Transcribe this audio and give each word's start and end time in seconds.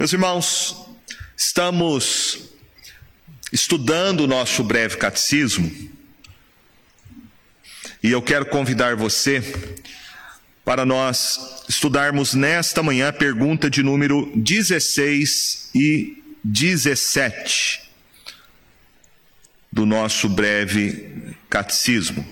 Meus 0.00 0.14
irmãos, 0.14 0.76
estamos 1.36 2.54
estudando 3.52 4.20
o 4.20 4.26
nosso 4.26 4.64
breve 4.64 4.96
catecismo 4.96 5.70
e 8.02 8.10
eu 8.10 8.22
quero 8.22 8.46
convidar 8.46 8.96
você 8.96 9.42
para 10.64 10.86
nós 10.86 11.66
estudarmos 11.68 12.32
nesta 12.32 12.82
manhã 12.82 13.08
a 13.08 13.12
pergunta 13.12 13.68
de 13.68 13.82
número 13.82 14.32
16 14.34 15.68
e 15.74 16.22
17 16.42 17.82
do 19.70 19.84
nosso 19.84 20.30
breve 20.30 21.36
catecismo. 21.50 22.26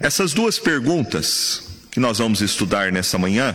Essas 0.00 0.34
duas 0.34 0.58
perguntas 0.58 1.68
que 1.92 2.00
nós 2.00 2.18
vamos 2.18 2.40
estudar 2.40 2.90
nessa 2.90 3.16
manhã, 3.16 3.54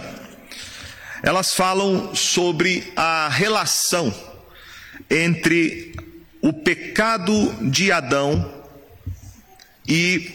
elas 1.22 1.54
falam 1.54 2.16
sobre 2.16 2.92
a 2.96 3.30
relação 3.30 4.14
entre 5.09 5.95
o 6.41 6.52
pecado 6.52 7.54
de 7.70 7.91
Adão 7.91 8.64
e 9.88 10.31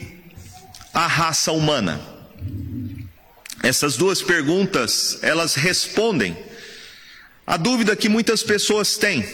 a 0.95 1.07
raça 1.07 1.52
humana. 1.52 2.01
Essas 3.62 3.96
duas 3.96 4.23
perguntas, 4.23 5.19
elas 5.23 5.55
respondem 5.55 6.37
a 7.46 7.57
dúvida 7.57 7.96
que 7.96 8.09
muitas 8.09 8.43
pessoas 8.43 8.96
têm. 8.96 9.27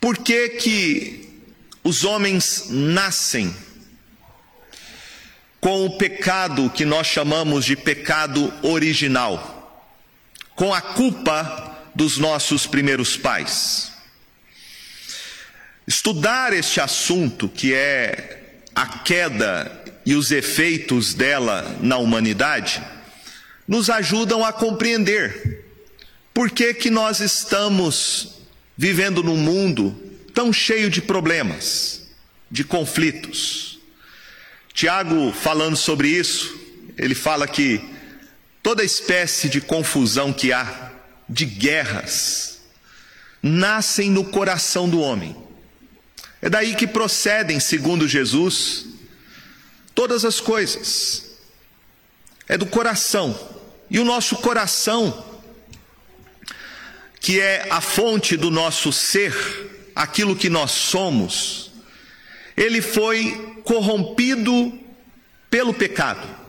Por 0.00 0.18
que 0.18 0.50
que 0.50 1.42
os 1.82 2.04
homens 2.04 2.66
nascem 2.68 3.54
com 5.60 5.86
o 5.86 5.96
pecado 5.96 6.68
que 6.70 6.84
nós 6.84 7.06
chamamos 7.06 7.64
de 7.64 7.74
pecado 7.74 8.52
original, 8.62 9.53
com 10.54 10.72
a 10.72 10.80
culpa 10.80 11.78
dos 11.94 12.18
nossos 12.18 12.66
primeiros 12.66 13.16
pais. 13.16 13.92
Estudar 15.86 16.52
este 16.52 16.80
assunto, 16.80 17.48
que 17.48 17.74
é 17.74 18.52
a 18.74 18.86
queda 18.86 19.84
e 20.06 20.14
os 20.14 20.30
efeitos 20.30 21.14
dela 21.14 21.76
na 21.80 21.98
humanidade, 21.98 22.82
nos 23.66 23.90
ajudam 23.90 24.44
a 24.44 24.52
compreender 24.52 25.64
por 26.32 26.50
que 26.50 26.74
que 26.74 26.90
nós 26.90 27.20
estamos 27.20 28.40
vivendo 28.76 29.22
num 29.22 29.36
mundo 29.36 29.94
tão 30.32 30.52
cheio 30.52 30.90
de 30.90 31.00
problemas, 31.00 32.08
de 32.50 32.64
conflitos. 32.64 33.78
Tiago, 34.72 35.32
falando 35.32 35.76
sobre 35.76 36.08
isso, 36.08 36.58
ele 36.98 37.14
fala 37.14 37.46
que 37.46 37.80
toda 38.64 38.82
espécie 38.82 39.46
de 39.46 39.60
confusão 39.60 40.32
que 40.32 40.50
há, 40.50 40.90
de 41.28 41.44
guerras, 41.44 42.62
nascem 43.42 44.10
no 44.10 44.24
coração 44.24 44.88
do 44.88 45.00
homem. 45.00 45.36
É 46.40 46.48
daí 46.48 46.74
que 46.74 46.86
procedem, 46.86 47.60
segundo 47.60 48.08
Jesus, 48.08 48.86
todas 49.94 50.24
as 50.24 50.40
coisas. 50.40 51.36
É 52.48 52.56
do 52.56 52.64
coração. 52.64 53.38
E 53.90 53.98
o 54.00 54.04
nosso 54.04 54.36
coração, 54.36 55.42
que 57.20 57.38
é 57.38 57.66
a 57.68 57.82
fonte 57.82 58.34
do 58.34 58.50
nosso 58.50 58.90
ser, 58.94 59.34
aquilo 59.94 60.34
que 60.34 60.48
nós 60.48 60.70
somos, 60.70 61.70
ele 62.56 62.80
foi 62.80 63.60
corrompido 63.62 64.72
pelo 65.50 65.74
pecado. 65.74 66.43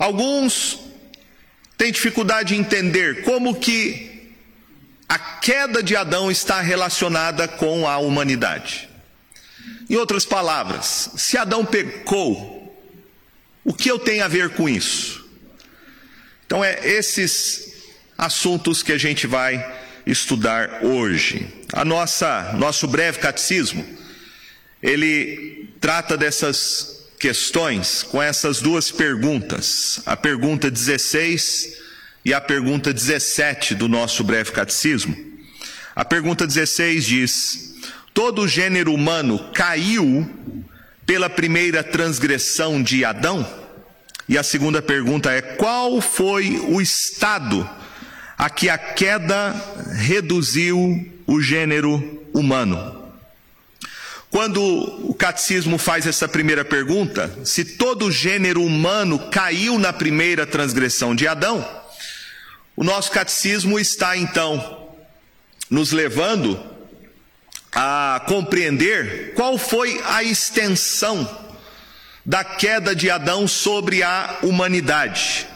Alguns 0.00 0.80
têm 1.76 1.92
dificuldade 1.92 2.54
em 2.54 2.60
entender 2.60 3.22
como 3.22 3.60
que 3.60 4.32
a 5.06 5.18
queda 5.18 5.82
de 5.82 5.94
Adão 5.94 6.30
está 6.30 6.62
relacionada 6.62 7.46
com 7.46 7.86
a 7.86 7.98
humanidade. 7.98 8.88
Em 9.90 9.96
outras 9.96 10.24
palavras, 10.24 11.10
se 11.18 11.36
Adão 11.36 11.66
pecou, 11.66 12.74
o 13.62 13.74
que 13.74 13.90
eu 13.90 13.98
tenho 13.98 14.24
a 14.24 14.28
ver 14.28 14.54
com 14.54 14.66
isso? 14.66 15.28
Então 16.46 16.64
é 16.64 16.80
esses 16.82 17.74
assuntos 18.16 18.82
que 18.82 18.92
a 18.92 18.98
gente 18.98 19.26
vai 19.26 19.62
estudar 20.06 20.82
hoje. 20.82 21.46
A 21.74 21.84
nossa 21.84 22.54
nosso 22.54 22.88
breve 22.88 23.18
catecismo, 23.18 23.86
ele 24.82 25.74
trata 25.78 26.16
dessas 26.16 26.99
questões 27.20 28.02
com 28.02 28.20
essas 28.20 28.60
duas 28.60 28.90
perguntas, 28.90 30.00
a 30.04 30.16
pergunta 30.16 30.68
16 30.68 31.76
e 32.24 32.34
a 32.34 32.40
pergunta 32.40 32.92
17 32.92 33.76
do 33.76 33.88
nosso 33.88 34.24
breve 34.24 34.50
catecismo. 34.50 35.14
A 35.94 36.04
pergunta 36.04 36.46
16 36.46 37.04
diz: 37.04 37.74
Todo 38.12 38.42
o 38.42 38.48
gênero 38.48 38.92
humano 38.92 39.50
caiu 39.54 40.28
pela 41.06 41.30
primeira 41.30 41.84
transgressão 41.84 42.82
de 42.82 43.04
Adão? 43.04 43.46
E 44.28 44.36
a 44.36 44.42
segunda 44.42 44.80
pergunta 44.80 45.30
é: 45.30 45.42
qual 45.42 46.00
foi 46.00 46.58
o 46.68 46.80
estado 46.80 47.68
a 48.40 48.48
que 48.48 48.70
a 48.70 48.78
queda 48.78 49.54
reduziu 49.98 51.06
o 51.26 51.42
gênero 51.42 52.26
humano. 52.32 52.99
Quando 54.30 54.62
o 54.62 55.12
catecismo 55.12 55.76
faz 55.76 56.06
essa 56.06 56.28
primeira 56.28 56.64
pergunta, 56.64 57.30
se 57.44 57.64
todo 57.64 58.06
o 58.06 58.12
gênero 58.12 58.62
humano 58.62 59.18
caiu 59.30 59.76
na 59.76 59.92
primeira 59.92 60.46
transgressão 60.46 61.16
de 61.16 61.26
Adão, 61.26 61.68
o 62.76 62.84
nosso 62.84 63.10
catecismo 63.10 63.78
está 63.78 64.16
então 64.16 64.88
nos 65.68 65.90
levando 65.90 66.58
a 67.72 68.24
compreender 68.26 69.34
qual 69.34 69.58
foi 69.58 70.00
a 70.04 70.22
extensão 70.22 71.28
da 72.24 72.44
queda 72.44 72.94
de 72.94 73.10
Adão 73.10 73.48
sobre 73.48 74.02
a 74.02 74.38
humanidade. 74.42 75.46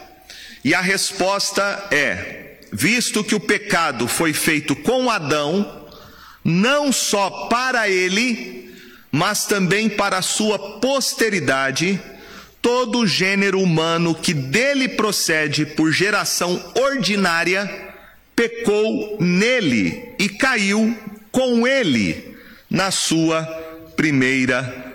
E 0.63 0.73
a 0.73 0.81
resposta 0.81 1.87
é: 1.91 2.57
visto 2.73 3.23
que 3.23 3.35
o 3.35 3.39
pecado 3.39 4.05
foi 4.07 4.33
feito 4.33 4.75
com 4.75 5.09
Adão, 5.09 5.87
não 6.43 6.91
só 6.91 7.47
para 7.47 7.89
ele, 7.89 8.64
mas 9.15 9.45
também 9.45 9.87
para 9.87 10.17
a 10.17 10.21
sua 10.21 10.59
posteridade, 10.59 12.01
todo 12.61 12.99
o 12.99 13.07
gênero 13.07 13.61
humano 13.61 14.13
que 14.13 14.33
dele 14.33 14.89
procede 14.89 15.65
por 15.65 15.89
geração 15.89 16.61
ordinária, 16.75 17.93
pecou 18.35 19.17
nele 19.21 20.13
e 20.19 20.27
caiu 20.27 20.93
com 21.31 21.65
ele 21.65 22.37
na 22.69 22.91
sua 22.91 23.41
primeira 23.95 24.93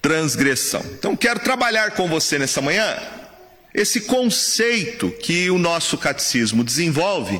transgressão. 0.00 0.82
Então 0.98 1.14
quero 1.14 1.40
trabalhar 1.40 1.90
com 1.90 2.08
você 2.08 2.38
nessa 2.38 2.62
manhã 2.62 2.96
esse 3.74 4.00
conceito 4.00 5.10
que 5.10 5.50
o 5.50 5.58
nosso 5.58 5.98
catecismo 5.98 6.64
desenvolve, 6.64 7.38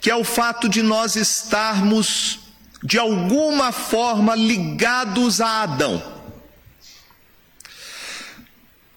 que 0.00 0.10
é 0.10 0.16
o 0.16 0.24
fato 0.24 0.66
de 0.66 0.80
nós 0.80 1.14
estarmos 1.14 2.47
de 2.82 2.98
alguma 2.98 3.72
forma 3.72 4.34
ligados 4.34 5.40
a 5.40 5.62
Adão. 5.62 6.02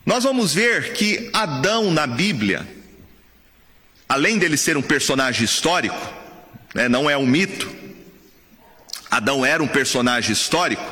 Nós 0.05 0.23
vamos 0.23 0.53
ver 0.53 0.93
que 0.93 1.29
Adão 1.33 1.91
na 1.91 2.07
Bíblia, 2.07 2.67
além 4.09 4.37
dele 4.37 4.57
ser 4.57 4.77
um 4.77 4.81
personagem 4.81 5.45
histórico, 5.45 5.99
né, 6.73 6.89
não 6.89 7.09
é 7.09 7.17
um 7.17 7.25
mito, 7.25 7.69
Adão 9.09 9.45
era 9.45 9.61
um 9.61 9.67
personagem 9.67 10.31
histórico, 10.31 10.83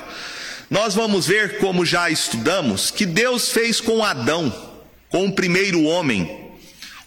nós 0.70 0.94
vamos 0.94 1.26
ver, 1.26 1.58
como 1.58 1.84
já 1.84 2.10
estudamos, 2.10 2.92
que 2.92 3.06
Deus 3.06 3.52
fez 3.52 3.82
com 3.82 4.04
Adão 4.04 4.70
com 5.10 5.26
o 5.26 5.34
primeiro 5.34 5.84
homem, 5.84 6.52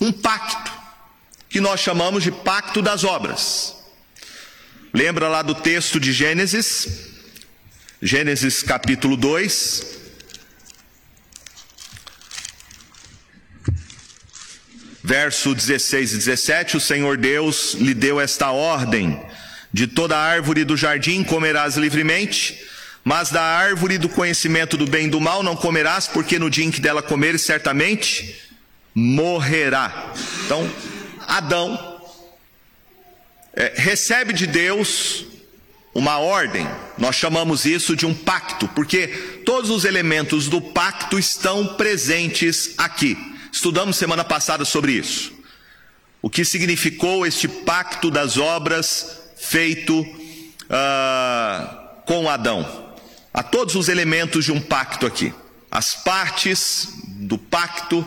um 0.01 0.11
pacto, 0.11 0.73
que 1.49 1.61
nós 1.61 1.81
chamamos 1.81 2.25
de 2.25 2.33
pacto 2.33 2.83
das 2.83 3.05
obras. 3.05 3.77
Lembra 4.95 5.27
lá 5.27 5.41
do 5.41 5.55
texto 5.55 5.99
de 5.99 6.13
Gênesis? 6.13 6.87
Gênesis 8.03 8.63
capítulo 8.63 9.17
2. 9.17 9.87
Verso 15.03 15.55
16 15.55 16.13
e 16.13 16.17
17: 16.19 16.77
O 16.77 16.81
Senhor 16.81 17.17
Deus 17.17 17.73
lhe 17.75 17.95
deu 17.95 18.21
esta 18.21 18.51
ordem: 18.51 19.19
De 19.73 19.87
toda 19.87 20.19
árvore 20.19 20.63
do 20.65 20.77
jardim 20.77 21.25
comerás 21.25 21.77
livremente 21.77 22.71
mas 23.05 23.31
da 23.31 23.43
árvore 23.43 23.99
do 23.99 24.09
conhecimento 24.09 24.77
do 24.77 24.87
bem 24.87 25.07
e 25.07 25.11
do 25.11 25.21
mal 25.21 25.43
não 25.43 25.57
comerás, 25.57 26.07
porque 26.07 26.39
no 26.39 26.49
dia 26.49 26.65
em 26.65 26.71
que 26.71 26.81
dela 26.81 27.03
comeres, 27.03 27.43
certamente 27.43 28.37
morrerá. 28.95 30.13
Então, 30.45 30.71
Adão 31.27 31.92
é, 33.55 33.73
recebe 33.77 34.33
de 34.33 34.47
Deus 34.47 35.27
uma 35.95 36.19
ordem, 36.19 36.67
nós 36.97 37.17
chamamos 37.17 37.67
isso 37.67 37.95
de 37.95 38.07
um 38.07 38.15
pacto, 38.15 38.67
porque 38.69 39.09
todos 39.45 39.69
os 39.69 39.85
elementos 39.85 40.49
do 40.49 40.61
pacto 40.61 41.19
estão 41.19 41.75
presentes 41.75 42.75
aqui. 42.79 43.17
Estudamos 43.53 43.97
semana 43.97 44.25
passada 44.25 44.65
sobre 44.65 44.93
isso. 44.93 45.33
O 46.23 46.31
que 46.31 46.45
significou 46.45 47.27
este 47.27 47.47
pacto 47.47 48.11
das 48.11 48.39
obras 48.39 49.19
feito 49.37 50.01
uh, 50.01 51.77
com 52.07 52.31
Adão. 52.31 52.95
Há 53.35 53.43
todos 53.43 53.75
os 53.75 53.89
elementos 53.89 54.47
de 54.47 54.53
um 54.53 54.61
pacto 54.61 55.05
aqui. 55.05 55.35
As 55.71 55.95
partes 55.95 56.89
do 57.07 57.37
pacto, 57.37 58.07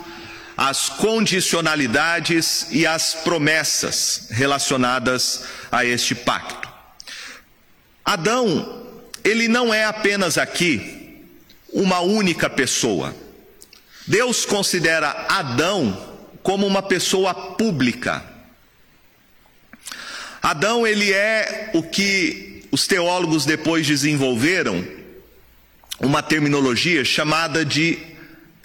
as 0.58 0.90
condicionalidades 0.90 2.68
e 2.72 2.86
as 2.86 3.14
promessas 3.14 4.28
relacionadas 4.30 5.44
a 5.72 5.84
este 5.84 6.16
pacto. 6.16 6.70
Adão, 8.04 8.86
ele 9.24 9.48
não 9.48 9.74
é 9.74 9.86
apenas 9.86 10.38
aqui 10.38 11.26
uma 11.74 12.00
única 12.00 12.50
pessoa. 12.50 13.14
Deus 14.08 14.46
considera 14.46 15.26
Adão 15.28 16.16
como 16.42 16.66
uma 16.66 16.82
pessoa 16.82 17.34
pública. 17.34 18.24
Adão, 20.42 20.86
ele 20.86 21.12
é 21.12 21.72
o 21.74 21.82
que 21.82 22.64
os 22.72 22.86
teólogos 22.86 23.46
depois 23.46 23.88
desenvolveram 23.88 24.86
uma 26.00 26.22
terminologia 26.22 27.04
chamada 27.04 27.66
de 27.66 27.98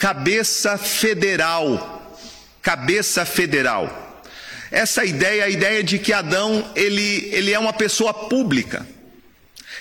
cabeça 0.00 0.78
federal. 0.78 2.18
Cabeça 2.62 3.24
federal. 3.26 4.22
Essa 4.70 5.04
ideia 5.04 5.44
a 5.44 5.48
ideia 5.48 5.84
de 5.84 5.98
que 5.98 6.12
Adão, 6.12 6.72
ele, 6.74 7.28
ele 7.32 7.52
é 7.52 7.58
uma 7.58 7.72
pessoa 7.72 8.12
pública. 8.12 8.86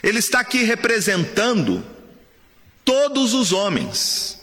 Ele 0.03 0.19
está 0.19 0.41
aqui 0.41 0.63
representando 0.63 1.85
todos 2.83 3.33
os 3.33 3.51
homens, 3.53 4.37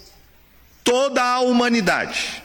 toda 0.82 1.22
a 1.22 1.40
humanidade. 1.40 2.42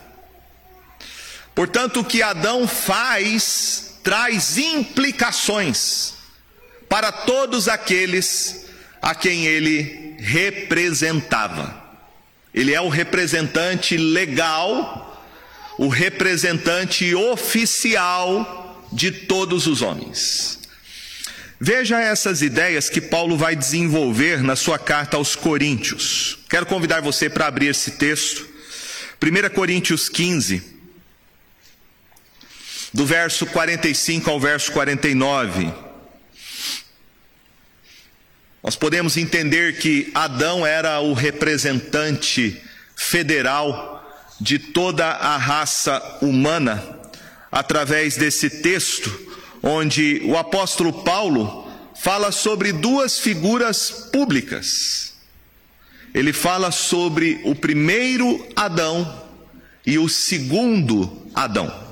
Portanto, 1.55 2.01
o 2.01 2.05
que 2.05 2.21
Adão 2.21 2.67
faz 2.67 3.99
traz 4.03 4.57
implicações 4.57 6.15
para 6.89 7.11
todos 7.11 7.67
aqueles 7.67 8.65
a 9.01 9.13
quem 9.13 9.45
ele 9.45 10.15
representava. 10.19 11.80
Ele 12.53 12.73
é 12.73 12.81
o 12.81 12.89
representante 12.89 13.95
legal, 13.97 15.25
o 15.77 15.87
representante 15.87 17.15
oficial 17.15 18.87
de 18.91 19.11
todos 19.11 19.67
os 19.67 19.81
homens. 19.81 20.59
Veja 21.59 22.01
essas 22.01 22.41
ideias 22.41 22.89
que 22.89 22.99
Paulo 22.99 23.37
vai 23.37 23.55
desenvolver 23.55 24.41
na 24.41 24.55
sua 24.55 24.79
carta 24.79 25.15
aos 25.15 25.35
Coríntios. 25.35 26.39
Quero 26.49 26.65
convidar 26.65 27.01
você 27.01 27.29
para 27.29 27.45
abrir 27.47 27.67
esse 27.67 27.91
texto. 27.91 28.49
1 29.21 29.53
Coríntios 29.53 30.09
15, 30.09 30.63
do 32.91 33.05
verso 33.05 33.45
45 33.45 34.29
ao 34.29 34.39
verso 34.39 34.71
49. 34.71 35.90
Nós 38.63 38.75
podemos 38.75 39.17
entender 39.17 39.79
que 39.79 40.11
Adão 40.13 40.65
era 40.65 40.99
o 40.99 41.13
representante 41.13 42.61
federal 42.95 43.97
de 44.39 44.59
toda 44.59 45.07
a 45.07 45.35
raça 45.35 46.19
humana, 46.21 46.83
através 47.51 48.15
desse 48.15 48.49
texto, 48.61 49.11
onde 49.63 50.21
o 50.25 50.37
apóstolo 50.37 51.03
Paulo 51.03 51.71
fala 51.99 52.31
sobre 52.31 52.71
duas 52.71 53.19
figuras 53.19 54.09
públicas. 54.11 55.13
Ele 56.13 56.31
fala 56.31 56.71
sobre 56.71 57.41
o 57.43 57.55
primeiro 57.55 58.47
Adão 58.55 59.23
e 59.85 59.97
o 59.97 60.07
segundo 60.07 61.25
Adão. 61.33 61.89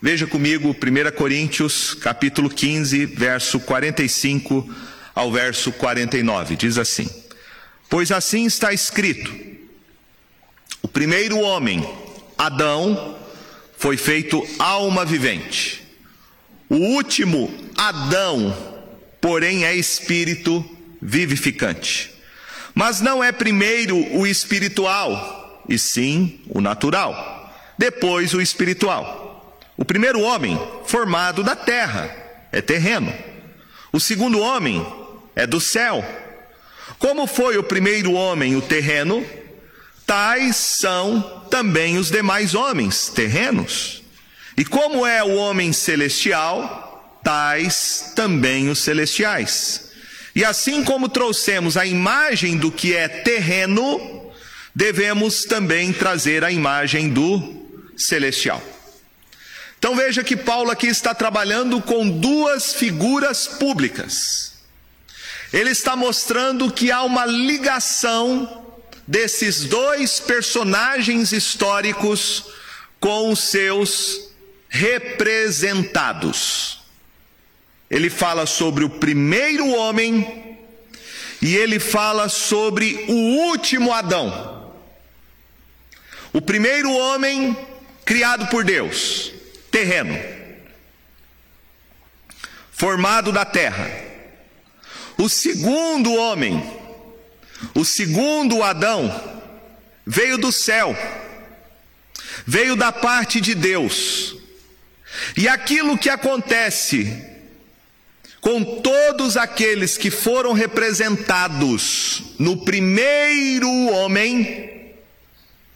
Veja 0.00 0.26
comigo 0.26 0.70
1 0.70 1.16
Coríntios, 1.16 1.94
capítulo 1.94 2.48
15, 2.48 3.06
verso 3.06 3.60
45 3.60 4.68
ao 5.18 5.32
verso 5.32 5.72
49. 5.72 6.54
Diz 6.54 6.78
assim: 6.78 7.10
Pois 7.90 8.12
assim 8.12 8.46
está 8.46 8.72
escrito: 8.72 9.34
O 10.80 10.86
primeiro 10.86 11.40
homem, 11.40 11.86
Adão, 12.38 13.18
foi 13.76 13.96
feito 13.96 14.46
alma 14.60 15.04
vivente. 15.04 15.84
O 16.68 16.76
último, 16.76 17.52
Adão, 17.76 18.56
porém 19.20 19.64
é 19.64 19.74
espírito 19.74 20.64
vivificante. 21.02 22.14
Mas 22.72 23.00
não 23.00 23.24
é 23.24 23.32
primeiro 23.32 23.96
o 24.16 24.24
espiritual, 24.24 25.64
e 25.68 25.76
sim 25.78 26.40
o 26.48 26.60
natural. 26.60 27.52
Depois 27.76 28.34
o 28.34 28.40
espiritual. 28.40 29.58
O 29.76 29.84
primeiro 29.84 30.20
homem, 30.20 30.60
formado 30.86 31.42
da 31.42 31.56
terra, 31.56 32.14
é 32.52 32.60
terreno. 32.60 33.12
O 33.92 33.98
segundo 33.98 34.38
homem 34.38 34.84
é 35.38 35.46
do 35.46 35.60
céu. 35.60 36.04
Como 36.98 37.28
foi 37.28 37.56
o 37.56 37.62
primeiro 37.62 38.12
homem, 38.12 38.56
o 38.56 38.60
terreno, 38.60 39.24
tais 40.04 40.56
são 40.56 41.46
também 41.48 41.96
os 41.96 42.10
demais 42.10 42.56
homens, 42.56 43.08
terrenos. 43.08 44.02
E 44.56 44.64
como 44.64 45.06
é 45.06 45.22
o 45.22 45.36
homem 45.36 45.72
celestial, 45.72 47.20
tais 47.22 48.12
também 48.16 48.68
os 48.68 48.80
celestiais. 48.80 49.92
E 50.34 50.44
assim 50.44 50.82
como 50.82 51.08
trouxemos 51.08 51.76
a 51.76 51.86
imagem 51.86 52.56
do 52.56 52.72
que 52.72 52.96
é 52.96 53.06
terreno, 53.06 54.32
devemos 54.74 55.44
também 55.44 55.92
trazer 55.92 56.42
a 56.42 56.50
imagem 56.50 57.10
do 57.10 57.64
celestial. 57.96 58.60
Então 59.78 59.94
veja 59.94 60.24
que 60.24 60.36
Paulo 60.36 60.72
aqui 60.72 60.88
está 60.88 61.14
trabalhando 61.14 61.80
com 61.80 62.10
duas 62.10 62.74
figuras 62.74 63.46
públicas. 63.46 64.47
Ele 65.52 65.70
está 65.70 65.96
mostrando 65.96 66.70
que 66.70 66.90
há 66.90 67.02
uma 67.02 67.24
ligação 67.24 68.66
desses 69.06 69.64
dois 69.64 70.20
personagens 70.20 71.32
históricos 71.32 72.44
com 73.00 73.30
os 73.30 73.40
seus 73.40 74.30
representados. 74.68 76.80
Ele 77.90 78.10
fala 78.10 78.44
sobre 78.44 78.84
o 78.84 78.90
primeiro 78.90 79.68
homem 79.70 80.58
e 81.40 81.56
ele 81.56 81.78
fala 81.78 82.28
sobre 82.28 83.06
o 83.08 83.14
último 83.48 83.92
Adão. 83.92 84.74
O 86.32 86.42
primeiro 86.42 86.92
homem 86.92 87.56
criado 88.04 88.48
por 88.48 88.64
Deus 88.64 89.32
terreno, 89.70 90.18
formado 92.72 93.32
da 93.32 93.44
terra. 93.44 94.07
O 95.18 95.28
segundo 95.28 96.14
homem, 96.14 96.62
o 97.74 97.84
segundo 97.84 98.62
Adão, 98.62 99.12
veio 100.06 100.38
do 100.38 100.52
céu, 100.52 100.96
veio 102.46 102.76
da 102.76 102.92
parte 102.92 103.40
de 103.40 103.54
Deus. 103.54 104.36
E 105.36 105.48
aquilo 105.48 105.98
que 105.98 106.08
acontece 106.08 107.26
com 108.40 108.80
todos 108.80 109.36
aqueles 109.36 109.98
que 109.98 110.10
foram 110.10 110.52
representados 110.52 112.22
no 112.38 112.58
primeiro 112.58 113.68
homem, 113.88 114.94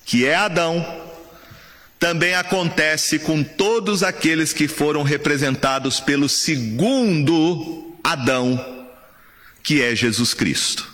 que 0.05 0.25
é 0.25 0.37
Adão, 0.37 1.03
também 1.99 2.35
acontece 2.35 3.19
com 3.19 3.43
todos 3.43 4.03
aqueles 4.03 4.53
que 4.53 4.69
foram 4.69 5.03
representados 5.03 6.01
pelo 6.01 6.29
segundo 6.29 7.97
Adão, 8.03 8.82
que 9.63 9.83
é 9.83 9.95
Jesus 9.95 10.35
Cristo. 10.35 10.93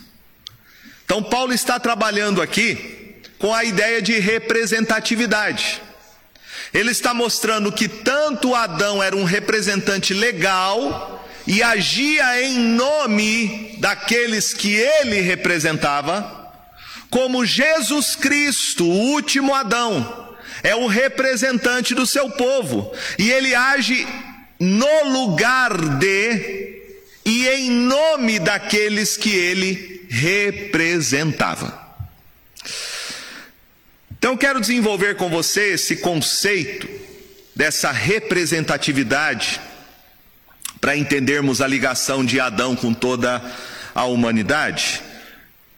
Então, 1.05 1.23
Paulo 1.23 1.53
está 1.53 1.79
trabalhando 1.79 2.41
aqui 2.41 3.15
com 3.39 3.53
a 3.53 3.63
ideia 3.63 4.01
de 4.01 4.19
representatividade. 4.19 5.81
Ele 6.73 6.91
está 6.91 7.13
mostrando 7.13 7.71
que 7.71 7.87
tanto 7.87 8.53
Adão 8.53 9.01
era 9.01 9.15
um 9.15 9.23
representante 9.23 10.13
legal 10.13 11.27
e 11.47 11.63
agia 11.63 12.43
em 12.43 12.59
nome 12.59 13.75
daqueles 13.79 14.53
que 14.53 14.75
ele 14.75 15.19
representava, 15.21 16.53
como 17.09 17.43
Jesus 17.43 18.15
Cristo, 18.15 18.85
o 18.85 19.13
último 19.13 19.55
Adão, 19.55 20.37
é 20.61 20.75
o 20.75 20.85
representante 20.85 21.95
do 21.95 22.05
seu 22.05 22.29
povo, 22.29 22.93
e 23.17 23.31
ele 23.31 23.55
age 23.55 24.07
no 24.59 25.05
lugar 25.05 25.75
de 25.97 26.78
e 27.29 27.47
em 27.47 27.69
nome 27.69 28.39
daqueles 28.39 29.15
que 29.15 29.29
ele 29.29 30.03
representava. 30.09 31.87
Então, 34.17 34.35
quero 34.35 34.59
desenvolver 34.59 35.15
com 35.15 35.29
você 35.29 35.73
esse 35.73 35.97
conceito 35.97 36.89
dessa 37.55 37.91
representatividade 37.91 39.61
para 40.81 40.97
entendermos 40.97 41.61
a 41.61 41.67
ligação 41.67 42.25
de 42.25 42.39
Adão 42.39 42.75
com 42.75 42.95
toda 42.95 43.39
a 43.93 44.05
humanidade. 44.05 44.99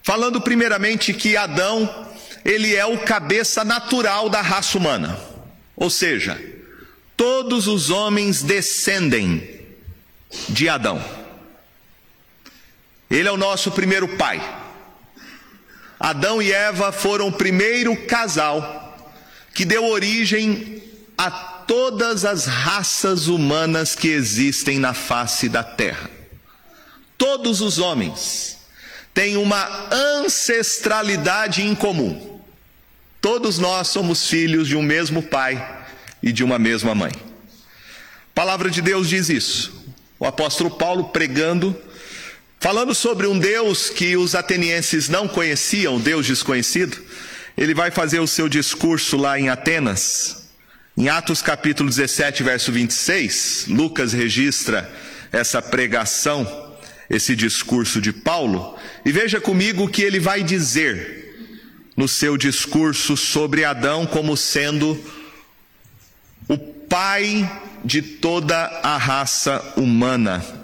Falando 0.01 0.39
primeiramente 0.39 1.13
que 1.13 1.35
Adão 1.35 2.07
ele 2.45 2.73
é 2.73 2.85
o 2.85 2.99
cabeça 2.99 3.65
natural 3.65 4.29
da 4.29 4.41
raça 4.41 4.77
humana. 4.77 5.19
Ou 5.75 5.89
seja, 5.89 6.41
todos 7.17 7.67
os 7.67 7.89
homens 7.89 8.41
descendem 8.41 9.59
de 10.47 10.69
Adão. 10.69 11.20
Ele 13.11 13.27
é 13.27 13.31
o 13.31 13.37
nosso 13.37 13.71
primeiro 13.71 14.07
pai. 14.17 14.41
Adão 15.99 16.41
e 16.41 16.51
Eva 16.51 16.93
foram 16.93 17.27
o 17.27 17.31
primeiro 17.33 17.95
casal 18.07 18.97
que 19.53 19.65
deu 19.65 19.85
origem 19.85 20.81
a 21.17 21.29
todas 21.29 22.23
as 22.23 22.45
raças 22.45 23.27
humanas 23.27 23.95
que 23.95 24.07
existem 24.07 24.79
na 24.79 24.93
face 24.93 25.49
da 25.49 25.61
terra. 25.61 26.09
Todos 27.17 27.59
os 27.59 27.77
homens 27.77 28.57
têm 29.13 29.35
uma 29.35 29.89
ancestralidade 29.91 31.61
em 31.61 31.75
comum. 31.75 32.39
Todos 33.19 33.59
nós 33.59 33.89
somos 33.89 34.27
filhos 34.27 34.67
de 34.69 34.75
um 34.75 34.81
mesmo 34.81 35.21
pai 35.21 35.85
e 36.23 36.31
de 36.31 36.43
uma 36.43 36.57
mesma 36.57 36.95
mãe. 36.95 37.11
A 37.13 38.33
palavra 38.33 38.71
de 38.71 38.81
Deus 38.81 39.09
diz 39.09 39.29
isso. 39.29 39.85
O 40.17 40.25
apóstolo 40.25 40.71
Paulo 40.71 41.09
pregando, 41.09 41.75
falando 42.61 42.93
sobre 42.93 43.25
um 43.25 43.39
Deus 43.39 43.89
que 43.89 44.15
os 44.15 44.35
atenienses 44.35 45.09
não 45.09 45.27
conheciam, 45.27 45.99
Deus 45.99 46.27
desconhecido, 46.27 46.95
ele 47.57 47.73
vai 47.73 47.89
fazer 47.89 48.19
o 48.19 48.27
seu 48.27 48.47
discurso 48.47 49.17
lá 49.17 49.37
em 49.39 49.49
Atenas. 49.49 50.47
Em 50.95 51.09
Atos 51.09 51.41
capítulo 51.41 51.89
17, 51.89 52.43
verso 52.43 52.71
26, 52.71 53.65
Lucas 53.67 54.13
registra 54.13 54.87
essa 55.31 55.59
pregação, 55.59 56.77
esse 57.09 57.35
discurso 57.35 57.99
de 57.99 58.13
Paulo, 58.13 58.77
e 59.03 59.11
veja 59.11 59.41
comigo 59.41 59.85
o 59.85 59.89
que 59.89 60.03
ele 60.03 60.19
vai 60.19 60.43
dizer 60.43 61.33
no 61.97 62.07
seu 62.07 62.37
discurso 62.37 63.17
sobre 63.17 63.65
Adão 63.65 64.05
como 64.05 64.37
sendo 64.37 65.03
o 66.47 66.57
pai 66.59 67.49
de 67.83 68.03
toda 68.03 68.55
a 68.83 68.97
raça 68.97 69.73
humana. 69.75 70.60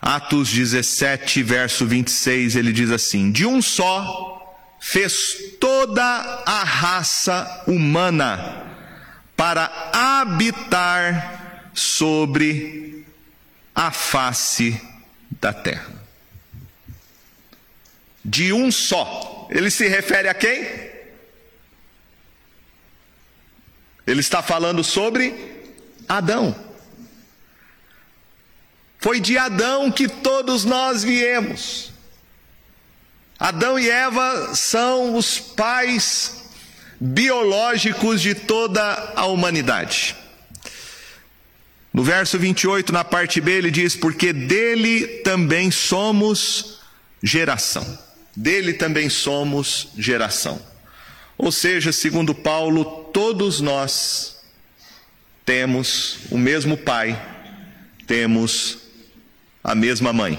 Atos 0.00 0.48
17, 0.48 1.42
verso 1.42 1.86
26, 1.86 2.56
ele 2.56 2.72
diz 2.72 2.90
assim: 2.90 3.30
De 3.30 3.44
um 3.44 3.60
só 3.60 4.38
fez 4.80 5.56
toda 5.60 6.02
a 6.02 6.64
raça 6.64 7.64
humana 7.66 8.66
para 9.36 9.70
habitar 9.92 11.70
sobre 11.74 13.04
a 13.74 13.90
face 13.90 14.80
da 15.40 15.52
terra. 15.52 16.00
De 18.24 18.52
um 18.52 18.70
só. 18.70 19.48
Ele 19.50 19.70
se 19.70 19.86
refere 19.86 20.28
a 20.28 20.34
quem? 20.34 20.90
Ele 24.06 24.20
está 24.20 24.42
falando 24.42 24.82
sobre 24.82 25.34
Adão. 26.08 26.69
Foi 29.00 29.18
de 29.18 29.38
Adão 29.38 29.90
que 29.90 30.06
todos 30.06 30.64
nós 30.64 31.02
viemos. 31.02 31.90
Adão 33.38 33.78
e 33.78 33.88
Eva 33.88 34.54
são 34.54 35.16
os 35.16 35.38
pais 35.40 36.44
biológicos 37.00 38.20
de 38.20 38.34
toda 38.34 39.14
a 39.16 39.24
humanidade. 39.24 40.14
No 41.92 42.04
verso 42.04 42.38
28, 42.38 42.92
na 42.92 43.02
parte 43.02 43.40
B, 43.40 43.52
ele 43.52 43.70
diz: 43.70 43.96
Porque 43.96 44.34
dele 44.34 45.06
também 45.24 45.70
somos 45.70 46.80
geração. 47.22 47.98
Dele 48.36 48.74
também 48.74 49.08
somos 49.08 49.88
geração. 49.96 50.60
Ou 51.38 51.50
seja, 51.50 51.90
segundo 51.90 52.34
Paulo, 52.34 52.84
todos 53.14 53.62
nós 53.62 54.36
temos 55.44 56.18
o 56.30 56.36
mesmo 56.36 56.76
pai, 56.76 57.18
temos 58.06 58.79
a 59.62 59.74
mesma 59.74 60.12
mãe. 60.12 60.38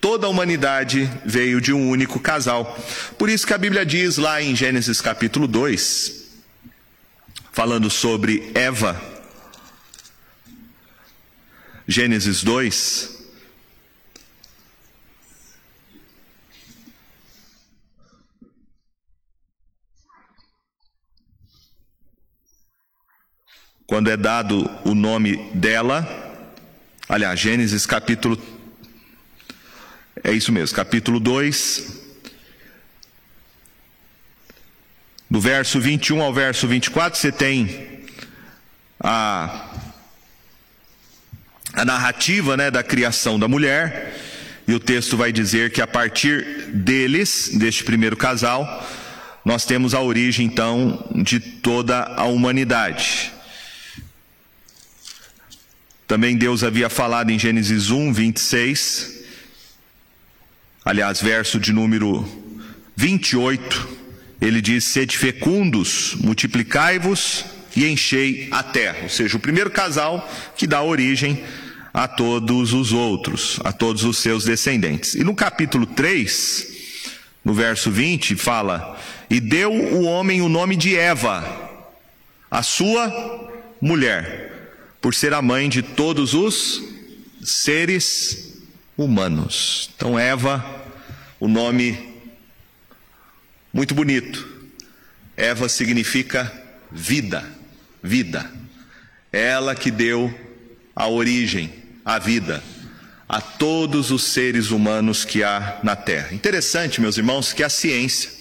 Toda 0.00 0.26
a 0.26 0.30
humanidade 0.30 1.10
veio 1.24 1.60
de 1.60 1.72
um 1.72 1.88
único 1.88 2.20
casal. 2.20 2.78
Por 3.18 3.28
isso 3.28 3.46
que 3.46 3.54
a 3.54 3.58
Bíblia 3.58 3.84
diz 3.84 4.18
lá 4.18 4.42
em 4.42 4.54
Gênesis 4.54 5.00
capítulo 5.00 5.46
2, 5.46 6.26
falando 7.52 7.90
sobre 7.90 8.50
Eva, 8.54 9.00
Gênesis 11.88 12.42
2, 12.42 13.16
quando 23.86 24.10
é 24.10 24.16
dado 24.16 24.68
o 24.84 24.94
nome 24.94 25.36
dela, 25.54 26.25
aliás, 27.08 27.38
Gênesis 27.38 27.86
capítulo 27.86 28.40
é 30.24 30.32
isso 30.32 30.50
mesmo, 30.50 30.74
capítulo 30.74 31.20
2, 31.20 32.02
do 35.30 35.40
verso 35.40 35.80
21 35.80 36.20
ao 36.20 36.34
verso 36.34 36.66
24, 36.66 37.18
você 37.18 37.30
tem 37.30 38.00
a, 38.98 39.70
a 41.74 41.84
narrativa 41.84 42.56
né, 42.56 42.70
da 42.70 42.82
criação 42.82 43.38
da 43.38 43.46
mulher, 43.46 44.16
e 44.66 44.74
o 44.74 44.80
texto 44.80 45.16
vai 45.16 45.30
dizer 45.30 45.70
que 45.70 45.80
a 45.80 45.86
partir 45.86 46.70
deles, 46.72 47.50
deste 47.52 47.84
primeiro 47.84 48.16
casal, 48.16 48.84
nós 49.44 49.64
temos 49.64 49.94
a 49.94 50.00
origem 50.00 50.46
então 50.46 51.08
de 51.14 51.38
toda 51.38 52.02
a 52.02 52.24
humanidade. 52.24 53.32
Também 56.06 56.36
Deus 56.36 56.62
havia 56.62 56.88
falado 56.88 57.30
em 57.30 57.38
Gênesis 57.38 57.90
1, 57.90 58.12
26, 58.12 59.24
aliás, 60.84 61.20
verso 61.20 61.58
de 61.58 61.72
número 61.72 62.24
28, 62.94 63.88
ele 64.40 64.60
diz: 64.62 64.84
Sede 64.84 65.18
fecundos, 65.18 66.14
multiplicai-vos 66.20 67.44
e 67.74 67.86
enchei 67.86 68.46
a 68.52 68.62
terra. 68.62 69.00
Ou 69.02 69.08
seja, 69.08 69.36
o 69.36 69.40
primeiro 69.40 69.68
casal 69.68 70.30
que 70.56 70.64
dá 70.64 70.80
origem 70.80 71.42
a 71.92 72.06
todos 72.06 72.72
os 72.72 72.92
outros, 72.92 73.58
a 73.64 73.72
todos 73.72 74.04
os 74.04 74.18
seus 74.18 74.44
descendentes. 74.44 75.14
E 75.14 75.24
no 75.24 75.34
capítulo 75.34 75.86
3, 75.86 76.68
no 77.44 77.52
verso 77.52 77.90
20, 77.90 78.36
fala: 78.36 78.96
E 79.28 79.40
deu 79.40 79.72
o 79.72 80.04
homem 80.04 80.40
o 80.40 80.48
nome 80.48 80.76
de 80.76 80.94
Eva, 80.96 81.44
a 82.48 82.62
sua 82.62 83.50
mulher, 83.80 84.55
por 85.00 85.14
ser 85.14 85.32
a 85.32 85.42
mãe 85.42 85.68
de 85.68 85.82
todos 85.82 86.34
os 86.34 86.82
seres 87.42 88.62
humanos. 88.96 89.90
Então, 89.96 90.18
Eva, 90.18 90.64
o 91.38 91.48
nome 91.48 92.14
muito 93.72 93.94
bonito. 93.94 94.46
Eva 95.36 95.68
significa 95.68 96.52
vida, 96.90 97.44
vida. 98.02 98.50
Ela 99.32 99.74
que 99.74 99.90
deu 99.90 100.32
a 100.94 101.08
origem, 101.08 101.72
a 102.04 102.18
vida, 102.18 102.62
a 103.28 103.40
todos 103.40 104.10
os 104.10 104.22
seres 104.22 104.70
humanos 104.70 105.24
que 105.24 105.42
há 105.42 105.78
na 105.82 105.94
Terra. 105.94 106.34
Interessante, 106.34 107.00
meus 107.00 107.18
irmãos, 107.18 107.52
que 107.52 107.62
a 107.62 107.68
ciência 107.68 108.35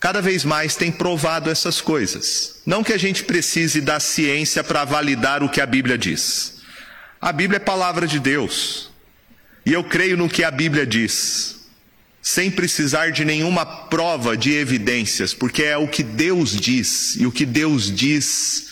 cada 0.00 0.22
vez 0.22 0.44
mais 0.44 0.74
tem 0.74 0.90
provado 0.90 1.50
essas 1.50 1.82
coisas. 1.82 2.62
Não 2.64 2.82
que 2.82 2.94
a 2.94 2.98
gente 2.98 3.22
precise 3.22 3.82
da 3.82 4.00
ciência 4.00 4.64
para 4.64 4.82
validar 4.84 5.42
o 5.42 5.48
que 5.48 5.60
a 5.60 5.66
Bíblia 5.66 5.98
diz. 5.98 6.54
A 7.20 7.30
Bíblia 7.30 7.58
é 7.58 7.60
palavra 7.60 8.06
de 8.06 8.18
Deus. 8.18 8.90
E 9.64 9.74
eu 9.74 9.84
creio 9.84 10.16
no 10.16 10.28
que 10.28 10.42
a 10.42 10.50
Bíblia 10.50 10.86
diz, 10.86 11.68
sem 12.22 12.50
precisar 12.50 13.12
de 13.12 13.26
nenhuma 13.26 13.66
prova 13.66 14.34
de 14.34 14.52
evidências, 14.52 15.34
porque 15.34 15.62
é 15.64 15.76
o 15.76 15.86
que 15.86 16.02
Deus 16.02 16.58
diz, 16.58 17.16
e 17.16 17.26
o 17.26 17.32
que 17.32 17.44
Deus 17.44 17.94
diz 17.94 18.70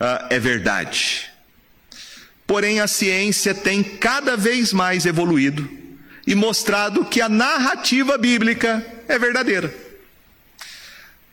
uh, 0.00 0.26
é 0.30 0.38
verdade. 0.38 1.28
Porém, 2.46 2.78
a 2.78 2.86
ciência 2.86 3.52
tem 3.52 3.82
cada 3.82 4.36
vez 4.36 4.72
mais 4.72 5.04
evoluído 5.04 5.68
e 6.24 6.34
mostrado 6.36 7.04
que 7.04 7.20
a 7.20 7.28
narrativa 7.28 8.16
bíblica 8.16 8.86
é 9.08 9.18
verdadeira. 9.18 9.89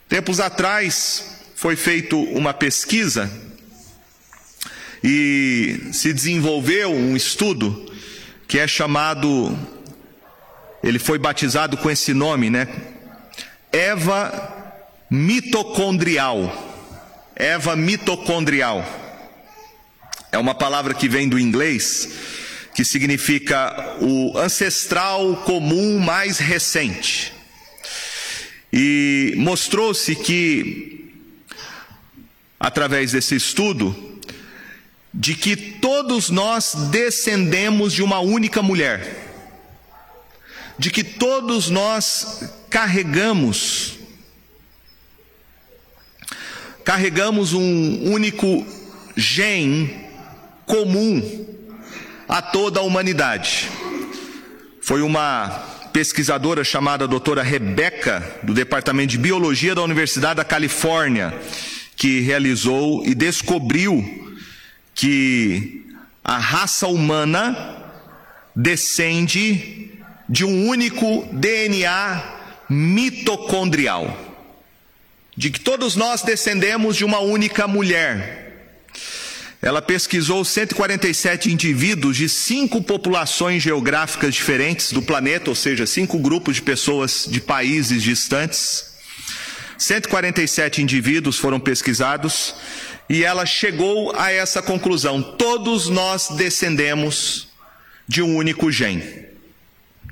Tempos 0.10 0.40
atrás 0.40 1.42
foi 1.54 1.76
feita 1.76 2.16
uma 2.16 2.54
pesquisa 2.54 3.30
e 5.04 5.90
se 5.92 6.14
desenvolveu 6.14 6.94
um 6.94 7.16
estudo 7.16 7.92
que 8.48 8.58
é 8.58 8.66
chamado, 8.66 9.58
ele 10.82 10.98
foi 10.98 11.20
batizado 11.20 11.76
com 11.76 11.92
esse 11.92 12.14
nome, 12.14 12.50
né? 12.50 12.70
Eva 13.70 14.76
mitocondrial. 15.10 16.54
Eva 17.36 17.76
mitocondrial. 17.76 18.86
É 20.32 20.38
uma 20.38 20.56
palavra 20.56 20.94
que 20.94 21.10
vem 21.10 21.28
do 21.28 21.38
inglês, 21.38 22.10
que 22.74 22.86
significa 22.86 23.98
o 24.00 24.38
ancestral 24.38 25.36
comum 25.46 26.00
mais 26.00 26.38
recente. 26.38 27.37
E 28.72 29.34
mostrou-se 29.38 30.16
que, 30.16 31.14
através 32.60 33.12
desse 33.12 33.36
estudo, 33.36 34.20
de 35.14 35.34
que 35.36 35.56
todos 35.56 36.30
nós 36.30 36.74
descendemos 36.92 37.94
de 37.94 38.04
uma 38.04 38.20
única 38.20 38.62
mulher, 38.62 39.26
de 40.78 40.92
que 40.92 41.04
todos 41.04 41.70
nós 41.70 42.44
carregamos, 42.70 43.98
carregamos 46.84 47.54
um 47.54 48.12
único 48.12 48.66
gene 49.16 50.06
comum 50.66 51.48
a 52.30 52.42
toda 52.42 52.80
a 52.80 52.84
humanidade. 52.84 53.70
Foi 54.82 55.02
uma 55.02 55.67
pesquisadora 55.98 56.63
chamada 56.63 57.08
doutora 57.08 57.42
Rebeca, 57.42 58.39
do 58.44 58.54
Departamento 58.54 59.10
de 59.10 59.18
Biologia 59.18 59.74
da 59.74 59.82
Universidade 59.82 60.36
da 60.36 60.46
Califórnia, 60.46 61.34
que 61.96 62.20
realizou 62.20 63.04
e 63.04 63.16
descobriu 63.16 64.38
que 64.94 65.88
a 66.24 66.38
raça 66.38 66.86
humana 66.86 67.84
descende 68.56 69.89
de 70.30 70.46
um 70.46 70.68
único 70.68 71.27
DNA 71.34 72.24
mitocondrial. 72.70 74.16
De 75.36 75.50
que 75.50 75.60
todos 75.60 75.96
nós 75.96 76.22
descendemos 76.22 76.96
de 76.96 77.06
uma 77.06 77.22
única 77.22 77.68
mulher. 77.68 78.47
Ela 79.62 79.82
pesquisou 79.82 80.46
147 80.46 81.52
indivíduos 81.52 82.16
de 82.16 82.30
cinco 82.30 82.82
populações 82.82 83.64
geográficas 83.64 84.36
diferentes 84.36 84.92
do 84.92 85.02
planeta, 85.02 85.50
ou 85.50 85.56
seja, 85.56 85.86
cinco 85.88 86.20
grupos 86.20 86.58
de 86.58 86.62
pessoas 86.62 87.26
de 87.28 87.42
países 87.42 88.04
distantes. 88.04 88.96
147 89.78 90.82
indivíduos 90.82 91.38
foram 91.38 91.60
pesquisados 91.60 92.56
e 93.10 93.24
ela 93.24 93.46
chegou 93.46 94.16
a 94.16 94.32
essa 94.32 94.62
conclusão: 94.62 95.22
todos 95.22 95.90
nós 95.90 96.30
descendemos 96.36 97.48
de 98.08 98.22
um 98.22 98.36
único 98.36 98.72
gene. 98.72 99.26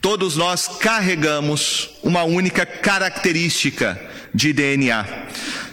Todos 0.01 0.35
nós 0.35 0.67
carregamos 0.67 1.91
uma 2.03 2.23
única 2.23 2.65
característica 2.65 3.99
de 4.33 4.53
DNA. 4.53 5.05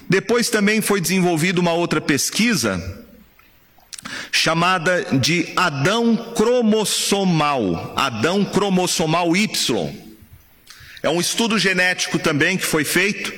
Depois 0.08 0.48
também 0.48 0.80
foi 0.80 1.00
desenvolvida 1.00 1.60
uma 1.60 1.72
outra 1.72 2.00
pesquisa 2.00 3.01
chamada 4.30 5.04
de 5.18 5.52
Adão 5.56 6.32
cromossomal, 6.34 7.94
Adão 7.96 8.44
cromossomal 8.44 9.36
Y. 9.36 9.92
É 11.02 11.08
um 11.08 11.20
estudo 11.20 11.58
genético 11.58 12.18
também 12.18 12.56
que 12.56 12.66
foi 12.66 12.84
feito 12.84 13.32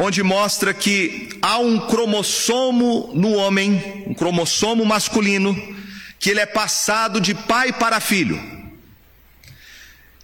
onde 0.00 0.22
mostra 0.22 0.72
que 0.72 1.28
há 1.42 1.58
um 1.58 1.78
cromossomo 1.78 3.10
no 3.14 3.32
homem, 3.34 4.04
um 4.06 4.14
cromossomo 4.14 4.84
masculino, 4.84 5.54
que 6.18 6.30
ele 6.30 6.40
é 6.40 6.46
passado 6.46 7.20
de 7.20 7.34
pai 7.34 7.72
para 7.72 8.00
filho. 8.00 8.40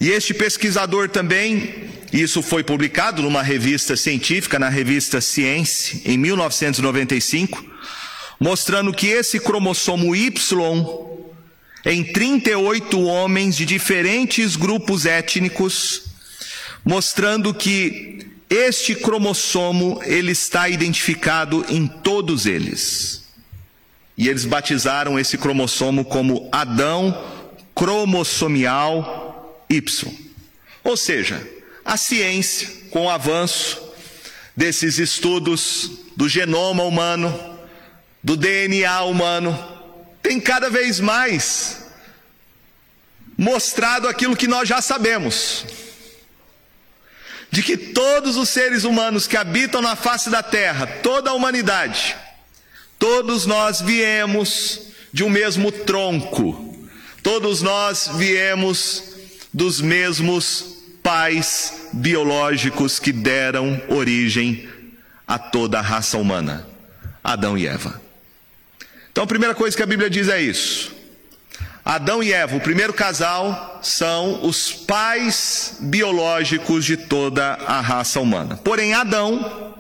E 0.01 0.11
este 0.11 0.35
pesquisador 0.35 1.09
também, 1.09 1.91
isso 2.13 2.43
foi 2.43 2.63
publicado 2.63 3.23
numa 3.23 3.43
revista 3.43 3.97
científica, 3.97 4.59
na 4.59 4.69
revista 4.69 5.21
Science, 5.21 6.03
em 6.05 6.17
1995, 6.19 7.65
mostrando 8.39 8.93
que 8.93 9.07
esse 9.09 9.41
cromossomo 9.41 10.15
Y, 10.15 10.33
em 11.85 12.05
38 12.05 13.01
homens 13.01 13.57
de 13.57 13.65
diferentes 13.65 14.57
grupos 14.57 15.07
étnicos, 15.07 16.03
mostrando 16.85 17.55
que 17.55 18.27
este 18.49 18.95
cromossomo, 18.95 20.01
ele 20.05 20.33
está 20.33 20.69
identificado 20.69 21.65
em 21.69 21.87
todos 21.87 22.47
eles. 22.47 23.25
E 24.17 24.29
eles 24.29 24.45
batizaram 24.45 25.19
esse 25.19 25.37
cromossomo 25.37 26.05
como 26.05 26.49
Adão 26.53 27.17
cromossomial 27.75 29.65
Y. 29.69 30.07
Ou 30.83 30.97
seja, 30.97 31.47
a 31.85 31.97
ciência, 31.97 32.69
com 32.91 33.07
o 33.07 33.11
avanço 33.11 33.83
desses 34.57 34.99
estudos 34.99 35.91
do 36.17 36.29
genoma 36.29 36.85
humano, 36.85 37.56
do 38.27 38.37
DNA 38.37 39.03
humano, 39.03 39.57
tem 40.21 40.41
cada 40.41 40.69
vez 40.69 40.99
mais 40.99 41.87
mostrado 43.39 44.09
aquilo 44.09 44.35
que 44.35 44.49
nós 44.49 44.69
já 44.69 44.83
sabemos. 44.83 45.65
De 47.53 47.63
que 47.63 47.77
todos 47.77 48.37
os 48.37 48.49
seres 48.49 48.83
humanos 48.83 49.29
que 49.29 49.37
habitam 49.37 49.81
na 49.81 49.95
face 49.95 50.29
da 50.29 50.43
terra, 50.43 50.89
toda 51.05 51.31
a 51.31 51.35
humanidade, 51.35 52.17
todos 52.99 53.47
nós 53.47 53.81
viemos 53.81 54.89
de 55.13 55.23
um 55.23 55.31
mesmo 55.31 55.71
tronco, 55.71 56.85
todos 57.23 57.63
nós 57.63 58.11
viemos 58.17 59.05
dos 59.55 59.81
mesmos 59.81 60.79
pais 61.01 61.91
biológicos 61.93 62.99
que 62.99 63.13
deram 63.13 63.81
origem 63.89 64.69
a 65.29 65.39
toda 65.39 65.79
a 65.79 65.83
raça 65.83 66.19
humana, 66.19 66.67
Adão 67.23 67.57
e 67.57 67.69
Eva. 67.69 68.05
Então 69.17 69.25
a 69.25 69.27
primeira 69.27 69.55
coisa 69.55 69.75
que 69.75 69.83
a 69.83 69.87
Bíblia 69.87 70.11
diz 70.11 70.29
é 70.29 70.39
isso. 70.39 70.95
Adão 71.83 72.23
e 72.23 72.35
Eva, 72.35 72.55
o 72.55 72.61
primeiro 72.61 72.93
casal, 72.93 73.81
são 73.83 74.45
os 74.45 74.75
pais 74.75 75.79
biológicos 75.81 76.85
de 76.85 76.99
toda 76.99 77.55
a 77.55 77.81
raça 77.81 78.21
humana. 78.21 78.59
Porém, 78.59 78.93
Adão, 78.93 79.75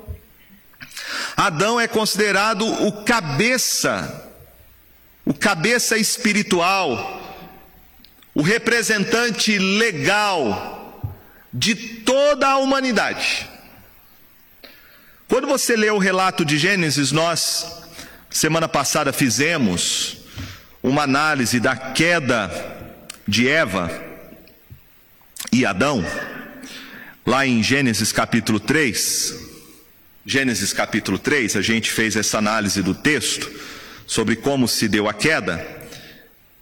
Adão 1.36 1.78
é 1.78 1.86
considerado 1.86 2.64
o 2.86 3.04
cabeça, 3.04 4.26
o 5.22 5.34
cabeça 5.34 5.98
espiritual, 5.98 7.20
o 8.34 8.40
representante 8.40 9.58
legal 9.58 11.12
de 11.52 11.74
toda 11.74 12.48
a 12.48 12.56
humanidade. 12.56 13.46
Quando 15.28 15.46
você 15.46 15.76
lê 15.76 15.90
o 15.90 15.98
relato 15.98 16.42
de 16.42 16.56
Gênesis, 16.56 17.12
nós, 17.12 17.85
semana 18.36 18.68
passada, 18.68 19.14
fizemos 19.14 20.18
uma 20.82 21.04
análise 21.04 21.58
da 21.58 21.74
queda 21.74 22.50
de 23.26 23.48
Eva 23.48 23.90
e 25.50 25.64
Adão, 25.64 26.04
lá 27.24 27.46
em 27.46 27.62
Gênesis 27.62 28.12
capítulo 28.12 28.60
3, 28.60 29.42
Gênesis 30.26 30.70
capítulo 30.74 31.18
3, 31.18 31.56
a 31.56 31.62
gente 31.62 31.90
fez 31.90 32.14
essa 32.14 32.36
análise 32.36 32.82
do 32.82 32.94
texto 32.94 33.50
sobre 34.06 34.36
como 34.36 34.68
se 34.68 34.86
deu 34.86 35.08
a 35.08 35.14
queda. 35.14 35.66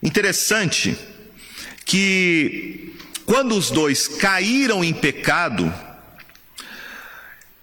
Interessante 0.00 0.96
que 1.84 2.94
quando 3.26 3.56
os 3.56 3.72
dois 3.72 4.06
caíram 4.06 4.84
em 4.84 4.92
pecado, 4.92 5.74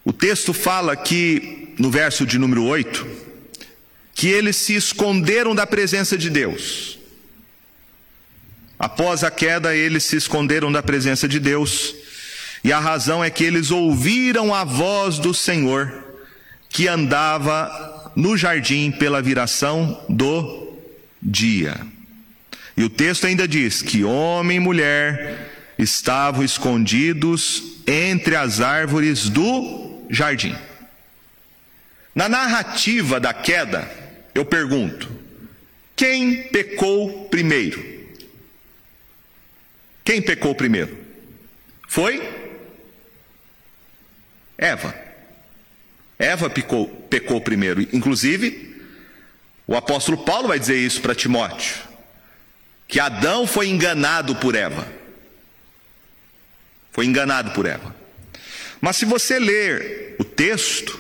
o 0.04 0.12
texto 0.12 0.52
fala 0.54 0.98
que, 0.98 1.74
no 1.80 1.90
verso 1.90 2.26
de 2.26 2.38
número 2.38 2.66
8, 2.66 3.31
que 4.14 4.28
eles 4.28 4.56
se 4.56 4.76
esconderam 4.76 5.56
da 5.56 5.66
presença 5.66 6.18
de 6.18 6.30
Deus. 6.30 7.00
Após 8.78 9.24
a 9.24 9.30
queda, 9.30 9.76
eles 9.76 10.04
se 10.04 10.16
esconderam 10.16 10.72
da 10.72 10.82
presença 10.82 11.28
de 11.28 11.40
Deus, 11.40 11.96
e 12.64 12.74
a 12.74 12.80
razão 12.80 13.24
é 13.24 13.30
que 13.30 13.44
eles 13.44 13.72
ouviram 13.72 14.54
a 14.54 14.64
voz 14.64 15.20
do 15.20 15.34
Senhor, 15.34 16.04
que 16.68 16.88
andava 16.88 18.12
no 18.16 18.36
jardim 18.36 18.92
pela 18.92 19.22
viração 19.22 20.04
do 20.10 20.80
dia. 21.22 21.80
E 22.76 22.84
o 22.84 22.90
texto 22.90 23.28
ainda 23.28 23.48
diz 23.48 23.82
que 23.82 24.04
homem 24.04 24.58
e 24.58 24.60
mulher 24.60 25.52
estavam 25.78 26.44
escondidos 26.44 27.64
entre 27.86 28.36
as 28.36 28.62
árvores 28.62 29.30
do 29.30 30.06
jardim. 30.10 30.56
Na 32.16 32.28
narrativa 32.28 33.20
da 33.20 33.34
queda, 33.34 34.01
eu 34.34 34.46
pergunto: 34.46 35.10
quem 35.96 36.44
pecou 36.44 37.28
primeiro? 37.30 37.92
Quem 40.04 40.22
pecou 40.22 40.56
primeiro? 40.56 40.98
Foi 41.88 42.42
Eva. 44.58 44.96
Eva 46.18 46.50
pecou, 46.50 46.88
pecou 47.10 47.42
primeiro. 47.42 47.82
Inclusive, 47.94 48.82
o 49.68 49.76
apóstolo 49.76 50.24
Paulo 50.24 50.48
vai 50.48 50.60
dizer 50.60 50.78
isso 50.78 51.02
para 51.02 51.16
Timóteo: 51.16 51.82
que 52.88 53.00
Adão 53.00 53.48
foi 53.48 53.68
enganado 53.68 54.36
por 54.36 54.56
Eva. 54.56 54.88
Foi 56.92 57.06
enganado 57.06 57.52
por 57.52 57.66
Eva. 57.66 57.96
Mas 58.80 58.98
se 58.98 59.06
você 59.06 59.40
ler 59.40 60.16
o 60.20 60.24
texto, 60.24 61.00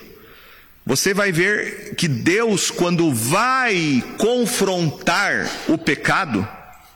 você 0.85 1.13
vai 1.13 1.31
ver 1.31 1.95
que 1.95 2.07
Deus, 2.07 2.71
quando 2.71 3.13
vai 3.13 4.03
confrontar 4.17 5.49
o 5.67 5.77
pecado, 5.77 6.47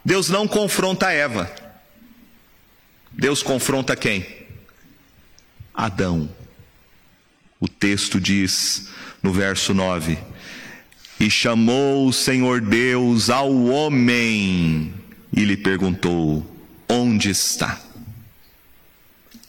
Deus 0.04 0.30
não 0.30 0.48
confronta 0.48 1.12
Eva. 1.12 1.54
Deus 3.12 3.44
confronta 3.44 3.96
quem? 3.96 4.26
Adão. 5.74 6.30
O 7.60 7.68
texto 7.68 8.20
diz 8.20 8.90
no 9.22 9.32
verso 9.32 9.74
9: 9.74 10.18
E 11.20 11.30
chamou 11.30 12.08
o 12.08 12.14
Senhor 12.14 12.62
Deus 12.62 13.30
ao 13.30 13.66
homem 13.66 14.94
e 15.32 15.46
lhe 15.46 15.56
perguntou: 15.56 16.46
Onde 16.90 17.30
está? 17.30 17.80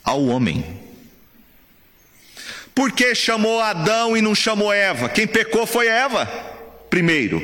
Ao 0.05 0.25
homem. 0.27 0.86
Por 2.77 2.93
que 2.93 3.15
chamou 3.15 3.59
Adão 3.59 4.15
e 4.15 4.21
não 4.21 4.35
chamou 4.35 4.71
Eva? 4.71 5.09
Quem 5.09 5.27
pecou 5.27 5.67
foi 5.67 5.87
Eva, 5.87 6.27
primeiro. 6.91 7.43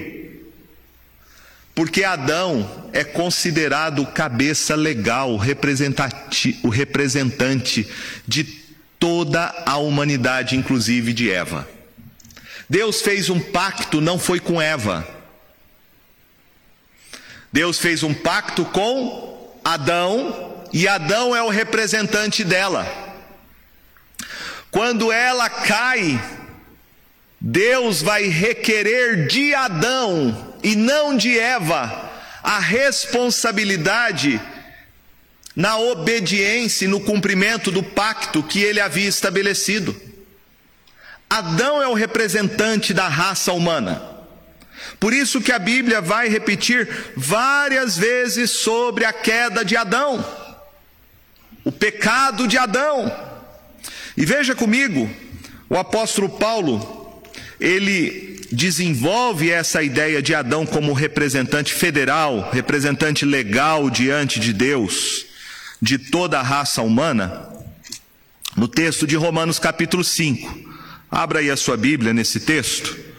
Porque 1.75 2.05
Adão 2.05 2.90
é 2.92 3.03
considerado 3.03 4.05
cabeça 4.05 4.75
legal, 4.75 5.33
o 5.33 6.68
representante 6.68 7.88
de 8.29 8.45
toda 8.99 9.55
a 9.64 9.79
humanidade, 9.79 10.55
inclusive 10.55 11.14
de 11.14 11.31
Eva. 11.31 11.66
Deus 12.68 13.01
fez 13.01 13.31
um 13.31 13.40
pacto, 13.40 14.03
não 14.03 14.18
foi 14.18 14.38
com 14.38 14.61
Eva. 14.61 15.09
Deus 17.51 17.79
fez 17.79 18.03
um 18.03 18.12
pacto 18.12 18.66
com 18.66 19.59
Adão, 19.64 20.66
e 20.75 20.87
Adão 20.87 21.35
é 21.35 21.42
o 21.42 21.49
representante 21.49 22.45
dela. 22.45 23.02
Quando 24.72 25.12
ela 25.12 25.50
cai, 25.50 26.18
Deus 27.38 28.00
vai 28.00 28.24
requerer 28.24 29.26
de 29.26 29.54
Adão 29.54 30.54
e 30.62 30.74
não 30.74 31.14
de 31.14 31.38
Eva 31.38 32.11
a 32.42 32.58
responsabilidade 32.58 34.40
na 35.54 35.76
obediência 35.76 36.87
e 36.87 36.88
no 36.88 37.00
cumprimento 37.00 37.70
do 37.70 37.82
pacto 37.82 38.42
que 38.42 38.62
ele 38.62 38.80
havia 38.80 39.06
estabelecido. 39.06 39.94
Adão 41.28 41.82
é 41.82 41.87
o 41.87 41.92
representante 41.92 42.94
da 42.94 43.08
raça 43.08 43.52
humana. 43.52 44.02
Por 44.98 45.12
isso 45.12 45.42
que 45.42 45.52
a 45.52 45.58
Bíblia 45.58 46.00
vai 46.00 46.30
repetir 46.30 47.12
várias 47.14 47.98
vezes 47.98 48.50
sobre 48.50 49.04
a 49.04 49.12
queda 49.12 49.62
de 49.66 49.76
Adão, 49.76 50.24
o 51.62 51.70
pecado 51.70 52.48
de 52.48 52.56
Adão. 52.56 53.32
E 54.16 54.25
veja 54.25 54.55
comigo, 54.55 55.09
o 55.68 55.77
apóstolo 55.77 56.29
Paulo, 56.29 57.22
ele 57.59 58.40
desenvolve 58.53 59.51
essa 59.51 59.83
ideia 59.83 60.20
de 60.20 60.35
Adão 60.35 60.66
como 60.66 60.92
representante 60.92 61.72
federal, 61.72 62.51
representante 62.53 63.25
legal 63.25 63.88
diante 63.88 64.38
de 64.38 64.53
Deus, 64.53 65.25
de 65.81 65.98
toda 65.98 66.38
a 66.38 66.42
raça 66.42 66.83
humana, 66.83 67.48
no 68.55 68.68
texto 68.68 69.07
de 69.07 69.16
Romanos 69.16 69.59
capítulo 69.59 70.05
5. 70.05 70.70
Abra 71.11 71.38
aí 71.38 71.51
a 71.51 71.57
sua 71.57 71.77
Bíblia 71.77 72.12
nesse 72.12 72.40
texto. 72.40 73.12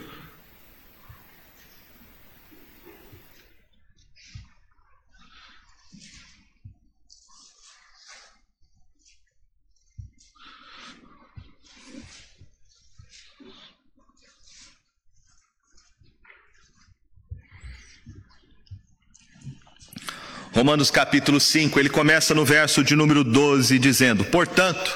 Romanos 20.54 20.92
capítulo 20.92 21.40
5, 21.40 21.80
ele 21.80 21.90
começa 21.90 22.36
no 22.36 22.46
verso 22.46 22.84
de 22.84 22.96
número 22.96 23.24
12, 23.24 23.80
dizendo: 23.80 24.24
Portanto, 24.24 24.96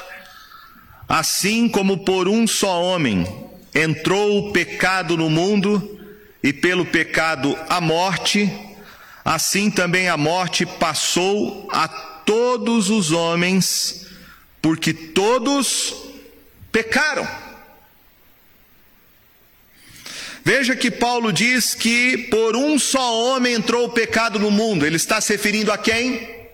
assim 1.08 1.68
como 1.68 2.04
por 2.04 2.28
um 2.28 2.46
só 2.46 2.80
homem 2.80 3.26
entrou 3.74 4.38
o 4.38 4.52
pecado 4.52 5.16
no 5.16 5.28
mundo, 5.28 6.00
e 6.44 6.52
pelo 6.52 6.86
pecado 6.86 7.58
a 7.68 7.80
morte, 7.80 8.48
assim 9.24 9.68
também 9.68 10.08
a 10.08 10.16
morte 10.16 10.64
passou 10.64 11.68
a 11.72 11.88
todos 11.88 12.88
os 12.88 13.10
homens, 13.10 14.06
porque 14.62 14.92
todos 14.92 15.92
pecaram. 16.70 17.26
Veja 20.48 20.74
que 20.74 20.90
Paulo 20.90 21.30
diz 21.30 21.74
que 21.74 22.16
por 22.30 22.56
um 22.56 22.78
só 22.78 23.22
homem 23.22 23.52
entrou 23.52 23.84
o 23.84 23.90
pecado 23.90 24.38
no 24.38 24.50
mundo. 24.50 24.86
Ele 24.86 24.96
está 24.96 25.20
se 25.20 25.30
referindo 25.30 25.70
a 25.70 25.76
quem? 25.76 26.48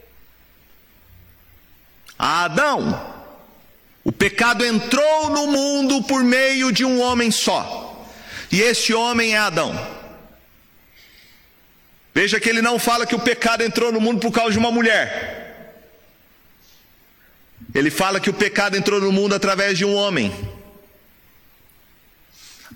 A 2.18 2.42
Adão. 2.42 3.14
O 4.02 4.10
pecado 4.10 4.64
entrou 4.66 5.30
no 5.30 5.46
mundo 5.46 6.02
por 6.02 6.24
meio 6.24 6.72
de 6.72 6.84
um 6.84 7.00
homem 7.00 7.30
só. 7.30 8.04
E 8.50 8.60
este 8.60 8.92
homem 8.92 9.34
é 9.34 9.38
Adão. 9.38 9.72
Veja 12.12 12.40
que 12.40 12.48
ele 12.48 12.60
não 12.60 12.80
fala 12.80 13.06
que 13.06 13.14
o 13.14 13.20
pecado 13.20 13.62
entrou 13.62 13.92
no 13.92 14.00
mundo 14.00 14.18
por 14.18 14.32
causa 14.32 14.50
de 14.50 14.58
uma 14.58 14.72
mulher. 14.72 15.70
Ele 17.72 17.92
fala 17.92 18.18
que 18.18 18.28
o 18.28 18.34
pecado 18.34 18.76
entrou 18.76 19.00
no 19.00 19.12
mundo 19.12 19.36
através 19.36 19.78
de 19.78 19.84
um 19.84 19.94
homem. 19.94 20.32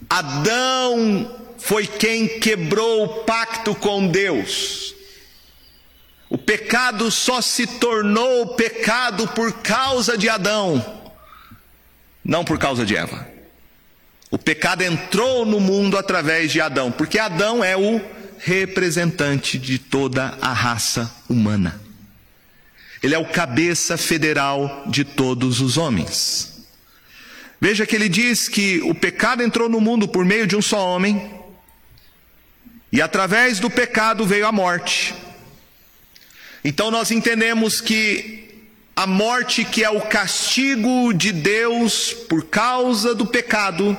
Adão 0.08 1.30
foi 1.58 1.86
quem 1.86 2.40
quebrou 2.40 3.04
o 3.04 3.08
pacto 3.24 3.74
com 3.74 4.06
Deus. 4.06 4.94
O 6.30 6.38
pecado 6.38 7.10
só 7.10 7.40
se 7.40 7.66
tornou 7.66 8.54
pecado 8.54 9.26
por 9.28 9.52
causa 9.62 10.16
de 10.16 10.28
Adão, 10.28 10.84
não 12.24 12.44
por 12.44 12.58
causa 12.58 12.84
de 12.84 12.96
Eva. 12.96 13.26
O 14.30 14.38
pecado 14.38 14.82
entrou 14.82 15.46
no 15.46 15.58
mundo 15.58 15.96
através 15.96 16.52
de 16.52 16.60
Adão, 16.60 16.92
porque 16.92 17.18
Adão 17.18 17.64
é 17.64 17.76
o 17.76 18.00
representante 18.38 19.58
de 19.58 19.78
toda 19.78 20.36
a 20.40 20.52
raça 20.52 21.10
humana. 21.28 21.80
Ele 23.02 23.14
é 23.14 23.18
o 23.18 23.24
cabeça 23.26 23.96
federal 23.96 24.84
de 24.86 25.04
todos 25.04 25.60
os 25.60 25.76
homens. 25.76 26.47
Veja 27.60 27.86
que 27.86 27.96
ele 27.96 28.08
diz 28.08 28.48
que 28.48 28.80
o 28.82 28.94
pecado 28.94 29.42
entrou 29.42 29.68
no 29.68 29.80
mundo 29.80 30.06
por 30.06 30.24
meio 30.24 30.46
de 30.46 30.56
um 30.56 30.62
só 30.62 30.86
homem, 30.86 31.30
e 32.92 33.02
através 33.02 33.58
do 33.58 33.68
pecado 33.68 34.24
veio 34.24 34.46
a 34.46 34.52
morte. 34.52 35.14
Então 36.64 36.90
nós 36.90 37.10
entendemos 37.10 37.80
que 37.80 38.62
a 38.94 39.06
morte, 39.06 39.64
que 39.64 39.84
é 39.84 39.90
o 39.90 40.00
castigo 40.00 41.12
de 41.12 41.32
Deus 41.32 42.12
por 42.12 42.46
causa 42.46 43.14
do 43.14 43.26
pecado, 43.26 43.96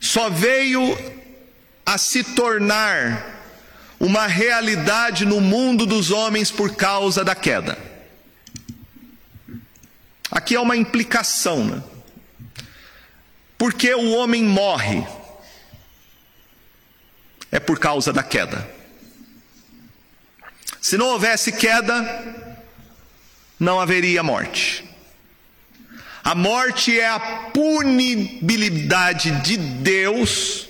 só 0.00 0.28
veio 0.28 0.96
a 1.84 1.96
se 1.96 2.22
tornar 2.22 3.36
uma 3.98 4.26
realidade 4.26 5.24
no 5.24 5.40
mundo 5.40 5.86
dos 5.86 6.10
homens 6.10 6.50
por 6.50 6.74
causa 6.74 7.24
da 7.24 7.34
queda. 7.34 7.78
Aqui 10.30 10.54
é 10.54 10.60
uma 10.60 10.76
implicação, 10.76 11.64
né? 11.64 11.82
Por 13.58 13.74
que 13.74 13.92
o 13.92 14.12
homem 14.12 14.44
morre? 14.44 15.04
É 17.50 17.58
por 17.58 17.78
causa 17.78 18.12
da 18.12 18.22
queda. 18.22 18.70
Se 20.80 20.96
não 20.96 21.08
houvesse 21.08 21.50
queda, 21.52 22.56
não 23.58 23.80
haveria 23.80 24.22
morte. 24.22 24.84
A 26.22 26.34
morte 26.34 26.98
é 26.98 27.08
a 27.08 27.18
punibilidade 27.52 29.30
de 29.42 29.56
Deus 29.56 30.68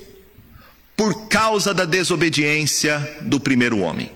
por 0.97 1.29
causa 1.29 1.75
da 1.75 1.85
desobediência 1.85 3.19
do 3.23 3.39
primeiro 3.39 3.81
homem. 3.81 4.11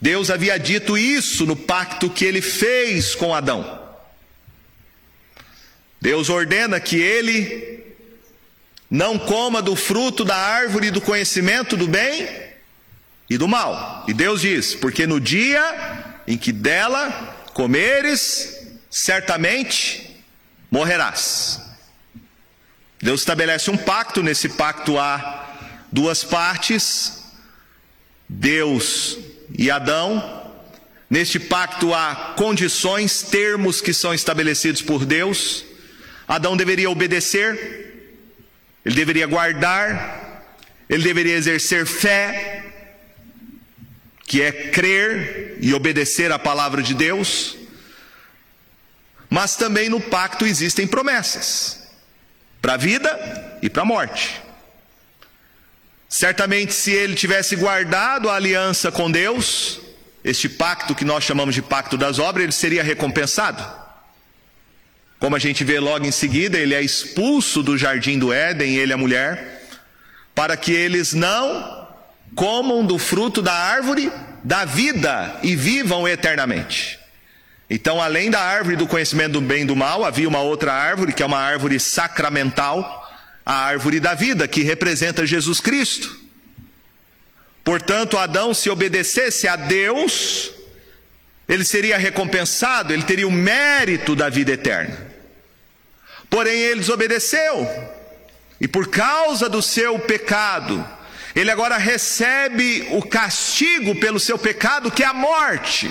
Deus 0.00 0.30
havia 0.30 0.58
dito 0.58 0.96
isso 0.96 1.44
no 1.44 1.56
pacto 1.56 2.08
que 2.08 2.24
ele 2.24 2.40
fez 2.40 3.14
com 3.14 3.34
Adão. 3.34 3.87
Deus 6.00 6.28
ordena 6.28 6.78
que 6.78 6.96
ele 6.96 7.96
não 8.90 9.18
coma 9.18 9.60
do 9.60 9.76
fruto 9.76 10.24
da 10.24 10.36
árvore 10.36 10.90
do 10.90 11.00
conhecimento 11.00 11.76
do 11.76 11.86
bem 11.86 12.28
e 13.28 13.36
do 13.36 13.48
mal. 13.48 14.04
E 14.08 14.14
Deus 14.14 14.40
diz: 14.40 14.74
porque 14.74 15.06
no 15.06 15.20
dia 15.20 16.04
em 16.26 16.38
que 16.38 16.52
dela 16.52 17.36
comeres, 17.52 18.68
certamente 18.90 20.16
morrerás. 20.70 21.60
Deus 23.00 23.20
estabelece 23.20 23.70
um 23.70 23.76
pacto, 23.76 24.22
nesse 24.22 24.48
pacto 24.48 24.98
há 24.98 25.46
duas 25.90 26.24
partes, 26.24 27.24
Deus 28.28 29.18
e 29.56 29.70
Adão. 29.70 30.36
Neste 31.10 31.40
pacto 31.40 31.94
há 31.94 32.34
condições, 32.36 33.22
termos 33.22 33.80
que 33.80 33.94
são 33.94 34.12
estabelecidos 34.12 34.82
por 34.82 35.06
Deus. 35.06 35.64
Adão 36.28 36.54
deveria 36.54 36.90
obedecer, 36.90 38.04
ele 38.84 38.94
deveria 38.94 39.26
guardar, 39.26 40.44
ele 40.88 41.02
deveria 41.02 41.36
exercer 41.36 41.86
fé, 41.86 42.66
que 44.26 44.42
é 44.42 44.52
crer 44.52 45.56
e 45.62 45.72
obedecer 45.72 46.30
à 46.30 46.38
palavra 46.38 46.82
de 46.82 46.92
Deus. 46.92 47.56
Mas 49.30 49.56
também 49.56 49.88
no 49.88 50.00
pacto 50.00 50.44
existem 50.44 50.86
promessas 50.86 51.88
para 52.60 52.74
a 52.74 52.76
vida 52.76 53.58
e 53.62 53.70
para 53.70 53.82
a 53.82 53.86
morte. 53.86 54.42
Certamente, 56.10 56.74
se 56.74 56.90
ele 56.90 57.14
tivesse 57.14 57.56
guardado 57.56 58.28
a 58.28 58.34
aliança 58.34 58.92
com 58.92 59.10
Deus, 59.10 59.80
este 60.22 60.48
pacto 60.48 60.94
que 60.94 61.04
nós 61.04 61.24
chamamos 61.24 61.54
de 61.54 61.62
pacto 61.62 61.96
das 61.96 62.18
obras, 62.18 62.44
ele 62.44 62.52
seria 62.52 62.82
recompensado. 62.82 63.87
Como 65.18 65.34
a 65.34 65.38
gente 65.38 65.64
vê 65.64 65.80
logo 65.80 66.06
em 66.06 66.12
seguida, 66.12 66.58
ele 66.58 66.74
é 66.74 66.82
expulso 66.82 67.62
do 67.62 67.76
jardim 67.76 68.18
do 68.18 68.32
Éden, 68.32 68.76
ele 68.76 68.92
e 68.92 68.94
a 68.94 68.96
mulher, 68.96 69.62
para 70.34 70.56
que 70.56 70.72
eles 70.72 71.12
não 71.12 71.88
comam 72.34 72.84
do 72.86 72.98
fruto 72.98 73.42
da 73.42 73.52
árvore 73.52 74.12
da 74.44 74.64
vida 74.64 75.36
e 75.42 75.56
vivam 75.56 76.06
eternamente. 76.06 76.98
Então, 77.68 78.00
além 78.00 78.30
da 78.30 78.40
árvore 78.40 78.76
do 78.76 78.86
conhecimento 78.86 79.32
do 79.32 79.40
bem 79.40 79.62
e 79.62 79.66
do 79.66 79.74
mal, 79.74 80.04
havia 80.04 80.28
uma 80.28 80.40
outra 80.40 80.72
árvore, 80.72 81.12
que 81.12 81.22
é 81.22 81.26
uma 81.26 81.40
árvore 81.40 81.80
sacramental, 81.80 83.06
a 83.44 83.54
árvore 83.54 83.98
da 83.98 84.14
vida, 84.14 84.46
que 84.46 84.62
representa 84.62 85.26
Jesus 85.26 85.60
Cristo. 85.60 86.16
Portanto, 87.64 88.16
Adão, 88.16 88.54
se 88.54 88.70
obedecesse 88.70 89.48
a 89.48 89.56
Deus, 89.56 90.50
ele 91.48 91.64
seria 91.64 91.98
recompensado, 91.98 92.92
ele 92.92 93.02
teria 93.02 93.26
o 93.28 93.32
mérito 93.32 94.14
da 94.14 94.28
vida 94.28 94.52
eterna. 94.52 95.07
Porém, 96.30 96.58
ele 96.60 96.80
desobedeceu, 96.80 97.66
e 98.60 98.68
por 98.68 98.88
causa 98.88 99.48
do 99.48 99.62
seu 99.62 99.98
pecado, 99.98 100.86
ele 101.34 101.50
agora 101.50 101.76
recebe 101.78 102.88
o 102.90 103.02
castigo 103.02 103.94
pelo 104.00 104.18
seu 104.18 104.38
pecado, 104.38 104.90
que 104.90 105.02
é 105.02 105.06
a 105.06 105.14
morte. 105.14 105.90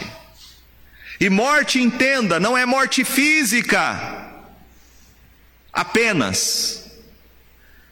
E 1.20 1.30
morte, 1.30 1.82
entenda, 1.82 2.40
não 2.40 2.58
é 2.58 2.66
morte 2.66 3.04
física 3.04 4.26
apenas, 5.74 6.86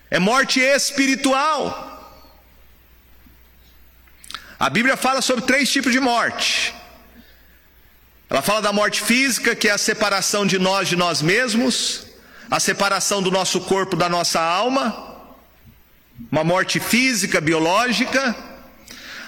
é 0.10 0.20
morte 0.20 0.60
espiritual. 0.60 1.92
A 4.60 4.70
Bíblia 4.70 4.96
fala 4.96 5.22
sobre 5.22 5.46
três 5.46 5.72
tipos 5.72 5.92
de 5.92 6.00
morte. 6.00 6.74
Ela 8.30 8.42
fala 8.42 8.62
da 8.62 8.74
morte 8.74 9.02
física, 9.02 9.56
que 9.56 9.68
é 9.68 9.72
a 9.72 9.78
separação 9.78 10.46
de 10.46 10.58
nós 10.58 10.88
de 10.88 10.96
nós 10.96 11.22
mesmos, 11.22 12.05
a 12.50 12.60
separação 12.60 13.22
do 13.22 13.32
nosso 13.32 13.62
corpo 13.62 13.96
da 13.96 14.08
nossa 14.08 14.40
alma, 14.40 15.16
uma 16.32 16.44
morte 16.44 16.80
física, 16.80 17.42
biológica. 17.42 18.36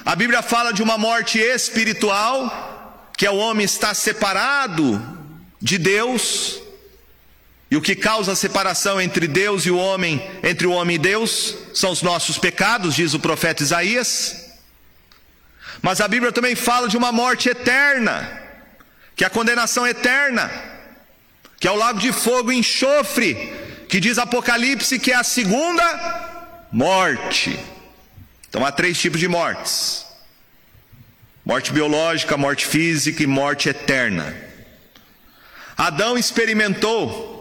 A 0.05 0.15
Bíblia 0.15 0.41
fala 0.41 0.71
de 0.71 0.81
uma 0.81 0.97
morte 0.97 1.39
espiritual, 1.39 3.09
que 3.17 3.25
é 3.25 3.31
o 3.31 3.37
homem 3.37 3.65
estar 3.65 3.93
separado 3.93 5.01
de 5.61 5.77
Deus, 5.77 6.61
e 7.69 7.75
o 7.75 7.81
que 7.81 7.95
causa 7.95 8.31
a 8.31 8.35
separação 8.35 9.01
entre 9.01 9.27
Deus 9.27 9.65
e 9.65 9.71
o 9.71 9.77
homem, 9.77 10.25
entre 10.41 10.65
o 10.65 10.71
homem 10.71 10.95
e 10.95 10.99
Deus, 10.99 11.55
são 11.73 11.91
os 11.91 12.01
nossos 12.01 12.37
pecados, 12.37 12.95
diz 12.95 13.13
o 13.13 13.19
profeta 13.19 13.61
Isaías. 13.61 14.45
Mas 15.81 15.99
a 15.99 16.07
Bíblia 16.07 16.31
também 16.31 16.55
fala 16.55 16.87
de 16.87 16.95
uma 16.95 17.11
morte 17.11 17.49
eterna, 17.49 18.41
que 19.15 19.23
é 19.23 19.27
a 19.27 19.29
condenação 19.29 19.85
eterna, 19.85 20.49
que 21.59 21.67
é 21.67 21.71
o 21.71 21.75
lago 21.75 21.99
de 21.99 22.11
fogo 22.11 22.51
e 22.51 22.57
enxofre, 22.57 23.53
que 23.89 23.99
diz 23.99 24.17
Apocalipse 24.17 24.99
que 24.99 25.11
é 25.11 25.15
a 25.15 25.23
segunda 25.23 26.67
morte. 26.71 27.57
Então 28.49 28.65
há 28.65 28.71
três 28.71 28.99
tipos 28.99 29.19
de 29.19 29.27
mortes. 29.27 30.05
Morte 31.43 31.71
biológica, 31.71 32.35
morte 32.37 32.65
física 32.65 33.23
e 33.23 33.27
morte 33.27 33.69
eterna. 33.69 34.35
Adão 35.77 36.17
experimentou 36.17 37.37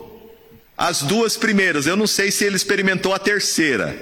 as 0.77 1.03
duas 1.03 1.37
primeiras, 1.37 1.87
eu 1.87 1.97
não 1.97 2.07
sei 2.07 2.31
se 2.31 2.45
ele 2.45 2.57
experimentou 2.57 3.15
a 3.15 3.19
terceira. 3.19 3.99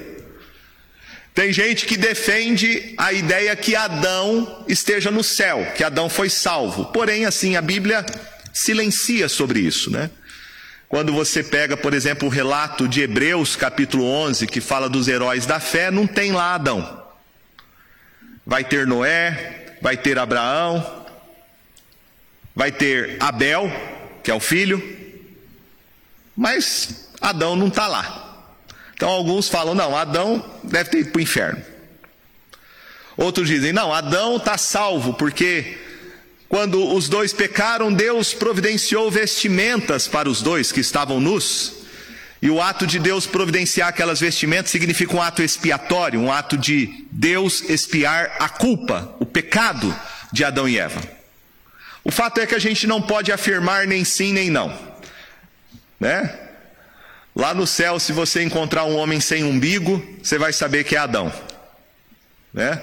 Tem 1.32 1.52
gente 1.52 1.86
que 1.86 1.96
defende 1.96 2.94
a 2.96 3.12
ideia 3.12 3.54
que 3.56 3.74
Adão 3.74 4.64
esteja 4.68 5.10
no 5.10 5.24
céu, 5.24 5.72
que 5.76 5.82
Adão 5.82 6.08
foi 6.08 6.28
salvo. 6.28 6.86
Porém, 6.86 7.24
assim, 7.24 7.56
a 7.56 7.60
Bíblia 7.60 8.04
silencia 8.54 9.28
sobre 9.28 9.58
isso, 9.58 9.90
né? 9.90 10.10
Quando 10.88 11.12
você 11.12 11.42
pega, 11.42 11.76
por 11.76 11.92
exemplo, 11.92 12.28
o 12.28 12.30
relato 12.30 12.86
de 12.86 13.02
Hebreus, 13.02 13.56
capítulo 13.56 14.04
11, 14.04 14.46
que 14.46 14.60
fala 14.60 14.88
dos 14.88 15.08
heróis 15.08 15.44
da 15.44 15.58
fé, 15.58 15.90
não 15.90 16.06
tem 16.06 16.30
lá 16.30 16.54
Adão. 16.54 17.04
Vai 18.46 18.62
ter 18.62 18.86
Noé, 18.86 19.76
vai 19.82 19.96
ter 19.96 20.18
Abraão, 20.18 21.04
vai 22.54 22.70
ter 22.70 23.16
Abel, 23.20 23.68
que 24.22 24.30
é 24.30 24.34
o 24.34 24.40
filho, 24.40 24.80
mas 26.36 27.08
Adão 27.20 27.56
não 27.56 27.68
está 27.68 27.88
lá. 27.88 28.46
Então 28.94 29.08
alguns 29.08 29.48
falam: 29.48 29.74
não, 29.74 29.96
Adão 29.96 30.48
deve 30.62 30.90
ter 30.90 30.98
ido 31.00 31.10
para 31.10 31.18
o 31.18 31.22
inferno. 31.22 31.62
Outros 33.16 33.48
dizem: 33.48 33.72
não, 33.72 33.92
Adão 33.92 34.36
está 34.36 34.56
salvo, 34.56 35.14
porque 35.14 35.78
quando 36.54 36.94
os 36.94 37.08
dois 37.08 37.32
pecaram, 37.32 37.92
Deus 37.92 38.32
providenciou 38.32 39.10
vestimentas 39.10 40.06
para 40.06 40.28
os 40.28 40.40
dois 40.40 40.70
que 40.70 40.78
estavam 40.78 41.18
nus. 41.20 41.78
E 42.40 42.48
o 42.48 42.62
ato 42.62 42.86
de 42.86 43.00
Deus 43.00 43.26
providenciar 43.26 43.88
aquelas 43.88 44.20
vestimentas 44.20 44.70
significa 44.70 45.16
um 45.16 45.20
ato 45.20 45.42
expiatório, 45.42 46.20
um 46.20 46.30
ato 46.30 46.56
de 46.56 47.06
Deus 47.10 47.68
expiar 47.68 48.36
a 48.38 48.48
culpa, 48.48 49.16
o 49.18 49.26
pecado 49.26 49.92
de 50.32 50.44
Adão 50.44 50.68
e 50.68 50.78
Eva. 50.78 51.02
O 52.04 52.12
fato 52.12 52.40
é 52.40 52.46
que 52.46 52.54
a 52.54 52.60
gente 52.60 52.86
não 52.86 53.02
pode 53.02 53.32
afirmar 53.32 53.88
nem 53.88 54.04
sim 54.04 54.32
nem 54.32 54.48
não, 54.48 54.78
né? 55.98 56.38
Lá 57.34 57.52
no 57.52 57.66
céu, 57.66 57.98
se 57.98 58.12
você 58.12 58.44
encontrar 58.44 58.84
um 58.84 58.94
homem 58.94 59.18
sem 59.18 59.42
umbigo, 59.42 60.00
você 60.22 60.38
vai 60.38 60.52
saber 60.52 60.84
que 60.84 60.94
é 60.94 61.00
Adão, 61.00 61.32
né? 62.52 62.80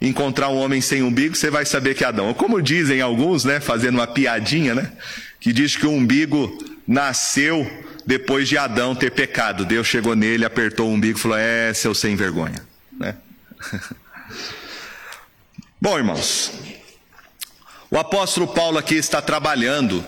Encontrar 0.00 0.48
um 0.50 0.58
homem 0.58 0.80
sem 0.80 1.02
umbigo, 1.02 1.34
você 1.34 1.50
vai 1.50 1.64
saber 1.64 1.94
que 1.94 2.04
é 2.04 2.06
Adão. 2.06 2.32
Como 2.34 2.60
dizem 2.60 3.00
alguns, 3.00 3.44
né? 3.44 3.60
Fazendo 3.60 3.94
uma 3.94 4.06
piadinha, 4.06 4.74
né? 4.74 4.92
Que 5.40 5.52
diz 5.52 5.76
que 5.76 5.86
o 5.86 5.90
umbigo 5.90 6.56
nasceu 6.86 7.66
depois 8.06 8.48
de 8.48 8.58
Adão 8.58 8.94
ter 8.94 9.10
pecado. 9.10 9.64
Deus 9.64 9.86
chegou 9.86 10.14
nele, 10.14 10.44
apertou 10.44 10.88
o 10.88 10.92
umbigo 10.92 11.18
e 11.18 11.22
falou: 11.22 11.38
É, 11.38 11.72
seu 11.72 11.94
sem 11.94 12.14
vergonha. 12.14 12.62
Né? 12.98 13.16
Bom, 15.80 15.96
irmãos, 15.96 16.52
o 17.90 17.98
apóstolo 17.98 18.48
Paulo 18.48 18.78
aqui 18.78 18.94
está 18.96 19.22
trabalhando 19.22 20.04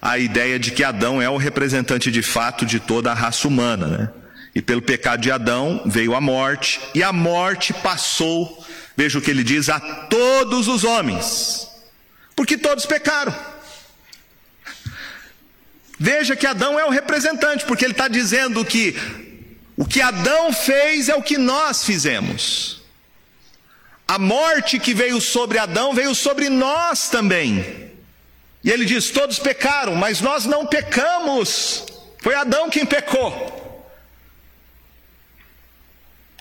a 0.00 0.18
ideia 0.18 0.58
de 0.58 0.70
que 0.70 0.84
Adão 0.84 1.20
é 1.20 1.28
o 1.28 1.36
representante 1.36 2.10
de 2.10 2.22
fato 2.22 2.64
de 2.64 2.78
toda 2.78 3.10
a 3.10 3.14
raça 3.14 3.48
humana, 3.48 3.86
né? 3.86 4.10
E 4.54 4.62
pelo 4.62 4.80
pecado 4.80 5.20
de 5.20 5.30
Adão 5.30 5.82
veio 5.84 6.14
a 6.14 6.20
morte, 6.20 6.80
e 6.94 7.02
a 7.02 7.12
morte 7.12 7.74
passou, 7.74 8.64
veja 8.96 9.18
o 9.18 9.22
que 9.22 9.30
ele 9.30 9.44
diz, 9.44 9.68
a 9.68 9.78
todos 9.78 10.68
os 10.68 10.84
homens, 10.84 11.68
porque 12.34 12.56
todos 12.56 12.86
pecaram. 12.86 13.34
Veja 15.98 16.36
que 16.36 16.46
Adão 16.46 16.78
é 16.78 16.84
o 16.84 16.90
representante, 16.90 17.64
porque 17.64 17.84
ele 17.84 17.92
está 17.92 18.08
dizendo 18.08 18.64
que 18.64 18.94
o 19.76 19.84
que 19.84 20.00
Adão 20.00 20.52
fez 20.52 21.08
é 21.08 21.14
o 21.14 21.22
que 21.22 21.38
nós 21.38 21.84
fizemos. 21.84 22.82
A 24.08 24.18
morte 24.18 24.78
que 24.78 24.94
veio 24.94 25.20
sobre 25.20 25.58
Adão 25.58 25.92
veio 25.92 26.14
sobre 26.14 26.48
nós 26.48 27.08
também. 27.08 27.90
E 28.62 28.70
ele 28.70 28.84
diz: 28.84 29.10
todos 29.10 29.38
pecaram, 29.38 29.94
mas 29.94 30.20
nós 30.20 30.44
não 30.44 30.66
pecamos. 30.66 31.86
Foi 32.22 32.34
Adão 32.34 32.70
quem 32.70 32.86
pecou. 32.86 33.65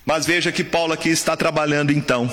Mas 0.06 0.26
veja 0.26 0.52
que 0.52 0.64
Paulo 0.64 0.94
aqui 0.94 1.10
está 1.10 1.36
trabalhando 1.36 1.92
então 1.92 2.32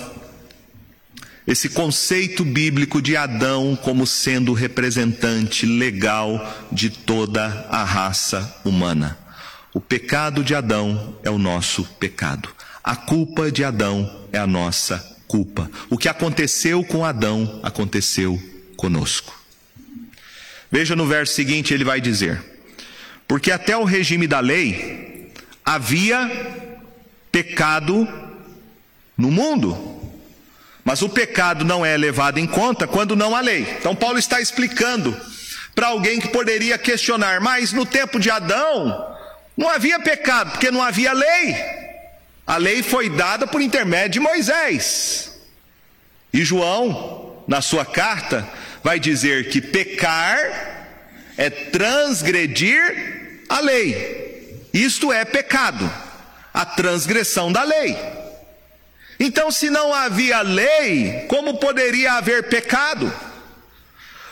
esse 1.47 1.69
conceito 1.71 2.45
bíblico 2.45 3.03
de 3.03 3.17
Adão 3.17 3.77
como 3.83 4.07
sendo 4.07 4.53
representante 4.53 5.67
legal 5.67 6.67
de 6.71 6.89
toda 6.89 7.67
a 7.69 7.83
raça 7.83 8.61
humana. 8.65 9.19
O 9.75 9.81
pecado 9.81 10.45
de 10.45 10.55
Adão 10.55 11.19
é 11.25 11.31
o 11.31 11.39
nosso 11.39 11.85
pecado. 11.99 12.49
A 12.85 12.95
culpa 12.95 13.51
de 13.51 13.65
Adão 13.65 14.25
é 14.33 14.39
a 14.39 14.47
nossa 14.47 14.99
culpa. 15.27 15.71
O 15.91 15.99
que 15.99 16.09
aconteceu 16.09 16.85
com 16.85 17.05
Adão 17.05 17.61
aconteceu 17.63 18.41
conosco. 18.77 19.35
Veja 20.71 20.95
no 20.95 21.07
verso 21.07 21.35
seguinte, 21.35 21.75
ele 21.75 21.85
vai 21.85 22.01
dizer: 22.01 22.41
Porque 23.27 23.51
até 23.51 23.77
o 23.77 23.85
regime 23.85 24.27
da 24.27 24.41
lei 24.41 25.33
havia 25.65 26.72
pecado 27.33 28.07
no 29.17 29.31
mundo 29.31 29.93
mas 30.85 31.01
o 31.01 31.09
pecado 31.09 31.65
não 31.65 31.87
é 31.87 31.97
levado 31.97 32.39
em 32.39 32.47
conta 32.47 32.87
quando 32.87 33.15
não 33.15 33.37
há 33.37 33.41
lei. 33.41 33.63
Então, 33.79 33.95
Paulo 33.95 34.19
está 34.19 34.41
explicando 34.41 35.19
para 35.75 35.89
alguém 35.89 36.21
que 36.21 36.29
poderia 36.29 36.77
questionar, 36.77 37.41
mas 37.41 37.73
no 37.73 37.87
tempo 37.87 38.19
de 38.19 38.31
Adão 38.31 39.17
não 39.57 39.69
havia 39.69 40.01
pecado, 40.01 40.53
porque 40.53 40.71
não 40.71 40.83
havia 40.83 41.13
lei. 41.13 41.57
A 42.47 42.57
lei 42.57 42.83
foi 42.83 43.09
dada 43.09 43.47
por 43.47 43.63
intermédio 43.63 44.13
de 44.13 44.21
Moisés. 44.21 45.41
E 46.33 46.45
João, 46.45 47.45
na 47.47 47.61
sua 47.61 47.85
carta, 47.85 48.47
vai 48.83 48.99
dizer 48.99 49.51
que 49.51 49.61
pecar 49.61 50.37
é 51.37 51.49
transgredir 51.49 53.45
a 53.49 53.61
lei. 53.61 54.67
Isto 54.75 55.13
é 55.13 55.25
pecado, 55.25 55.91
a 56.53 56.65
transgressão 56.65 57.51
da 57.51 57.63
lei. 57.63 57.97
Então, 59.19 59.51
se 59.51 59.71
não 59.71 59.95
havia 59.95 60.43
lei, 60.43 61.27
como 61.29 61.59
poderia 61.59 62.15
haver 62.15 62.49
pecado? 62.49 63.13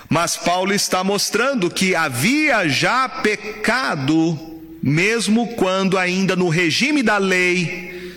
Mas 0.09 0.37
Paulo 0.37 0.74
está 0.74 1.04
mostrando 1.04 1.70
que 1.70 1.94
havia 1.94 2.68
já 2.68 3.09
pecado, 3.09 4.61
mesmo 4.83 5.54
quando 5.54 5.96
ainda 5.96 6.35
no 6.35 6.48
regime 6.48 7.02
da 7.02 7.18
lei, 7.18 8.16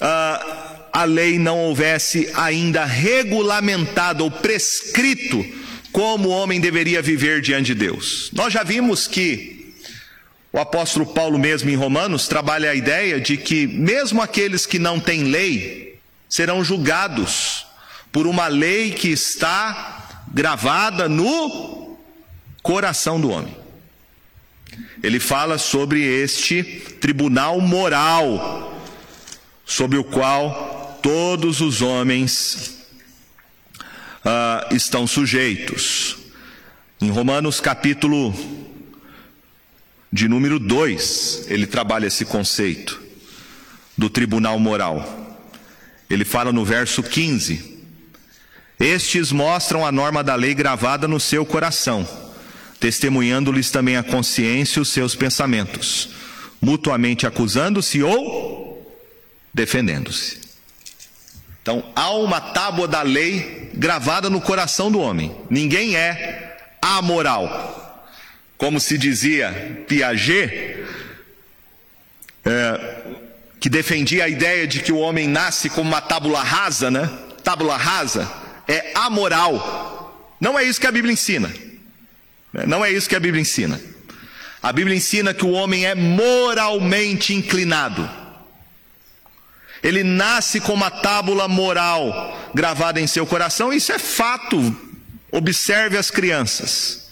uh, 0.00 0.64
a 0.92 1.04
lei 1.04 1.38
não 1.38 1.58
houvesse 1.58 2.30
ainda 2.34 2.84
regulamentado 2.84 4.22
ou 4.24 4.30
prescrito 4.30 5.42
como 5.90 6.28
o 6.28 6.32
homem 6.32 6.60
deveria 6.60 7.00
viver 7.00 7.40
diante 7.40 7.66
de 7.66 7.74
Deus. 7.76 8.30
Nós 8.32 8.52
já 8.52 8.62
vimos 8.62 9.06
que 9.06 9.53
o 10.54 10.60
apóstolo 10.60 11.04
Paulo, 11.04 11.36
mesmo 11.36 11.68
em 11.68 11.74
Romanos, 11.74 12.28
trabalha 12.28 12.70
a 12.70 12.76
ideia 12.76 13.20
de 13.20 13.36
que, 13.36 13.66
mesmo 13.66 14.22
aqueles 14.22 14.64
que 14.64 14.78
não 14.78 15.00
têm 15.00 15.24
lei, 15.24 15.98
serão 16.28 16.62
julgados 16.62 17.66
por 18.12 18.24
uma 18.24 18.46
lei 18.46 18.92
que 18.92 19.08
está 19.08 20.22
gravada 20.32 21.08
no 21.08 21.98
coração 22.62 23.20
do 23.20 23.30
homem. 23.30 23.56
Ele 25.02 25.18
fala 25.18 25.58
sobre 25.58 26.00
este 26.04 26.62
tribunal 27.00 27.60
moral, 27.60 28.80
sobre 29.66 29.98
o 29.98 30.04
qual 30.04 31.00
todos 31.02 31.60
os 31.60 31.82
homens 31.82 32.78
uh, 34.24 34.72
estão 34.72 35.04
sujeitos. 35.04 36.16
Em 37.00 37.10
Romanos 37.10 37.60
capítulo 37.60 38.63
de 40.14 40.28
número 40.28 40.60
2, 40.60 41.46
ele 41.48 41.66
trabalha 41.66 42.06
esse 42.06 42.24
conceito 42.24 43.02
do 43.98 44.08
tribunal 44.08 44.60
moral. 44.60 45.42
Ele 46.08 46.24
fala 46.24 46.52
no 46.52 46.64
verso 46.64 47.02
15: 47.02 47.82
Estes 48.78 49.32
mostram 49.32 49.84
a 49.84 49.90
norma 49.90 50.22
da 50.22 50.36
lei 50.36 50.54
gravada 50.54 51.08
no 51.08 51.18
seu 51.18 51.44
coração, 51.44 52.08
testemunhando-lhes 52.78 53.72
também 53.72 53.96
a 53.96 54.04
consciência 54.04 54.78
e 54.78 54.82
os 54.82 54.90
seus 54.90 55.16
pensamentos, 55.16 56.10
mutuamente 56.62 57.26
acusando-se 57.26 58.00
ou 58.00 58.96
defendendo-se. 59.52 60.38
Então, 61.60 61.90
há 61.96 62.10
uma 62.12 62.40
tábua 62.40 62.86
da 62.86 63.02
lei 63.02 63.72
gravada 63.74 64.30
no 64.30 64.40
coração 64.40 64.92
do 64.92 65.00
homem. 65.00 65.34
Ninguém 65.50 65.96
é 65.96 66.56
amoral. 66.80 67.83
Como 68.56 68.80
se 68.80 68.96
dizia 68.96 69.84
Piaget, 69.88 70.84
é, 72.44 72.96
que 73.60 73.68
defendia 73.68 74.24
a 74.24 74.28
ideia 74.28 74.66
de 74.66 74.80
que 74.80 74.92
o 74.92 74.98
homem 74.98 75.26
nasce 75.26 75.70
como 75.70 75.88
uma 75.88 76.00
tábula 76.00 76.42
rasa, 76.42 76.90
né? 76.90 77.10
Tábula 77.42 77.76
rasa 77.76 78.30
é 78.68 78.92
amoral. 78.94 80.36
Não 80.40 80.58
é 80.58 80.64
isso 80.64 80.80
que 80.80 80.86
a 80.86 80.92
Bíblia 80.92 81.12
ensina. 81.12 81.52
Não 82.66 82.84
é 82.84 82.90
isso 82.90 83.08
que 83.08 83.16
a 83.16 83.20
Bíblia 83.20 83.40
ensina. 83.40 83.80
A 84.62 84.72
Bíblia 84.72 84.96
ensina 84.96 85.34
que 85.34 85.44
o 85.44 85.50
homem 85.50 85.84
é 85.86 85.94
moralmente 85.94 87.34
inclinado. 87.34 88.08
Ele 89.82 90.02
nasce 90.02 90.60
com 90.60 90.72
uma 90.72 90.90
tábula 90.90 91.46
moral 91.46 92.50
gravada 92.54 92.98
em 92.98 93.06
seu 93.06 93.26
coração, 93.26 93.72
isso 93.72 93.92
é 93.92 93.98
fato. 93.98 94.74
Observe 95.30 95.98
as 95.98 96.10
crianças, 96.10 97.03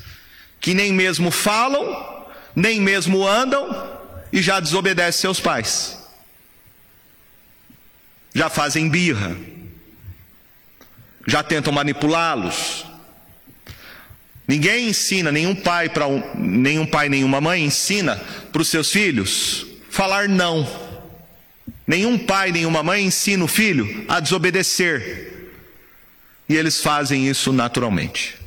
que 0.63 0.73
nem 0.73 0.93
mesmo 0.93 1.33
falam, 1.33 2.25
nem 2.55 2.81
mesmo 2.81 3.27
andam 3.27 3.99
e 4.33 4.41
já 4.41 4.61
desobedecem 4.61 5.21
seus 5.21 5.41
pais. 5.41 5.99
Já 8.33 8.49
fazem 8.49 8.89
birra, 8.89 9.37
já 11.27 11.43
tentam 11.43 11.73
manipulá-los. 11.73 12.87
Ninguém 14.47 14.89
ensina, 14.89 15.33
nenhum 15.33 15.55
pai 15.55 15.89
para 15.89 16.07
um, 16.07 16.23
nenhum 16.37 16.87
pai, 16.87 17.09
nenhuma 17.09 17.41
mãe 17.41 17.65
ensina 17.65 18.17
para 18.53 18.63
os 18.63 18.69
seus 18.69 18.91
filhos 18.91 19.67
falar 19.91 20.29
não. 20.29 20.67
Nenhum 21.87 22.17
pai, 22.17 22.53
nenhuma 22.53 22.83
mãe 22.83 23.05
ensina 23.05 23.45
o 23.45 23.49
filho 23.49 24.05
a 24.09 24.21
desobedecer. 24.21 25.51
E 26.49 26.55
eles 26.55 26.81
fazem 26.81 27.29
isso 27.29 27.53
naturalmente. 27.53 28.42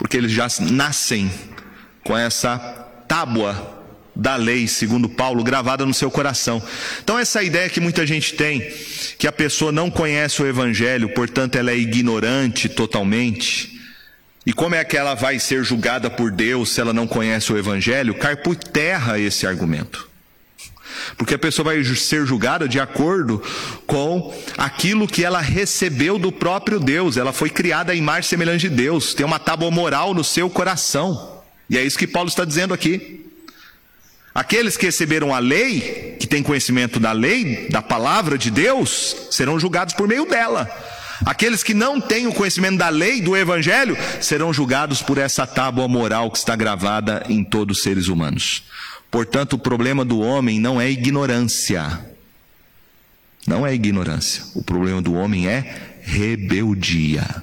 Porque 0.00 0.16
eles 0.16 0.32
já 0.32 0.48
nascem 0.70 1.30
com 2.02 2.16
essa 2.16 2.58
tábua 3.06 3.84
da 4.16 4.34
lei, 4.34 4.66
segundo 4.66 5.10
Paulo, 5.10 5.44
gravada 5.44 5.84
no 5.84 5.92
seu 5.92 6.10
coração. 6.10 6.62
Então, 7.04 7.18
essa 7.18 7.42
ideia 7.42 7.68
que 7.68 7.80
muita 7.80 8.06
gente 8.06 8.32
tem, 8.32 8.60
que 9.18 9.26
a 9.26 9.32
pessoa 9.32 9.70
não 9.70 9.90
conhece 9.90 10.42
o 10.42 10.46
Evangelho, 10.46 11.10
portanto, 11.10 11.56
ela 11.56 11.70
é 11.70 11.76
ignorante 11.76 12.66
totalmente. 12.66 13.78
E 14.46 14.54
como 14.54 14.74
é 14.74 14.82
que 14.84 14.96
ela 14.96 15.14
vai 15.14 15.38
ser 15.38 15.62
julgada 15.62 16.08
por 16.08 16.30
Deus 16.30 16.70
se 16.70 16.80
ela 16.80 16.94
não 16.94 17.06
conhece 17.06 17.52
o 17.52 17.58
Evangelho? 17.58 18.14
Cai 18.14 18.36
por 18.36 18.56
terra 18.56 19.18
esse 19.18 19.46
argumento. 19.46 20.09
Porque 21.16 21.34
a 21.34 21.38
pessoa 21.38 21.72
vai 21.72 21.82
ser 21.84 22.26
julgada 22.26 22.68
de 22.68 22.80
acordo 22.80 23.42
com 23.86 24.34
aquilo 24.56 25.06
que 25.06 25.24
ela 25.24 25.40
recebeu 25.40 26.18
do 26.18 26.32
próprio 26.32 26.80
Deus. 26.80 27.16
Ela 27.16 27.32
foi 27.32 27.50
criada 27.50 27.92
à 27.92 27.94
imagem 27.94 28.28
semelhante 28.28 28.68
de 28.68 28.74
Deus. 28.74 29.14
Tem 29.14 29.26
uma 29.26 29.38
tábua 29.38 29.70
moral 29.70 30.14
no 30.14 30.24
seu 30.24 30.48
coração. 30.48 31.42
E 31.68 31.78
é 31.78 31.84
isso 31.84 31.98
que 31.98 32.06
Paulo 32.06 32.28
está 32.28 32.44
dizendo 32.44 32.74
aqui. 32.74 33.26
Aqueles 34.34 34.76
que 34.76 34.86
receberam 34.86 35.34
a 35.34 35.38
lei, 35.38 36.16
que 36.20 36.26
têm 36.26 36.42
conhecimento 36.42 37.00
da 37.00 37.12
lei, 37.12 37.68
da 37.68 37.82
palavra 37.82 38.38
de 38.38 38.50
Deus, 38.50 39.16
serão 39.30 39.58
julgados 39.58 39.94
por 39.94 40.06
meio 40.06 40.24
dela. 40.24 40.70
Aqueles 41.26 41.62
que 41.62 41.74
não 41.74 42.00
têm 42.00 42.26
o 42.26 42.32
conhecimento 42.32 42.78
da 42.78 42.88
lei, 42.88 43.20
do 43.20 43.36
evangelho, 43.36 43.96
serão 44.20 44.52
julgados 44.52 45.02
por 45.02 45.18
essa 45.18 45.46
tábua 45.46 45.86
moral 45.86 46.30
que 46.30 46.38
está 46.38 46.56
gravada 46.56 47.24
em 47.28 47.44
todos 47.44 47.78
os 47.78 47.82
seres 47.82 48.08
humanos. 48.08 48.62
Portanto, 49.10 49.54
o 49.54 49.58
problema 49.58 50.04
do 50.04 50.20
homem 50.20 50.60
não 50.60 50.80
é 50.80 50.88
ignorância. 50.88 52.06
Não 53.46 53.66
é 53.66 53.74
ignorância. 53.74 54.44
O 54.54 54.62
problema 54.62 55.02
do 55.02 55.14
homem 55.14 55.48
é 55.48 55.98
rebeldia. 56.02 57.42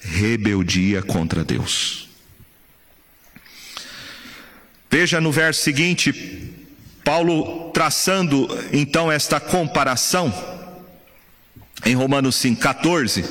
Rebeldia 0.00 1.02
contra 1.02 1.44
Deus. 1.44 2.08
Veja 4.90 5.20
no 5.20 5.30
verso 5.30 5.62
seguinte, 5.62 6.54
Paulo 7.04 7.70
traçando 7.72 8.48
então 8.72 9.12
esta 9.12 9.38
comparação 9.38 10.32
em 11.84 11.94
Romanos 11.94 12.36
5,14 12.36 13.28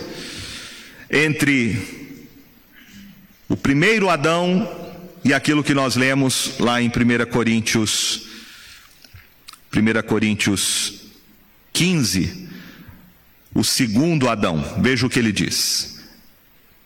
entre 1.10 2.15
o 3.50 3.58
primeiro 3.58 4.10
Adão 4.10 4.87
e 5.28 5.34
aquilo 5.34 5.62
que 5.62 5.74
nós 5.74 5.98
lemos 5.98 6.58
lá 6.58 6.82
em 6.82 6.88
1 6.88 7.30
Coríntios, 7.30 8.30
1 9.76 10.08
Coríntios 10.08 11.02
15, 11.74 12.48
o 13.54 13.62
segundo 13.62 14.30
Adão, 14.30 14.63
veja 14.80 15.06
o 15.06 15.10
que 15.10 15.20
ele 15.20 15.34
diz. 15.34 16.00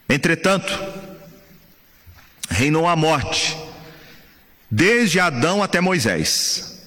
Entretanto, 0.10 0.74
reinou 2.50 2.88
a 2.88 2.96
morte, 2.96 3.56
desde 4.72 5.20
Adão 5.20 5.62
até 5.62 5.80
Moisés, 5.80 6.82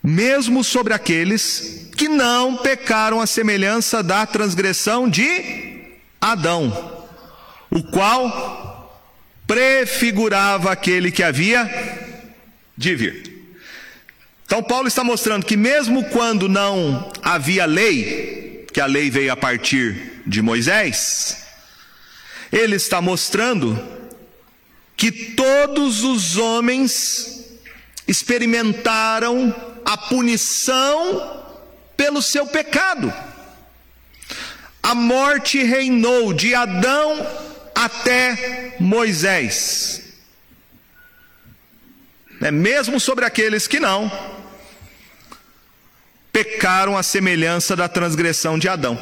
mesmo 0.00 0.62
sobre 0.62 0.94
aqueles 0.94 1.90
que 1.96 2.06
não 2.06 2.58
pecaram 2.58 3.20
a 3.20 3.26
semelhança 3.26 4.04
da 4.04 4.24
transgressão 4.24 5.10
de 5.10 5.96
Adão, 6.20 7.08
o 7.72 7.82
qual 7.82 8.65
prefigurava 9.46 10.72
aquele 10.72 11.10
que 11.10 11.22
havia 11.22 11.70
de 12.76 12.94
vir. 12.94 13.36
Então, 14.44 14.62
Paulo 14.62 14.88
está 14.88 15.02
mostrando 15.02 15.44
que, 15.44 15.56
mesmo 15.56 16.04
quando 16.04 16.48
não 16.48 17.10
havia 17.22 17.64
lei, 17.66 18.66
que 18.72 18.80
a 18.80 18.86
lei 18.86 19.10
veio 19.10 19.32
a 19.32 19.36
partir 19.36 20.22
de 20.26 20.40
Moisés, 20.40 21.46
ele 22.52 22.76
está 22.76 23.00
mostrando 23.00 23.76
que 24.96 25.10
todos 25.10 26.04
os 26.04 26.36
homens 26.36 27.44
experimentaram 28.06 29.54
a 29.84 29.96
punição 29.96 31.44
pelo 31.96 32.22
seu 32.22 32.46
pecado. 32.46 33.12
A 34.82 34.94
morte 34.94 35.62
reinou 35.62 36.32
de 36.32 36.54
Adão 36.54 37.45
até 37.76 38.74
Moisés. 38.80 40.02
É 42.40 42.50
mesmo 42.50 42.98
sobre 42.98 43.24
aqueles 43.24 43.66
que 43.66 43.78
não 43.78 44.10
pecaram 46.32 46.98
a 46.98 47.02
semelhança 47.02 47.74
da 47.74 47.88
transgressão 47.88 48.58
de 48.58 48.68
Adão. 48.68 48.98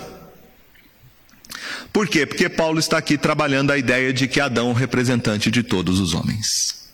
Por 1.92 2.06
quê? 2.06 2.26
Porque 2.26 2.48
Paulo 2.48 2.78
está 2.78 2.98
aqui 2.98 3.18
trabalhando 3.18 3.72
a 3.72 3.78
ideia 3.78 4.12
de 4.12 4.28
que 4.28 4.40
Adão 4.40 4.68
é 4.68 4.70
o 4.70 4.74
representante 4.74 5.50
de 5.50 5.62
todos 5.62 5.98
os 5.98 6.14
homens. 6.14 6.88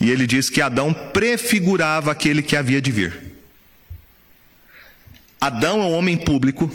E 0.00 0.10
ele 0.10 0.26
diz 0.26 0.48
que 0.48 0.60
Adão 0.60 0.92
prefigurava 0.92 2.12
aquele 2.12 2.42
que 2.42 2.56
havia 2.56 2.80
de 2.80 2.92
vir. 2.92 3.32
Adão 5.40 5.80
é 5.80 5.84
um 5.84 5.92
homem 5.94 6.16
público, 6.16 6.70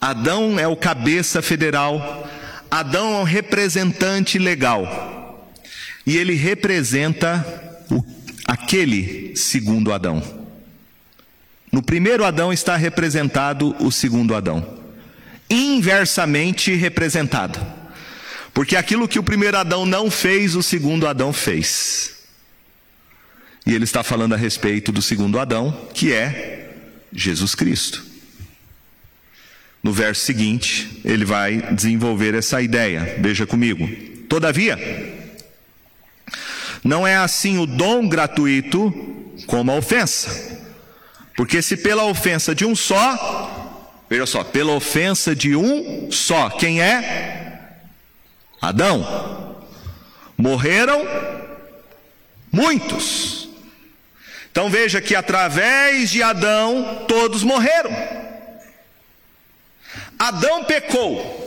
Adão 0.00 0.58
é 0.58 0.66
o 0.66 0.76
cabeça 0.76 1.40
federal, 1.40 2.28
Adão 2.70 3.14
é 3.14 3.18
um 3.18 3.24
representante 3.24 4.38
legal. 4.38 5.52
E 6.06 6.16
ele 6.16 6.34
representa 6.34 7.44
o, 7.90 8.04
aquele 8.46 9.36
segundo 9.36 9.92
Adão. 9.92 10.22
No 11.72 11.82
primeiro 11.82 12.24
Adão 12.24 12.52
está 12.52 12.76
representado 12.76 13.74
o 13.80 13.90
segundo 13.90 14.34
Adão. 14.34 14.78
Inversamente 15.50 16.74
representado. 16.74 17.60
Porque 18.54 18.76
aquilo 18.76 19.08
que 19.08 19.18
o 19.18 19.22
primeiro 19.22 19.58
Adão 19.58 19.84
não 19.84 20.10
fez, 20.10 20.54
o 20.54 20.62
segundo 20.62 21.06
Adão 21.06 21.32
fez. 21.32 22.16
E 23.66 23.74
ele 23.74 23.84
está 23.84 24.02
falando 24.02 24.32
a 24.32 24.36
respeito 24.36 24.92
do 24.92 25.02
segundo 25.02 25.38
Adão, 25.38 25.88
que 25.92 26.12
é 26.12 26.72
Jesus 27.12 27.54
Cristo. 27.54 28.15
No 29.86 29.92
verso 29.92 30.24
seguinte, 30.24 31.00
ele 31.04 31.24
vai 31.24 31.58
desenvolver 31.70 32.34
essa 32.34 32.60
ideia. 32.60 33.18
Veja 33.20 33.46
comigo. 33.46 33.88
Todavia, 34.28 34.76
não 36.82 37.06
é 37.06 37.16
assim 37.16 37.58
o 37.58 37.66
dom 37.66 38.08
gratuito 38.08 38.92
como 39.46 39.70
a 39.70 39.76
ofensa. 39.76 40.58
Porque 41.36 41.62
se 41.62 41.76
pela 41.76 42.02
ofensa 42.02 42.52
de 42.52 42.64
um 42.64 42.74
só, 42.74 44.02
veja 44.10 44.26
só, 44.26 44.42
pela 44.42 44.72
ofensa 44.72 45.36
de 45.36 45.54
um 45.54 46.10
só, 46.10 46.50
quem 46.50 46.82
é? 46.82 47.76
Adão. 48.60 49.56
Morreram 50.36 51.06
muitos. 52.50 53.48
Então 54.50 54.68
veja 54.68 55.00
que 55.00 55.14
através 55.14 56.10
de 56.10 56.24
Adão 56.24 57.04
todos 57.06 57.44
morreram. 57.44 58.26
Adão 60.18 60.64
pecou. 60.64 61.44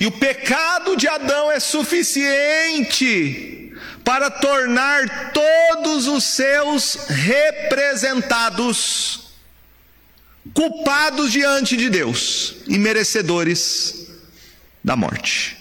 E 0.00 0.06
o 0.06 0.12
pecado 0.12 0.96
de 0.96 1.08
Adão 1.08 1.50
é 1.50 1.58
suficiente 1.58 3.74
para 4.04 4.30
tornar 4.30 5.32
todos 5.32 6.06
os 6.06 6.22
seus 6.24 6.94
representados 7.08 9.32
culpados 10.54 11.32
diante 11.32 11.76
de 11.76 11.90
Deus 11.90 12.54
e 12.66 12.78
merecedores 12.78 14.06
da 14.82 14.96
morte. 14.96 15.58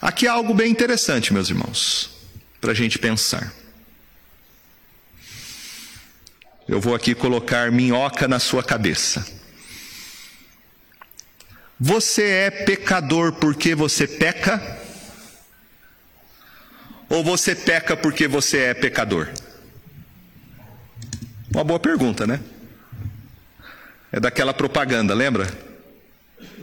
Aqui 0.00 0.28
há 0.28 0.32
algo 0.32 0.54
bem 0.54 0.70
interessante, 0.70 1.32
meus 1.32 1.48
irmãos, 1.48 2.10
para 2.60 2.70
a 2.72 2.74
gente 2.74 2.98
pensar. 2.98 3.54
Eu 6.68 6.80
vou 6.80 6.94
aqui 6.94 7.14
colocar 7.14 7.72
minhoca 7.72 8.28
na 8.28 8.38
sua 8.38 8.62
cabeça. 8.62 9.37
Você 11.80 12.22
é 12.24 12.50
pecador 12.50 13.34
porque 13.34 13.74
você 13.74 14.06
peca? 14.06 14.78
Ou 17.08 17.22
você 17.22 17.54
peca 17.54 17.96
porque 17.96 18.26
você 18.26 18.58
é 18.58 18.74
pecador? 18.74 19.28
Uma 21.50 21.62
boa 21.62 21.78
pergunta, 21.78 22.26
né? 22.26 22.40
É 24.10 24.18
daquela 24.18 24.52
propaganda, 24.52 25.14
lembra? 25.14 25.46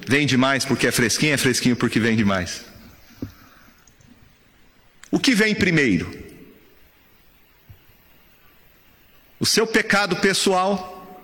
Vende 0.05 0.35
mais 0.35 0.65
porque 0.65 0.87
é 0.87 0.91
fresquinho, 0.91 1.33
é 1.33 1.37
fresquinho 1.37 1.75
porque 1.75 1.99
vende 1.99 2.25
mais. 2.25 2.65
O 5.09 5.19
que 5.19 5.33
vem 5.33 5.55
primeiro? 5.55 6.11
O 9.39 9.45
seu 9.45 9.65
pecado 9.65 10.17
pessoal 10.17 11.19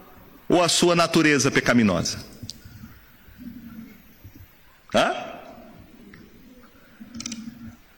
ou 0.47 0.63
a 0.63 0.69
sua 0.69 0.95
natureza 0.95 1.51
pecaminosa? 1.51 2.30
Hã? 4.93 5.31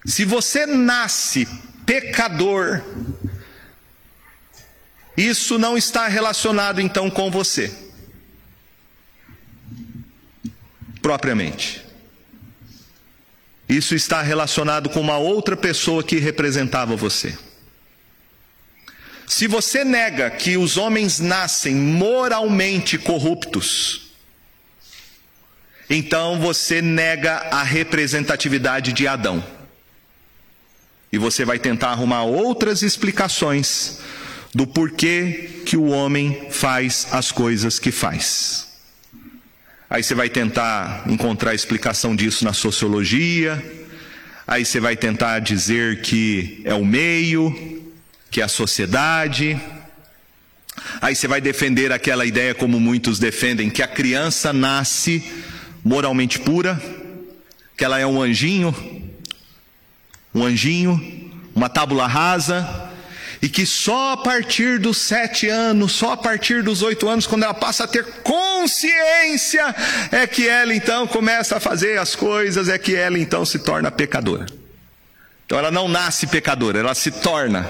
Se 0.06 0.26
você 0.26 0.66
nasce 0.66 1.48
pecador, 1.86 2.84
isso 5.16 5.58
não 5.58 5.78
está 5.78 6.08
relacionado 6.08 6.82
então 6.82 7.10
com 7.10 7.32
você, 7.32 7.74
propriamente. 11.02 11.84
Isso 13.68 13.96
está 13.96 14.22
relacionado 14.22 14.90
com 14.90 15.00
uma 15.00 15.18
outra 15.18 15.56
pessoa 15.56 16.04
que 16.04 16.18
representava 16.18 16.96
você. 16.96 17.36
Se 19.26 19.48
você 19.48 19.84
nega 19.84 20.30
que 20.30 20.58
os 20.58 20.78
homens 20.78 21.20
nascem 21.20 21.74
moralmente 21.74 22.98
corruptos, 22.98 24.13
então 25.90 26.40
você 26.40 26.82
nega 26.82 27.34
a 27.52 27.64
representatividade 27.64 28.94
de 28.94 29.08
Adão. 29.08 29.44
E 31.12 31.18
você 31.18 31.46
vai 31.46 31.60
tentar 31.60 31.90
arrumar 31.90 32.24
outras 32.24 32.82
explicações 32.82 34.00
do 34.54 34.66
porquê 34.66 35.62
que 35.66 35.78
o 35.78 35.86
homem 35.86 36.48
faz 36.52 37.08
as 37.12 37.32
coisas 37.32 37.80
que 37.80 37.92
faz. 37.92 38.68
Aí 39.90 40.02
você 40.02 40.16
vai 40.16 40.30
tentar 40.30 41.04
encontrar 41.08 41.54
explicação 41.54 42.16
disso 42.16 42.44
na 42.44 42.54
sociologia, 42.54 43.64
aí 44.48 44.66
você 44.66 44.80
vai 44.80 44.96
tentar 44.96 45.38
dizer 45.40 46.02
que 46.02 46.62
é 46.66 46.74
o 46.74 46.84
meio, 46.84 47.94
que 48.32 48.42
é 48.42 48.44
a 48.44 48.48
sociedade. 48.48 49.60
Aí 51.00 51.16
você 51.16 51.28
vai 51.28 51.40
defender 51.40 51.92
aquela 51.92 52.26
ideia, 52.26 52.56
como 52.56 52.80
muitos 52.80 53.20
defendem, 53.20 53.70
que 53.70 53.84
a 53.84 53.88
criança 53.88 54.52
nasce 54.52 55.24
moralmente 55.84 56.40
pura, 56.40 56.82
que 57.78 57.84
ela 57.84 58.00
é 58.00 58.06
um 58.06 58.22
anjinho, 58.22 58.74
um 60.34 60.44
anjinho, 60.44 61.32
uma 61.54 61.70
tábula 61.70 62.08
rasa, 62.08 62.92
e 63.42 63.50
que 63.50 63.66
só 63.66 64.14
a 64.14 64.18
partir 64.18 64.80
dos 64.80 64.98
sete 64.98 65.50
anos, 65.50 65.92
só 65.92 66.14
a 66.14 66.18
partir 66.18 66.64
dos 66.64 66.82
oito 66.82 67.10
anos, 67.10 67.28
quando 67.28 67.44
ela 67.44 67.54
passa 67.54 67.84
a 67.84 67.88
ter 67.88 68.06
consciência, 68.24 69.76
é 70.12 70.26
que 70.26 70.48
ela 70.48 70.74
então 70.74 71.06
começa 71.06 71.58
a 71.58 71.60
fazer 71.60 72.00
as 72.00 72.16
coisas, 72.16 72.70
é 72.70 72.78
que 72.78 72.96
ela 72.96 73.20
então 73.20 73.46
se 73.46 73.60
torna 73.60 73.92
pecadora. 73.92 74.46
Então 75.46 75.60
ela 75.60 75.70
não 75.70 75.90
nasce 75.90 76.26
pecadora, 76.26 76.80
ela 76.80 76.96
se 76.96 77.12
torna. 77.12 77.70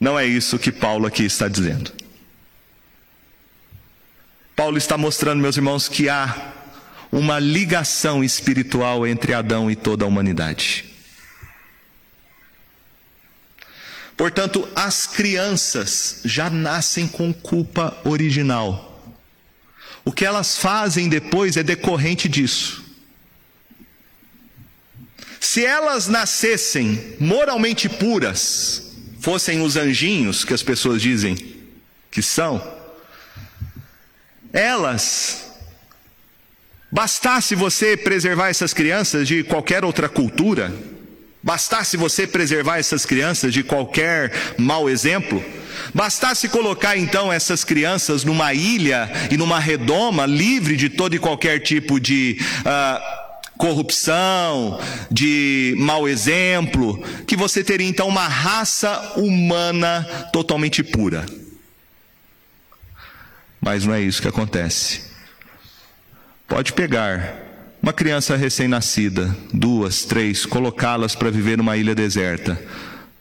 Não 0.00 0.18
é 0.18 0.26
isso 0.26 0.58
que 0.58 0.72
Paulo 0.72 1.06
aqui 1.06 1.24
está 1.24 1.46
dizendo. 1.46 1.92
Paulo 4.66 4.78
está 4.78 4.98
mostrando, 4.98 5.40
meus 5.40 5.56
irmãos, 5.56 5.88
que 5.88 6.08
há 6.08 6.52
uma 7.12 7.38
ligação 7.38 8.24
espiritual 8.24 9.06
entre 9.06 9.32
Adão 9.32 9.70
e 9.70 9.76
toda 9.76 10.04
a 10.04 10.08
humanidade. 10.08 10.86
Portanto, 14.16 14.68
as 14.74 15.06
crianças 15.06 16.20
já 16.24 16.50
nascem 16.50 17.06
com 17.06 17.32
culpa 17.32 17.96
original. 18.04 19.14
O 20.04 20.10
que 20.10 20.24
elas 20.24 20.58
fazem 20.58 21.08
depois 21.08 21.56
é 21.56 21.62
decorrente 21.62 22.28
disso. 22.28 22.84
Se 25.38 25.64
elas 25.64 26.08
nascessem 26.08 27.14
moralmente 27.20 27.88
puras, 27.88 28.96
fossem 29.20 29.62
os 29.62 29.76
anjinhos 29.76 30.44
que 30.44 30.52
as 30.52 30.64
pessoas 30.64 31.00
dizem 31.00 31.36
que 32.10 32.20
são, 32.20 32.75
elas, 34.56 35.52
bastasse 36.90 37.54
você 37.54 37.94
preservar 37.94 38.48
essas 38.48 38.72
crianças 38.72 39.28
de 39.28 39.44
qualquer 39.44 39.84
outra 39.84 40.08
cultura, 40.08 40.74
bastasse 41.42 41.96
você 41.96 42.26
preservar 42.26 42.78
essas 42.78 43.04
crianças 43.04 43.52
de 43.52 43.62
qualquer 43.62 44.32
mau 44.56 44.88
exemplo, 44.88 45.44
bastasse 45.92 46.48
colocar 46.48 46.96
então 46.96 47.30
essas 47.30 47.64
crianças 47.64 48.24
numa 48.24 48.54
ilha 48.54 49.10
e 49.30 49.36
numa 49.36 49.60
redoma 49.60 50.24
livre 50.24 50.74
de 50.74 50.88
todo 50.88 51.14
e 51.14 51.18
qualquer 51.18 51.60
tipo 51.60 52.00
de. 52.00 52.38
Uh, 52.60 53.26
corrupção, 53.56 54.78
de 55.10 55.74
mau 55.78 56.06
exemplo, 56.06 57.02
que 57.26 57.34
você 57.34 57.64
teria 57.64 57.88
então 57.88 58.06
uma 58.06 58.28
raça 58.28 59.14
humana 59.16 60.06
totalmente 60.30 60.82
pura. 60.82 61.24
Mas 63.66 63.84
não 63.84 63.92
é 63.92 64.00
isso 64.00 64.22
que 64.22 64.28
acontece. 64.28 65.00
Pode 66.46 66.72
pegar 66.72 67.34
uma 67.82 67.92
criança 67.92 68.36
recém-nascida, 68.36 69.36
duas, 69.52 70.04
três, 70.04 70.46
colocá-las 70.46 71.16
para 71.16 71.32
viver 71.32 71.58
numa 71.58 71.76
ilha 71.76 71.92
deserta. 71.92 72.56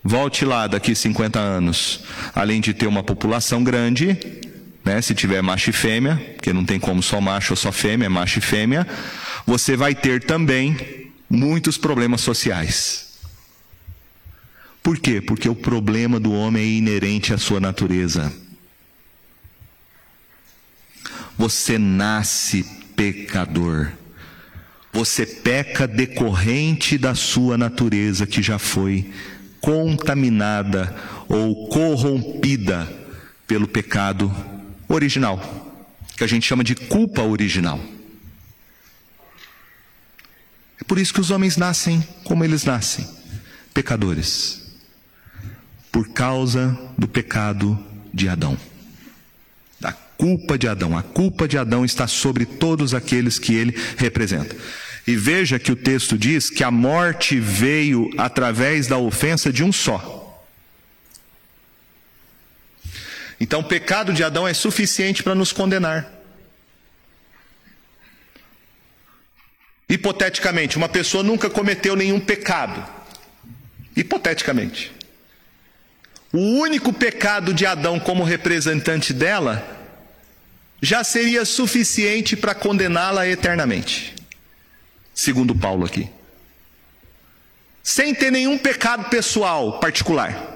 Volte 0.04 0.46
lá 0.46 0.68
daqui 0.68 0.94
50 0.94 1.40
anos. 1.40 2.02
Além 2.36 2.62
de 2.62 2.76
ter 2.76 2.86
uma 2.86 3.02
população 3.02 3.64
grande, 3.64 4.16
né? 4.86 5.02
Se 5.02 5.16
tiver 5.16 5.42
macho 5.42 5.72
e 5.72 5.74
fêmea, 5.74 6.16
porque 6.36 6.54
não 6.54 6.64
tem 6.64 6.80
como 6.80 7.02
só 7.02 7.20
macho 7.20 7.54
ou 7.54 7.58
só 7.58 7.72
fêmea, 7.72 8.06
é 8.06 8.10
macho 8.10 8.38
e 8.38 8.42
fêmea, 8.44 8.86
você 9.48 9.76
vai 9.76 9.96
ter 9.96 10.26
também 10.26 11.12
muitos 11.28 11.76
problemas 11.76 12.22
sociais. 12.22 13.18
Por 14.84 15.00
quê? 15.00 15.20
Porque 15.22 15.50
o 15.50 15.56
problema 15.56 16.20
do 16.20 16.32
homem 16.32 16.62
é 16.62 16.68
inerente 16.68 17.34
à 17.34 17.38
sua 17.40 17.60
natureza. 17.60 18.32
Você 21.38 21.78
nasce 21.78 22.64
pecador. 22.96 23.92
Você 24.94 25.26
peca 25.26 25.86
decorrente 25.86 26.98
da 26.98 27.14
sua 27.14 27.58
natureza 27.58 28.26
que 28.26 28.42
já 28.42 28.58
foi 28.58 29.12
contaminada 29.60 30.96
ou 31.28 31.68
corrompida 31.68 32.88
pelo 33.46 33.68
pecado 33.68 34.34
original, 34.88 35.40
que 36.16 36.24
a 36.24 36.28
gente 36.28 36.46
chama 36.46 36.64
de 36.64 36.76
culpa 36.76 37.22
original. 37.24 37.80
É 40.80 40.84
por 40.86 40.98
isso 40.98 41.14
que 41.14 41.20
os 41.20 41.32
homens 41.32 41.58
nascem 41.58 42.02
como 42.24 42.44
eles 42.44 42.64
nascem, 42.64 43.08
pecadores, 43.74 44.62
por 45.92 46.10
causa 46.10 46.78
do 46.98 47.08
pecado 47.08 47.78
de 48.14 48.30
Adão. 48.30 48.58
Culpa 50.18 50.58
de 50.58 50.68
Adão. 50.68 50.98
A 50.98 51.04
culpa 51.04 51.48
de 51.48 51.58
Adão 51.58 51.84
está 51.84 52.08
sobre 52.08 52.46
todos 52.46 52.94
aqueles 52.94 53.38
que 53.38 53.56
ele 53.56 53.78
representa. 53.98 54.56
E 55.08 55.16
veja 55.16 55.60
que 55.60 55.72
o 55.72 55.76
texto 55.76 56.18
diz 56.18 56.50
que 56.50 56.64
a 56.64 56.72
morte 56.72 57.40
veio 57.40 58.10
através 58.18 58.88
da 58.88 58.98
ofensa 58.98 59.54
de 59.54 59.64
um 59.64 59.72
só. 59.72 60.24
Então, 63.40 63.60
o 63.60 63.64
pecado 63.66 64.14
de 64.14 64.24
Adão 64.24 64.48
é 64.48 64.54
suficiente 64.54 65.22
para 65.22 65.36
nos 65.36 65.52
condenar. 65.52 66.10
Hipoteticamente, 69.88 70.78
uma 70.78 70.90
pessoa 70.90 71.24
nunca 71.24 71.50
cometeu 71.50 71.96
nenhum 71.96 72.20
pecado. 72.20 72.84
Hipoteticamente. 73.96 74.92
O 76.34 76.40
único 76.40 76.92
pecado 76.92 77.54
de 77.54 77.66
Adão 77.66 78.00
como 78.00 78.24
representante 78.24 79.14
dela 79.14 79.75
já 80.82 81.04
seria 81.04 81.46
suficiente 81.46 82.36
para 82.36 82.54
condená-la 82.54 83.28
eternamente. 83.28 84.16
Segundo 85.14 85.56
Paulo 85.56 85.86
aqui. 85.86 86.10
Sem 87.82 88.14
ter 88.14 88.32
nenhum 88.32 88.58
pecado 88.58 89.10
pessoal 89.10 89.80
particular. 89.80 90.54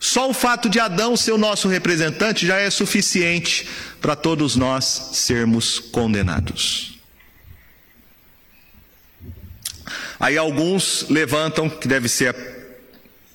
Só 0.00 0.30
o 0.30 0.34
fato 0.34 0.68
de 0.68 0.78
Adão 0.78 1.16
ser 1.16 1.32
o 1.32 1.38
nosso 1.38 1.68
representante 1.68 2.46
já 2.46 2.56
é 2.56 2.70
suficiente 2.70 3.68
para 4.00 4.14
todos 4.14 4.54
nós 4.54 4.84
sermos 5.14 5.78
condenados. 5.78 6.98
Aí 10.20 10.36
alguns 10.36 11.06
levantam, 11.08 11.68
que 11.68 11.86
deve 11.86 12.08
ser, 12.08 12.34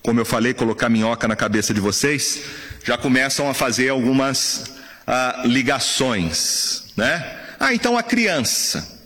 como 0.01 0.19
eu 0.19 0.25
falei, 0.25 0.53
colocar 0.53 0.89
minhoca 0.89 1.27
na 1.27 1.35
cabeça 1.35 1.73
de 1.73 1.79
vocês, 1.79 2.43
já 2.83 2.97
começam 2.97 3.49
a 3.49 3.53
fazer 3.53 3.89
algumas 3.89 4.72
ah, 5.05 5.43
ligações, 5.45 6.93
né? 6.95 7.39
Ah, 7.59 7.73
então 7.73 7.97
a 7.97 8.03
criança, 8.03 9.01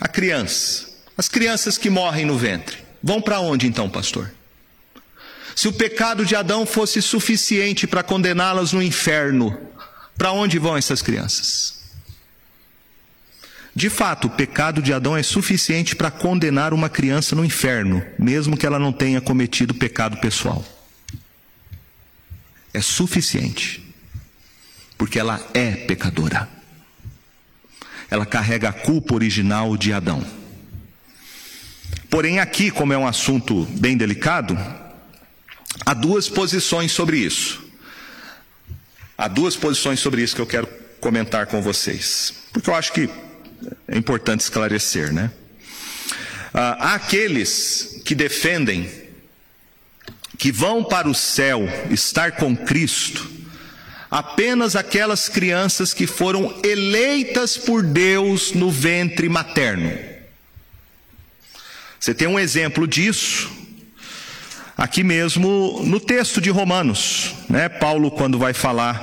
a 0.00 0.08
criança, 0.08 0.88
as 1.16 1.28
crianças 1.28 1.76
que 1.76 1.90
morrem 1.90 2.24
no 2.24 2.36
ventre, 2.36 2.78
vão 3.02 3.20
para 3.20 3.40
onde 3.40 3.66
então, 3.66 3.88
pastor? 3.88 4.32
Se 5.54 5.68
o 5.68 5.72
pecado 5.72 6.24
de 6.24 6.34
Adão 6.34 6.64
fosse 6.64 7.02
suficiente 7.02 7.86
para 7.86 8.02
condená-las 8.02 8.72
no 8.72 8.82
inferno, 8.82 9.58
para 10.16 10.32
onde 10.32 10.58
vão 10.58 10.76
essas 10.76 11.02
crianças? 11.02 11.80
De 13.74 13.88
fato, 13.88 14.26
o 14.26 14.30
pecado 14.30 14.82
de 14.82 14.92
Adão 14.92 15.16
é 15.16 15.22
suficiente 15.22 15.94
para 15.94 16.10
condenar 16.10 16.74
uma 16.74 16.88
criança 16.88 17.36
no 17.36 17.44
inferno, 17.44 18.04
mesmo 18.18 18.56
que 18.56 18.66
ela 18.66 18.78
não 18.78 18.92
tenha 18.92 19.20
cometido 19.20 19.74
pecado 19.74 20.16
pessoal. 20.16 20.64
É 22.74 22.80
suficiente, 22.80 23.89
porque 25.00 25.18
ela 25.18 25.42
é 25.54 25.70
pecadora. 25.72 26.46
Ela 28.10 28.26
carrega 28.26 28.68
a 28.68 28.72
culpa 28.72 29.14
original 29.14 29.74
de 29.74 29.94
Adão. 29.94 30.22
Porém, 32.10 32.38
aqui, 32.38 32.70
como 32.70 32.92
é 32.92 32.98
um 32.98 33.06
assunto 33.06 33.64
bem 33.78 33.96
delicado, 33.96 34.54
há 35.86 35.94
duas 35.94 36.28
posições 36.28 36.92
sobre 36.92 37.16
isso. 37.16 37.64
Há 39.16 39.26
duas 39.26 39.56
posições 39.56 40.00
sobre 40.00 40.20
isso 40.20 40.34
que 40.34 40.42
eu 40.42 40.46
quero 40.46 40.68
comentar 41.00 41.46
com 41.46 41.62
vocês, 41.62 42.34
porque 42.52 42.68
eu 42.68 42.74
acho 42.74 42.92
que 42.92 43.08
é 43.88 43.96
importante 43.96 44.40
esclarecer, 44.40 45.14
né? 45.14 45.30
Ah, 46.52 46.76
há 46.78 46.94
aqueles 46.96 48.02
que 48.04 48.14
defendem 48.14 48.86
que 50.36 50.52
vão 50.52 50.84
para 50.84 51.08
o 51.08 51.14
céu 51.14 51.66
estar 51.90 52.32
com 52.32 52.54
Cristo 52.54 53.29
apenas 54.10 54.74
aquelas 54.74 55.28
crianças 55.28 55.94
que 55.94 56.06
foram 56.06 56.58
eleitas 56.64 57.56
por 57.56 57.82
Deus 57.82 58.52
no 58.52 58.70
ventre 58.70 59.28
materno. 59.28 59.96
Você 61.98 62.14
tem 62.14 62.26
um 62.26 62.38
exemplo 62.38 62.88
disso 62.88 63.50
aqui 64.76 65.04
mesmo 65.04 65.82
no 65.84 66.00
texto 66.00 66.40
de 66.40 66.48
Romanos, 66.48 67.34
né? 67.48 67.68
Paulo 67.68 68.10
quando 68.10 68.38
vai 68.38 68.54
falar 68.54 69.00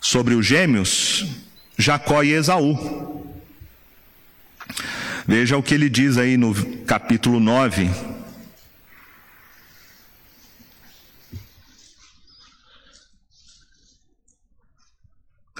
sobre 0.00 0.34
os 0.34 0.46
gêmeos, 0.46 1.26
Jacó 1.76 2.22
e 2.22 2.32
Esaú. 2.32 3.26
Veja 5.26 5.56
o 5.56 5.62
que 5.62 5.74
ele 5.74 5.88
diz 5.88 6.16
aí 6.16 6.36
no 6.36 6.54
capítulo 6.86 7.40
9. 7.40 8.09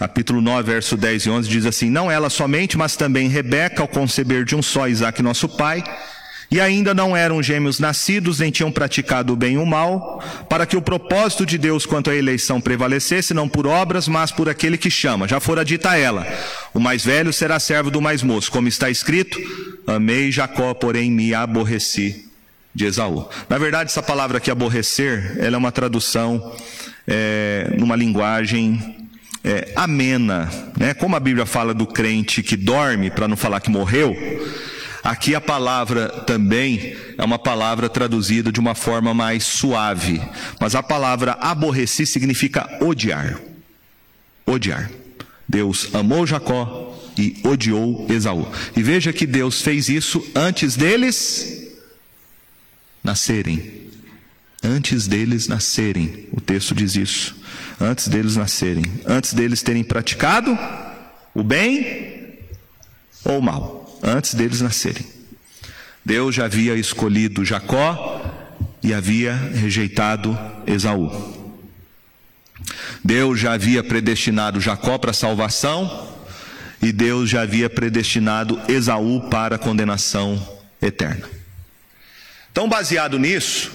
Capítulo 0.00 0.40
9, 0.40 0.62
verso 0.62 0.96
10 0.96 1.26
e 1.26 1.30
11 1.30 1.46
diz 1.50 1.66
assim: 1.66 1.90
Não 1.90 2.10
ela 2.10 2.30
somente, 2.30 2.78
mas 2.78 2.96
também 2.96 3.28
Rebeca, 3.28 3.82
ao 3.82 3.86
conceber 3.86 4.46
de 4.46 4.56
um 4.56 4.62
só 4.62 4.88
Isaac, 4.88 5.20
nosso 5.20 5.46
pai, 5.46 5.84
e 6.50 6.58
ainda 6.58 6.94
não 6.94 7.14
eram 7.14 7.42
gêmeos 7.42 7.78
nascidos, 7.78 8.38
nem 8.38 8.50
tinham 8.50 8.72
praticado 8.72 9.34
o 9.34 9.36
bem 9.36 9.56
e 9.56 9.58
o 9.58 9.66
mal, 9.66 10.24
para 10.48 10.64
que 10.64 10.74
o 10.74 10.80
propósito 10.80 11.44
de 11.44 11.58
Deus 11.58 11.84
quanto 11.84 12.08
à 12.08 12.16
eleição 12.16 12.62
prevalecesse, 12.62 13.34
não 13.34 13.46
por 13.46 13.66
obras, 13.66 14.08
mas 14.08 14.32
por 14.32 14.48
aquele 14.48 14.78
que 14.78 14.90
chama. 14.90 15.28
Já 15.28 15.38
fora 15.38 15.62
dita 15.62 15.94
ela: 15.98 16.26
o 16.72 16.80
mais 16.80 17.04
velho 17.04 17.30
será 17.30 17.60
servo 17.60 17.90
do 17.90 18.00
mais 18.00 18.22
moço, 18.22 18.50
como 18.50 18.68
está 18.68 18.88
escrito: 18.88 19.38
Amei 19.86 20.32
Jacó, 20.32 20.72
porém 20.72 21.10
me 21.10 21.34
aborreci 21.34 22.26
de 22.74 22.86
Esaú. 22.86 23.28
Na 23.50 23.58
verdade, 23.58 23.90
essa 23.90 24.02
palavra 24.02 24.38
aqui, 24.38 24.50
aborrecer, 24.50 25.36
ela 25.38 25.56
é 25.56 25.58
uma 25.58 25.70
tradução 25.70 26.56
é, 27.06 27.74
numa 27.76 27.96
linguagem 27.96 28.99
é, 29.42 29.72
amena, 29.74 30.50
né? 30.78 30.94
Como 30.94 31.16
a 31.16 31.20
Bíblia 31.20 31.46
fala 31.46 31.72
do 31.72 31.86
crente 31.86 32.42
que 32.42 32.56
dorme, 32.56 33.10
para 33.10 33.28
não 33.28 33.36
falar 33.36 33.60
que 33.60 33.70
morreu. 33.70 34.16
Aqui 35.02 35.34
a 35.34 35.40
palavra 35.40 36.08
também 36.08 36.94
é 37.16 37.24
uma 37.24 37.38
palavra 37.38 37.88
traduzida 37.88 38.52
de 38.52 38.60
uma 38.60 38.74
forma 38.74 39.14
mais 39.14 39.44
suave, 39.44 40.20
mas 40.60 40.74
a 40.74 40.82
palavra 40.82 41.32
aborreci 41.40 42.04
significa 42.04 42.68
odiar. 42.82 43.40
Odiar. 44.44 44.90
Deus 45.48 45.88
amou 45.94 46.26
Jacó 46.26 46.90
e 47.16 47.40
odiou 47.44 48.06
Esaú. 48.10 48.46
E 48.76 48.82
veja 48.82 49.12
que 49.12 49.26
Deus 49.26 49.62
fez 49.62 49.88
isso 49.88 50.24
antes 50.34 50.76
deles 50.76 51.66
nascerem. 53.02 53.88
Antes 54.62 55.06
deles 55.06 55.48
nascerem. 55.48 56.28
O 56.32 56.40
texto 56.40 56.74
diz 56.74 56.94
isso. 56.94 57.34
Antes 57.80 58.08
deles 58.08 58.36
nascerem. 58.36 58.84
Antes 59.06 59.32
deles 59.32 59.62
terem 59.62 59.82
praticado 59.82 60.56
o 61.34 61.42
bem 61.42 62.38
ou 63.24 63.38
o 63.38 63.42
mal 63.42 63.80
antes 64.02 64.34
deles 64.34 64.60
nascerem. 64.60 65.06
Deus 66.04 66.34
já 66.34 66.46
havia 66.46 66.74
escolhido 66.74 67.44
Jacó 67.44 68.20
e 68.82 68.94
havia 68.94 69.34
rejeitado 69.34 70.38
Esaú. 70.66 71.38
Deus 73.04 73.38
já 73.40 73.52
havia 73.52 73.82
predestinado 73.82 74.60
Jacó 74.60 74.98
para 74.98 75.10
a 75.10 75.14
salvação 75.14 76.08
e 76.82 76.92
Deus 76.92 77.28
já 77.28 77.42
havia 77.42 77.68
predestinado 77.68 78.60
Esaú 78.68 79.28
para 79.28 79.56
a 79.56 79.58
condenação 79.58 80.60
eterna. 80.80 81.28
Então, 82.50 82.68
baseado 82.68 83.18
nisso, 83.18 83.70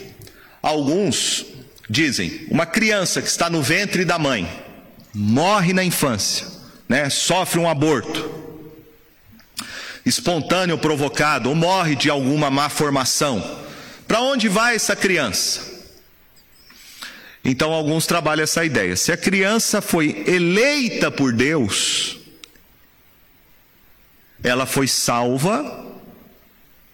alguns 0.62 1.46
dizem: 1.90 2.46
uma 2.50 2.66
criança 2.66 3.22
que 3.22 3.28
está 3.28 3.50
no 3.50 3.62
ventre 3.62 4.06
da 4.06 4.20
mãe 4.20 4.48
morre 5.14 5.74
na 5.74 5.84
infância, 5.84 6.48
né, 6.88 7.10
sofre 7.10 7.60
um 7.60 7.70
aborto 7.70 8.46
espontâneo 10.06 10.78
provocado 10.78 11.50
ou 11.50 11.56
morre 11.56 11.96
de 11.96 12.10
alguma 12.10 12.52
má 12.52 12.70
formação, 12.70 13.60
para 14.08 14.22
onde 14.22 14.48
vai 14.48 14.76
essa 14.76 14.96
criança? 14.96 15.74
Então, 17.44 17.72
alguns 17.72 18.06
trabalham 18.06 18.44
essa 18.44 18.64
ideia. 18.64 18.96
Se 18.96 19.12
a 19.12 19.18
criança 19.18 19.82
foi 19.82 20.24
eleita 20.28 21.12
por 21.12 21.34
Deus, 21.34 22.18
ela 24.44 24.66
foi 24.66 24.88
salva 24.88 25.86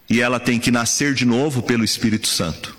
e 0.08 0.20
ela 0.20 0.38
tem 0.38 0.58
que 0.58 0.70
nascer 0.70 1.14
de 1.14 1.24
novo 1.24 1.62
pelo 1.62 1.84
Espírito 1.84 2.28
Santo. 2.28 2.76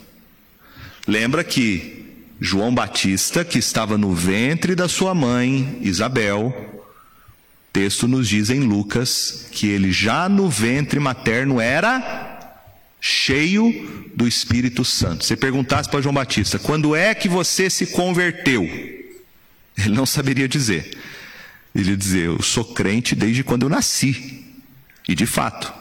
Lembra 1.08 1.44
que 1.44 2.03
João 2.46 2.76
Batista, 2.76 3.46
que 3.46 3.58
estava 3.58 3.98
no 3.98 4.14
ventre 4.14 4.76
da 4.76 4.90
sua 4.90 5.16
mãe, 5.16 5.80
Isabel, 5.80 6.84
texto 7.72 8.06
nos 8.06 8.28
diz 8.28 8.50
em 8.50 8.60
Lucas 8.60 9.48
que 9.50 9.68
ele 9.68 9.94
já 9.94 10.28
no 10.28 10.50
ventre 10.50 11.00
materno 11.00 11.62
era 11.62 12.60
cheio 13.00 14.10
do 14.14 14.28
Espírito 14.28 14.84
Santo. 14.84 15.24
Se 15.24 15.38
perguntasse 15.38 15.90
para 15.90 16.02
João 16.02 16.14
Batista, 16.14 16.60
quando 16.60 16.94
é 16.94 17.16
que 17.16 17.30
você 17.30 17.70
se 17.70 17.88
converteu? 17.88 18.64
Ele 19.78 19.96
não 19.96 20.06
saberia 20.06 20.46
dizer. 20.46 20.98
Ele 21.74 21.92
ia 21.92 21.98
dizer, 21.98 22.26
eu 22.26 22.42
sou 22.42 22.66
crente 22.66 23.16
desde 23.16 23.42
quando 23.42 23.64
eu 23.64 23.70
nasci. 23.70 24.44
E 25.08 25.16
de 25.16 25.26
fato. 25.26 25.74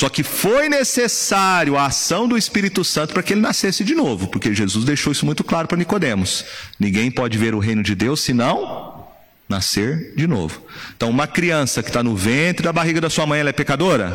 Só 0.00 0.08
que 0.08 0.22
foi 0.22 0.70
necessário 0.70 1.76
a 1.76 1.84
ação 1.84 2.26
do 2.26 2.38
Espírito 2.38 2.82
Santo 2.82 3.12
para 3.12 3.22
que 3.22 3.34
ele 3.34 3.42
nascesse 3.42 3.84
de 3.84 3.94
novo, 3.94 4.28
porque 4.28 4.54
Jesus 4.54 4.82
deixou 4.82 5.12
isso 5.12 5.26
muito 5.26 5.44
claro 5.44 5.68
para 5.68 5.76
Nicodemos. 5.76 6.42
Ninguém 6.78 7.10
pode 7.10 7.36
ver 7.36 7.54
o 7.54 7.58
reino 7.58 7.82
de 7.82 7.94
Deus 7.94 8.22
senão 8.22 9.06
nascer 9.46 10.14
de 10.16 10.26
novo. 10.26 10.64
Então, 10.96 11.10
uma 11.10 11.26
criança 11.26 11.82
que 11.82 11.90
está 11.90 12.02
no 12.02 12.16
ventre 12.16 12.64
da 12.64 12.72
barriga 12.72 12.98
da 12.98 13.10
sua 13.10 13.26
mãe, 13.26 13.40
ela 13.40 13.50
é 13.50 13.52
pecadora? 13.52 14.10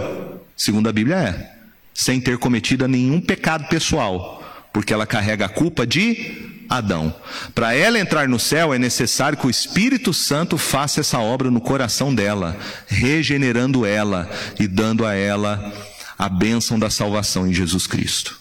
Segundo 0.58 0.90
a 0.90 0.92
Bíblia 0.92 1.18
é, 1.18 1.52
sem 1.94 2.20
ter 2.20 2.40
cometido 2.40 2.88
nenhum 2.88 3.22
pecado 3.22 3.68
pessoal, 3.68 4.44
porque 4.74 4.92
ela 4.92 5.06
carrega 5.06 5.46
a 5.46 5.50
culpa 5.50 5.86
de 5.86 6.55
Adão. 6.70 7.16
Para 7.54 7.74
ela 7.74 8.00
entrar 8.00 8.28
no 8.28 8.40
céu 8.40 8.74
é 8.74 8.80
necessário 8.80 9.38
que 9.38 9.48
o 9.48 9.50
Espírito 9.50 10.14
Santo 10.14 10.58
faça 10.58 11.00
essa 11.00 11.20
obra 11.20 11.52
no 11.52 11.62
coração 11.62 12.14
dela, 12.14 12.58
regenerando 12.88 13.86
ela 13.86 14.30
e 14.60 14.68
dando 14.68 15.06
a 15.06 15.14
ela 15.14 15.74
a 16.18 16.30
bênção 16.30 16.80
da 16.80 16.90
salvação 16.90 17.48
em 17.48 17.54
Jesus 17.54 17.88
Cristo. 17.88 18.40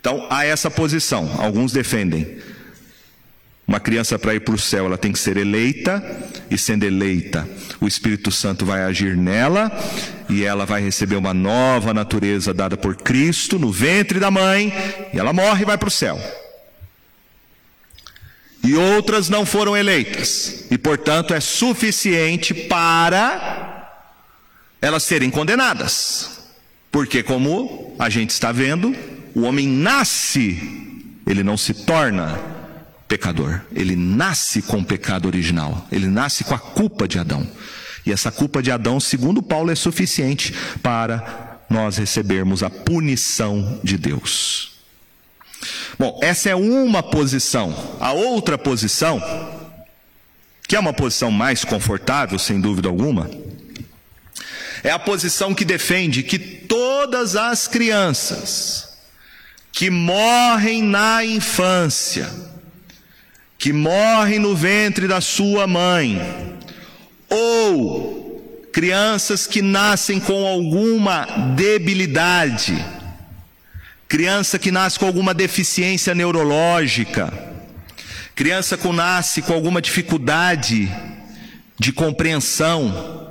Então, 0.00 0.26
há 0.30 0.44
essa 0.44 0.70
posição. 0.70 1.30
Alguns 1.38 1.72
defendem 1.72 2.38
uma 3.70 3.78
criança 3.78 4.18
para 4.18 4.34
ir 4.34 4.40
para 4.40 4.54
o 4.54 4.58
céu, 4.58 4.86
ela 4.86 4.98
tem 4.98 5.12
que 5.12 5.18
ser 5.18 5.36
eleita, 5.36 6.02
e 6.50 6.58
sendo 6.58 6.82
eleita, 6.82 7.48
o 7.80 7.86
Espírito 7.86 8.32
Santo 8.32 8.66
vai 8.66 8.82
agir 8.82 9.16
nela, 9.16 9.70
e 10.28 10.42
ela 10.42 10.66
vai 10.66 10.82
receber 10.82 11.14
uma 11.14 11.32
nova 11.32 11.94
natureza 11.94 12.52
dada 12.52 12.76
por 12.76 12.96
Cristo 12.96 13.60
no 13.60 13.70
ventre 13.70 14.18
da 14.18 14.28
mãe, 14.28 14.72
e 15.14 15.18
ela 15.18 15.32
morre 15.32 15.62
e 15.62 15.66
vai 15.66 15.78
para 15.78 15.86
o 15.86 15.90
céu. 15.90 16.18
E 18.62 18.74
outras 18.74 19.28
não 19.28 19.46
foram 19.46 19.76
eleitas, 19.76 20.66
e 20.70 20.76
portanto 20.76 21.32
é 21.32 21.40
suficiente 21.40 22.52
para 22.52 23.80
elas 24.80 25.02
serem 25.02 25.30
condenadas. 25.30 26.40
Porque, 26.90 27.22
como 27.22 27.94
a 27.98 28.08
gente 28.10 28.30
está 28.30 28.50
vendo, 28.50 28.94
o 29.34 29.42
homem 29.42 29.66
nasce, 29.66 30.58
ele 31.26 31.42
não 31.42 31.56
se 31.56 31.72
torna 31.72 32.38
pecador. 33.06 33.60
Ele 33.74 33.94
nasce 33.94 34.62
com 34.62 34.78
o 34.78 34.84
pecado 34.84 35.26
original. 35.26 35.86
Ele 35.90 36.06
nasce 36.06 36.44
com 36.44 36.54
a 36.54 36.58
culpa 36.58 37.06
de 37.06 37.18
Adão. 37.18 37.46
E 38.04 38.12
essa 38.12 38.30
culpa 38.30 38.62
de 38.62 38.70
Adão, 38.70 38.98
segundo 38.98 39.42
Paulo, 39.42 39.70
é 39.70 39.74
suficiente 39.74 40.54
para 40.82 41.60
nós 41.68 41.96
recebermos 41.96 42.62
a 42.62 42.70
punição 42.70 43.80
de 43.84 43.96
Deus. 43.96 44.79
Bom, 45.98 46.18
essa 46.22 46.48
é 46.48 46.54
uma 46.54 47.02
posição. 47.02 47.96
A 48.00 48.12
outra 48.12 48.56
posição, 48.56 49.22
que 50.66 50.76
é 50.76 50.80
uma 50.80 50.92
posição 50.92 51.30
mais 51.30 51.64
confortável, 51.64 52.38
sem 52.38 52.60
dúvida 52.60 52.88
alguma, 52.88 53.30
é 54.82 54.90
a 54.90 54.98
posição 54.98 55.54
que 55.54 55.64
defende 55.64 56.22
que 56.22 56.38
todas 56.38 57.36
as 57.36 57.68
crianças 57.68 58.88
que 59.72 59.90
morrem 59.90 60.82
na 60.82 61.24
infância, 61.24 62.28
que 63.58 63.72
morrem 63.72 64.38
no 64.38 64.56
ventre 64.56 65.06
da 65.06 65.20
sua 65.20 65.66
mãe, 65.66 66.20
ou 67.28 68.68
crianças 68.72 69.46
que 69.46 69.62
nascem 69.62 70.18
com 70.18 70.46
alguma 70.46 71.26
debilidade, 71.54 72.84
criança 74.10 74.58
que 74.58 74.72
nasce 74.72 74.98
com 74.98 75.06
alguma 75.06 75.32
deficiência 75.32 76.16
neurológica, 76.16 77.32
criança 78.34 78.76
que 78.76 78.88
nasce 78.88 79.40
com 79.40 79.52
alguma 79.52 79.80
dificuldade 79.80 80.90
de 81.78 81.92
compreensão, 81.92 83.30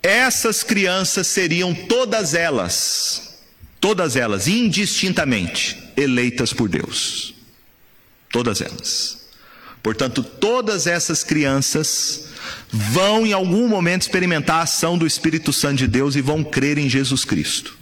essas 0.00 0.62
crianças 0.62 1.26
seriam 1.26 1.74
todas 1.74 2.34
elas, 2.34 3.40
todas 3.80 4.14
elas, 4.14 4.46
indistintamente, 4.46 5.76
eleitas 5.96 6.52
por 6.52 6.68
Deus. 6.68 7.34
Todas 8.30 8.60
elas. 8.60 9.18
Portanto, 9.82 10.22
todas 10.22 10.86
essas 10.86 11.24
crianças 11.24 12.26
vão 12.70 13.26
em 13.26 13.32
algum 13.32 13.66
momento 13.66 14.02
experimentar 14.02 14.58
a 14.58 14.62
ação 14.62 14.96
do 14.96 15.04
Espírito 15.04 15.52
Santo 15.52 15.78
de 15.78 15.88
Deus 15.88 16.14
e 16.14 16.20
vão 16.20 16.44
crer 16.44 16.78
em 16.78 16.88
Jesus 16.88 17.24
Cristo. 17.24 17.79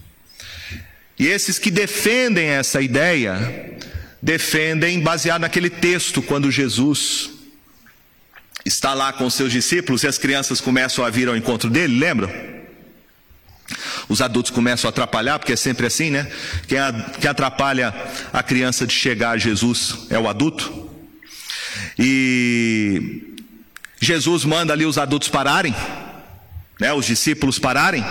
E 1.19 1.27
esses 1.27 1.59
que 1.59 1.71
defendem 1.71 2.47
essa 2.47 2.81
ideia, 2.81 3.77
defendem 4.23 5.01
baseado 5.01 5.41
naquele 5.41 5.69
texto, 5.69 6.23
quando 6.23 6.51
Jesus 6.51 7.31
está 8.65 8.95
lá 8.95 9.13
com 9.13 9.29
seus 9.29 9.51
discípulos 9.51 10.03
e 10.03 10.07
as 10.07 10.19
crianças 10.19 10.61
começam 10.61 11.05
a 11.05 11.11
vir 11.11 11.29
ao 11.29 11.37
encontro 11.37 11.69
dele, 11.69 11.99
lembram? 11.99 12.31
Os 14.09 14.23
adultos 14.23 14.51
começam 14.51 14.89
a 14.89 14.91
atrapalhar, 14.91 15.39
porque 15.39 15.53
é 15.53 15.57
sempre 15.57 15.87
assim, 15.87 16.11
né? 16.11 16.31
Quem, 16.67 16.79
atrapalha 17.29 17.95
a 18.33 18.43
criança 18.43 18.87
de 18.87 18.95
chegar 18.95 19.31
a 19.31 19.39
Jesus 19.39 20.07
é 20.11 20.19
o 20.19 20.29
adulto. 20.29 20.89
E 21.99 23.35
Jesus 24.01 24.45
manda 24.45 24.73
ali 24.73 24.87
os 24.87 24.99
adultos 24.99 25.29
pararem, 25.29 25.75
né? 26.81 26.93
Os 26.93 27.07
discípulos 27.07 27.59
pararem 27.59 28.05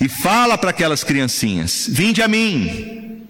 e 0.00 0.08
fala 0.08 0.56
para 0.56 0.70
aquelas 0.70 1.04
criancinhas: 1.04 1.86
Vinde 1.88 2.22
a 2.22 2.28
mim, 2.28 3.26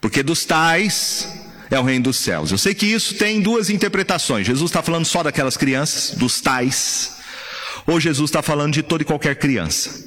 porque 0.00 0.22
dos 0.22 0.44
tais 0.44 1.28
é 1.70 1.78
o 1.78 1.82
reino 1.82 2.04
dos 2.04 2.16
céus. 2.16 2.52
Eu 2.52 2.58
sei 2.58 2.74
que 2.74 2.86
isso 2.86 3.14
tem 3.14 3.40
duas 3.40 3.68
interpretações. 3.68 4.46
Jesus 4.46 4.70
está 4.70 4.82
falando 4.82 5.04
só 5.04 5.22
daquelas 5.22 5.56
crianças, 5.56 6.16
dos 6.16 6.40
tais, 6.40 7.16
ou 7.86 7.98
Jesus 7.98 8.30
está 8.30 8.40
falando 8.40 8.72
de 8.72 8.82
toda 8.82 9.02
e 9.02 9.06
qualquer 9.06 9.36
criança. 9.36 10.06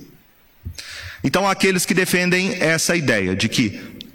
Então, 1.21 1.45
há 1.45 1.51
aqueles 1.51 1.85
que 1.85 1.93
defendem 1.93 2.55
essa 2.61 2.95
ideia 2.95 3.35
de 3.35 3.49
que 3.49 3.71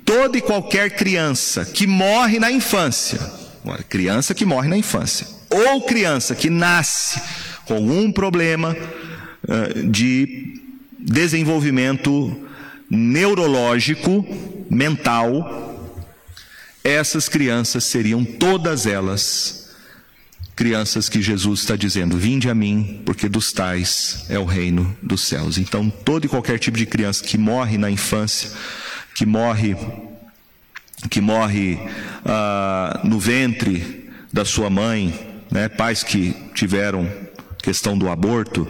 toda 0.07 0.39
e 0.39 0.41
qualquer 0.41 0.97
criança 0.97 1.64
que 1.66 1.87
morre 1.87 2.39
na 2.39 2.51
infância, 2.51 3.20
criança 3.91 4.35
que 4.35 4.47
morre 4.47 4.68
na 4.68 4.76
infância, 4.78 5.26
ou 5.51 5.82
criança 5.82 6.35
que 6.35 6.49
nasce 6.49 7.20
com 7.66 7.74
algum 7.74 8.11
problema 8.11 8.74
uh, 8.74 9.91
de 9.91 10.63
desenvolvimento 11.05 12.48
neurológico, 12.90 14.26
mental, 14.70 15.92
essas 16.82 17.28
crianças 17.28 17.84
seriam 17.84 18.24
todas 18.24 18.86
elas 18.86 19.64
crianças 20.57 21.09
que 21.09 21.20
Jesus 21.20 21.61
está 21.61 21.76
dizendo: 21.76 22.16
Vinde 22.16 22.48
a 22.48 22.55
mim, 22.55 23.02
porque 23.05 23.28
dos 23.28 23.52
tais 23.52 24.24
é 24.28 24.38
o 24.38 24.44
reino 24.44 24.96
dos 25.02 25.22
céus. 25.22 25.59
Então, 25.59 25.90
todo 25.90 26.24
e 26.24 26.28
qualquer 26.28 26.59
tipo 26.59 26.78
de 26.78 26.86
criança 26.86 27.22
que 27.22 27.36
morre 27.36 27.76
na 27.76 27.90
infância, 27.90 28.50
que 29.14 29.26
morre, 29.26 29.76
que 31.11 31.20
morre 31.20 31.78
ah, 32.24 33.00
no 33.05 33.18
ventre 33.18 34.11
da 34.32 34.44
sua 34.44 34.70
mãe, 34.70 35.42
né, 35.50 35.68
pais 35.68 36.02
que 36.02 36.34
tiveram 36.55 37.09
questão 37.62 37.96
do 37.96 38.09
aborto, 38.09 38.68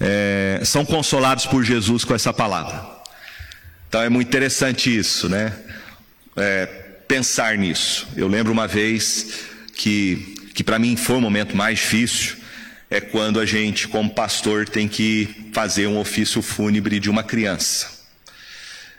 é, 0.00 0.60
são 0.64 0.84
consolados 0.84 1.46
por 1.46 1.62
Jesus 1.64 2.04
com 2.04 2.14
essa 2.14 2.32
palavra. 2.32 2.84
Então 3.88 4.02
é 4.02 4.08
muito 4.08 4.28
interessante 4.28 4.96
isso, 4.96 5.28
né? 5.28 5.52
É, 6.36 6.66
pensar 7.06 7.56
nisso. 7.56 8.08
Eu 8.16 8.28
lembro 8.28 8.52
uma 8.52 8.66
vez 8.66 9.44
que 9.76 10.34
que 10.54 10.62
para 10.62 10.78
mim 10.78 10.96
foi 10.96 11.16
o 11.16 11.20
momento 11.20 11.56
mais 11.56 11.80
difícil, 11.80 12.36
é 12.88 13.00
quando 13.00 13.40
a 13.40 13.44
gente, 13.44 13.88
como 13.88 14.08
pastor, 14.08 14.68
tem 14.68 14.86
que 14.86 15.48
fazer 15.52 15.88
um 15.88 15.98
ofício 15.98 16.40
fúnebre 16.40 17.00
de 17.00 17.10
uma 17.10 17.24
criança. 17.24 17.92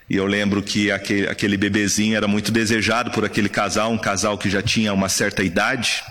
E 0.10 0.18
eu 0.18 0.26
lembro 0.26 0.62
que 0.62 0.92
aquele, 0.92 1.28
aquele 1.28 1.56
bebezinho 1.56 2.16
era 2.16 2.28
muito 2.28 2.52
desejado 2.52 3.10
por 3.12 3.24
aquele 3.24 3.48
casal, 3.48 3.92
um 3.92 3.98
casal 3.98 4.38
que 4.38 4.50
já 4.50 4.62
tinha 4.62 4.94
uma 4.94 5.08
certa 5.08 5.44
idade, 5.44 6.04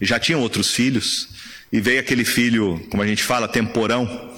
já 0.00 0.18
tinham 0.18 0.40
outros 0.40 0.70
filhos, 0.70 1.28
e 1.74 1.80
veio 1.80 1.98
aquele 1.98 2.24
filho, 2.24 2.80
como 2.88 3.02
a 3.02 3.06
gente 3.06 3.24
fala, 3.24 3.48
temporão, 3.48 4.32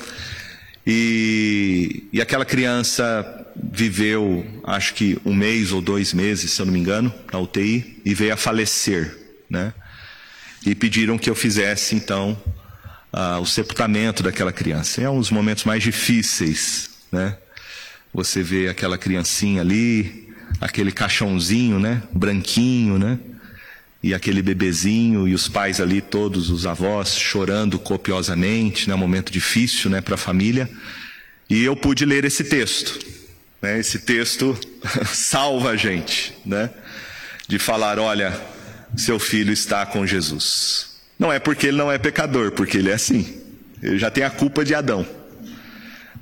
e, 0.86 2.08
e 2.10 2.18
aquela 2.18 2.46
criança 2.46 3.46
viveu, 3.54 4.42
acho 4.64 4.94
que 4.94 5.18
um 5.22 5.34
mês 5.34 5.70
ou 5.70 5.82
dois 5.82 6.14
meses, 6.14 6.52
se 6.52 6.62
eu 6.62 6.64
não 6.64 6.72
me 6.72 6.80
engano, 6.80 7.12
na 7.30 7.38
UTI 7.38 8.00
e 8.06 8.14
veio 8.14 8.32
a 8.32 8.38
falecer, 8.38 9.14
né? 9.50 9.74
E 10.64 10.74
pediram 10.74 11.18
que 11.18 11.28
eu 11.28 11.34
fizesse 11.34 11.94
então 11.94 12.40
o 13.42 13.44
sepultamento 13.44 14.22
daquela 14.22 14.50
criança. 14.50 15.02
É 15.02 15.10
um 15.10 15.20
dos 15.20 15.30
momentos 15.30 15.64
mais 15.64 15.82
difíceis, 15.82 16.88
né? 17.12 17.36
Você 18.14 18.42
vê 18.42 18.68
aquela 18.68 18.96
criancinha 18.96 19.60
ali, 19.60 20.32
aquele 20.58 20.90
caixãozinho, 20.90 21.78
né? 21.78 22.02
Branquinho, 22.14 22.98
né? 22.98 23.18
E 24.06 24.14
aquele 24.14 24.40
bebezinho 24.40 25.26
e 25.26 25.34
os 25.34 25.48
pais 25.48 25.80
ali, 25.80 26.00
todos 26.00 26.48
os 26.48 26.64
avós 26.64 27.18
chorando 27.18 27.76
copiosamente, 27.76 28.88
né? 28.88 28.94
Um 28.94 28.98
momento 28.98 29.32
difícil, 29.32 29.90
né? 29.90 30.00
Para 30.00 30.14
a 30.14 30.16
família. 30.16 30.70
E 31.50 31.64
eu 31.64 31.74
pude 31.74 32.04
ler 32.04 32.24
esse 32.24 32.44
texto. 32.44 33.04
Né? 33.60 33.80
Esse 33.80 33.98
texto 33.98 34.56
salva 35.12 35.70
a 35.70 35.76
gente, 35.76 36.32
né? 36.46 36.70
De 37.48 37.58
falar, 37.58 37.98
olha, 37.98 38.40
seu 38.96 39.18
filho 39.18 39.52
está 39.52 39.84
com 39.84 40.06
Jesus. 40.06 41.00
Não 41.18 41.32
é 41.32 41.40
porque 41.40 41.66
ele 41.66 41.76
não 41.76 41.90
é 41.90 41.98
pecador, 41.98 42.52
porque 42.52 42.78
ele 42.78 42.90
é 42.90 42.94
assim. 42.94 43.42
Ele 43.82 43.98
já 43.98 44.08
tem 44.08 44.22
a 44.22 44.30
culpa 44.30 44.64
de 44.64 44.72
Adão. 44.72 45.04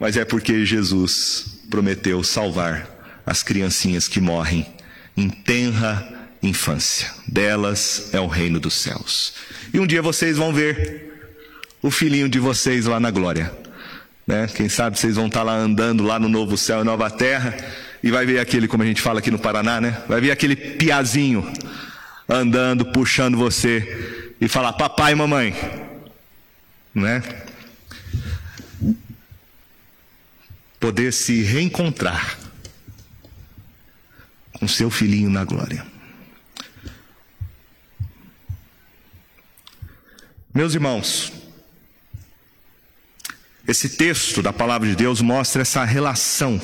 Mas 0.00 0.16
é 0.16 0.24
porque 0.24 0.64
Jesus 0.64 1.58
prometeu 1.68 2.24
salvar 2.24 2.88
as 3.26 3.42
criancinhas 3.42 4.08
que 4.08 4.22
morrem 4.22 4.66
em 5.14 5.28
tenra 5.28 6.23
infância. 6.48 7.10
Delas 7.26 8.10
é 8.12 8.20
o 8.20 8.26
reino 8.26 8.60
dos 8.60 8.74
céus. 8.74 9.34
E 9.72 9.80
um 9.80 9.86
dia 9.86 10.02
vocês 10.02 10.36
vão 10.36 10.52
ver 10.52 11.12
o 11.82 11.90
filhinho 11.90 12.28
de 12.28 12.38
vocês 12.38 12.86
lá 12.86 12.98
na 12.98 13.10
glória. 13.10 13.52
Né? 14.26 14.46
Quem 14.54 14.68
sabe 14.68 14.98
vocês 14.98 15.16
vão 15.16 15.26
estar 15.26 15.42
lá 15.42 15.54
andando 15.54 16.02
lá 16.02 16.18
no 16.18 16.28
novo 16.28 16.56
céu 16.56 16.80
e 16.80 16.84
nova 16.84 17.10
terra 17.10 17.54
e 18.02 18.10
vai 18.10 18.24
ver 18.24 18.38
aquele, 18.38 18.66
como 18.68 18.82
a 18.82 18.86
gente 18.86 19.02
fala 19.02 19.18
aqui 19.18 19.30
no 19.30 19.38
Paraná, 19.38 19.80
né? 19.80 20.02
Vai 20.08 20.20
ver 20.20 20.30
aquele 20.30 20.56
piazinho 20.56 21.50
andando, 22.28 22.86
puxando 22.86 23.36
você 23.36 24.32
e 24.40 24.48
falar: 24.48 24.74
"Papai 24.74 25.14
mamãe". 25.14 25.54
Né? 26.94 27.22
Poder 30.78 31.12
se 31.12 31.42
reencontrar 31.42 32.38
com 34.52 34.68
seu 34.68 34.90
filhinho 34.90 35.28
na 35.28 35.44
glória. 35.44 35.93
Meus 40.54 40.72
irmãos, 40.72 41.32
esse 43.66 43.88
texto 43.88 44.40
da 44.40 44.52
palavra 44.52 44.88
de 44.88 44.94
Deus 44.94 45.20
mostra 45.20 45.62
essa 45.62 45.84
relação 45.84 46.62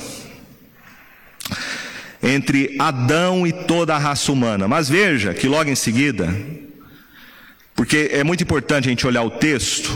entre 2.23 2.77
Adão 2.79 3.45
e 3.45 3.51
toda 3.51 3.93
a 3.93 3.99
raça 3.99 4.31
humana. 4.31 4.65
Mas 4.65 4.87
veja 4.87 5.33
que 5.33 5.45
logo 5.45 5.69
em 5.69 5.75
seguida, 5.75 6.33
porque 7.75 8.09
é 8.13 8.23
muito 8.23 8.41
importante 8.41 8.87
a 8.87 8.91
gente 8.91 9.05
olhar 9.05 9.23
o 9.23 9.31
texto 9.31 9.93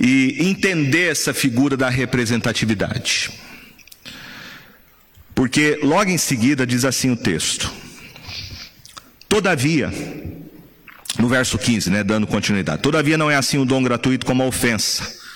e 0.00 0.36
entender 0.38 1.10
essa 1.10 1.34
figura 1.34 1.76
da 1.76 1.88
representatividade. 1.88 3.32
Porque 5.34 5.80
logo 5.82 6.10
em 6.10 6.18
seguida 6.18 6.64
diz 6.64 6.84
assim 6.84 7.10
o 7.10 7.16
texto: 7.16 7.72
Todavia, 9.28 9.92
no 11.18 11.28
verso 11.28 11.58
15, 11.58 11.90
né, 11.90 12.04
dando 12.04 12.26
continuidade, 12.26 12.82
todavia 12.82 13.16
não 13.16 13.30
é 13.30 13.36
assim 13.36 13.58
o 13.58 13.64
dom 13.64 13.82
gratuito 13.82 14.26
como 14.26 14.42
a 14.42 14.46
ofensa. 14.46 15.26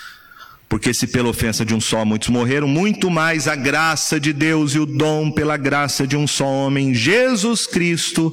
Porque 0.68 0.94
se 0.94 1.08
pela 1.08 1.28
ofensa 1.28 1.64
de 1.64 1.74
um 1.74 1.80
só 1.80 2.04
muitos 2.04 2.28
morreram, 2.28 2.68
muito 2.68 3.10
mais 3.10 3.48
a 3.48 3.56
graça 3.56 4.20
de 4.20 4.32
Deus 4.32 4.74
e 4.74 4.78
o 4.78 4.86
dom 4.86 5.28
pela 5.30 5.56
graça 5.56 6.06
de 6.06 6.16
um 6.16 6.28
só 6.28 6.46
homem, 6.46 6.94
Jesus 6.94 7.66
Cristo, 7.66 8.32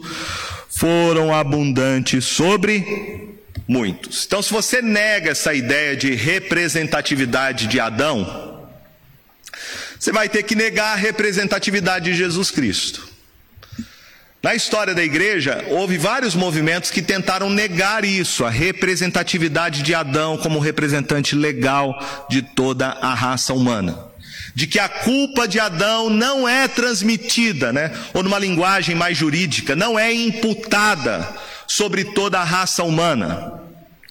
foram 0.70 1.34
abundantes 1.34 2.26
sobre 2.26 3.40
muitos. 3.68 4.26
Então, 4.28 4.44
se 4.44 4.54
você 4.54 4.84
nega 4.84 5.32
essa 5.32 5.52
ideia 5.52 5.96
de 5.96 6.14
representatividade 6.14 7.66
de 7.66 7.80
Adão, 7.80 8.68
você 10.00 10.12
vai 10.12 10.30
ter 10.30 10.44
que 10.44 10.54
negar 10.54 10.94
a 10.94 10.96
representatividade 10.96 12.06
de 12.12 12.14
Jesus 12.16 12.52
Cristo. 12.52 13.07
Na 14.48 14.56
história 14.56 14.96
da 14.96 15.04
igreja, 15.04 15.66
houve 15.68 15.98
vários 15.98 16.34
movimentos 16.34 16.90
que 16.90 17.02
tentaram 17.02 17.50
negar 17.50 18.06
isso, 18.06 18.46
a 18.46 18.50
representatividade 18.50 19.84
de 19.84 19.94
Adão 19.94 20.38
como 20.38 20.58
representante 20.58 21.36
legal 21.36 22.00
de 22.30 22.42
toda 22.42 22.88
a 22.88 23.14
raça 23.14 23.54
humana. 23.54 24.00
De 24.56 24.66
que 24.66 24.80
a 24.80 24.88
culpa 24.88 25.50
de 25.50 25.60
Adão 25.60 26.10
não 26.10 26.48
é 26.48 26.66
transmitida, 26.66 27.74
né? 27.74 27.92
Ou 28.14 28.24
numa 28.24 28.40
linguagem 28.40 28.96
mais 28.96 29.18
jurídica, 29.18 29.76
não 29.76 30.00
é 30.00 30.14
imputada 30.14 31.28
sobre 31.68 32.06
toda 32.06 32.40
a 32.40 32.46
raça 32.46 32.86
humana. 32.86 33.52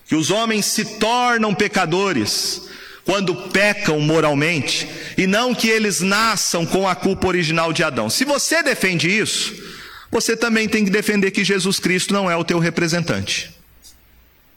Que 0.07 0.15
os 0.15 0.31
homens 0.31 0.67
se 0.67 0.99
tornam 0.99 1.55
pecadores 1.55 2.61
quando 3.07 3.35
pecam 3.35 4.01
moralmente, 4.01 4.87
e 5.17 5.27
não 5.27 5.55
que 5.55 5.69
eles 5.69 6.03
nasçam 6.03 6.67
com 6.67 6.87
a 6.87 6.95
culpa 6.95 7.27
original 7.27 7.73
de 7.73 7.83
Adão. 7.83 8.11
Se 8.11 8.23
você 8.27 8.63
defende 8.63 9.09
isso, 9.09 9.65
você 10.11 10.37
também 10.37 10.69
tem 10.69 10.85
que 10.85 10.91
defender 10.91 11.31
que 11.31 11.45
Jesus 11.45 11.79
Cristo 11.79 12.15
não 12.15 12.31
é 12.31 12.37
o 12.37 12.45
teu 12.45 12.59
representante. 12.59 13.55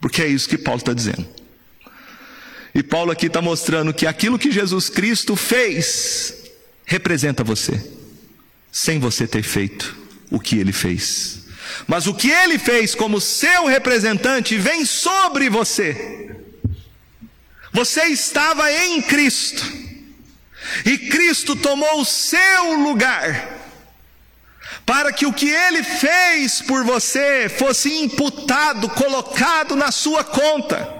Porque 0.00 0.22
é 0.22 0.26
isso 0.26 0.48
que 0.48 0.56
Paulo 0.56 0.78
está 0.78 0.92
dizendo. 0.92 1.26
E 2.74 2.82
Paulo 2.82 3.10
aqui 3.10 3.26
está 3.26 3.42
mostrando 3.42 3.92
que 3.92 4.06
aquilo 4.06 4.38
que 4.38 4.50
Jesus 4.50 4.88
Cristo 4.88 5.34
fez 5.34 6.34
representa 6.86 7.42
você, 7.42 7.84
sem 8.70 8.98
você 8.98 9.26
ter 9.26 9.42
feito 9.42 9.96
o 10.30 10.38
que 10.38 10.58
ele 10.58 10.72
fez. 10.72 11.40
Mas 11.86 12.06
o 12.06 12.14
que 12.14 12.30
ele 12.30 12.58
fez 12.58 12.94
como 12.94 13.20
seu 13.20 13.66
representante 13.66 14.56
vem 14.56 14.84
sobre 14.84 15.50
você. 15.50 16.36
Você 17.72 18.04
estava 18.04 18.72
em 18.72 19.02
Cristo, 19.02 19.64
e 20.84 20.98
Cristo 20.98 21.54
tomou 21.56 22.00
o 22.00 22.04
seu 22.04 22.74
lugar 22.82 23.59
para 24.90 25.12
que 25.12 25.24
o 25.24 25.32
que 25.32 25.48
ele 25.48 25.84
fez 25.84 26.60
por 26.62 26.82
você 26.82 27.48
fosse 27.48 27.96
imputado, 28.02 28.88
colocado 28.88 29.76
na 29.76 29.92
sua 29.92 30.24
conta. 30.24 30.92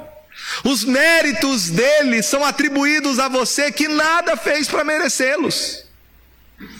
Os 0.63 0.85
méritos 0.85 1.71
dele 1.71 2.23
são 2.23 2.45
atribuídos 2.45 3.19
a 3.19 3.27
você 3.27 3.73
que 3.73 3.89
nada 3.89 4.37
fez 4.37 4.69
para 4.69 4.85
merecê-los. 4.85 5.83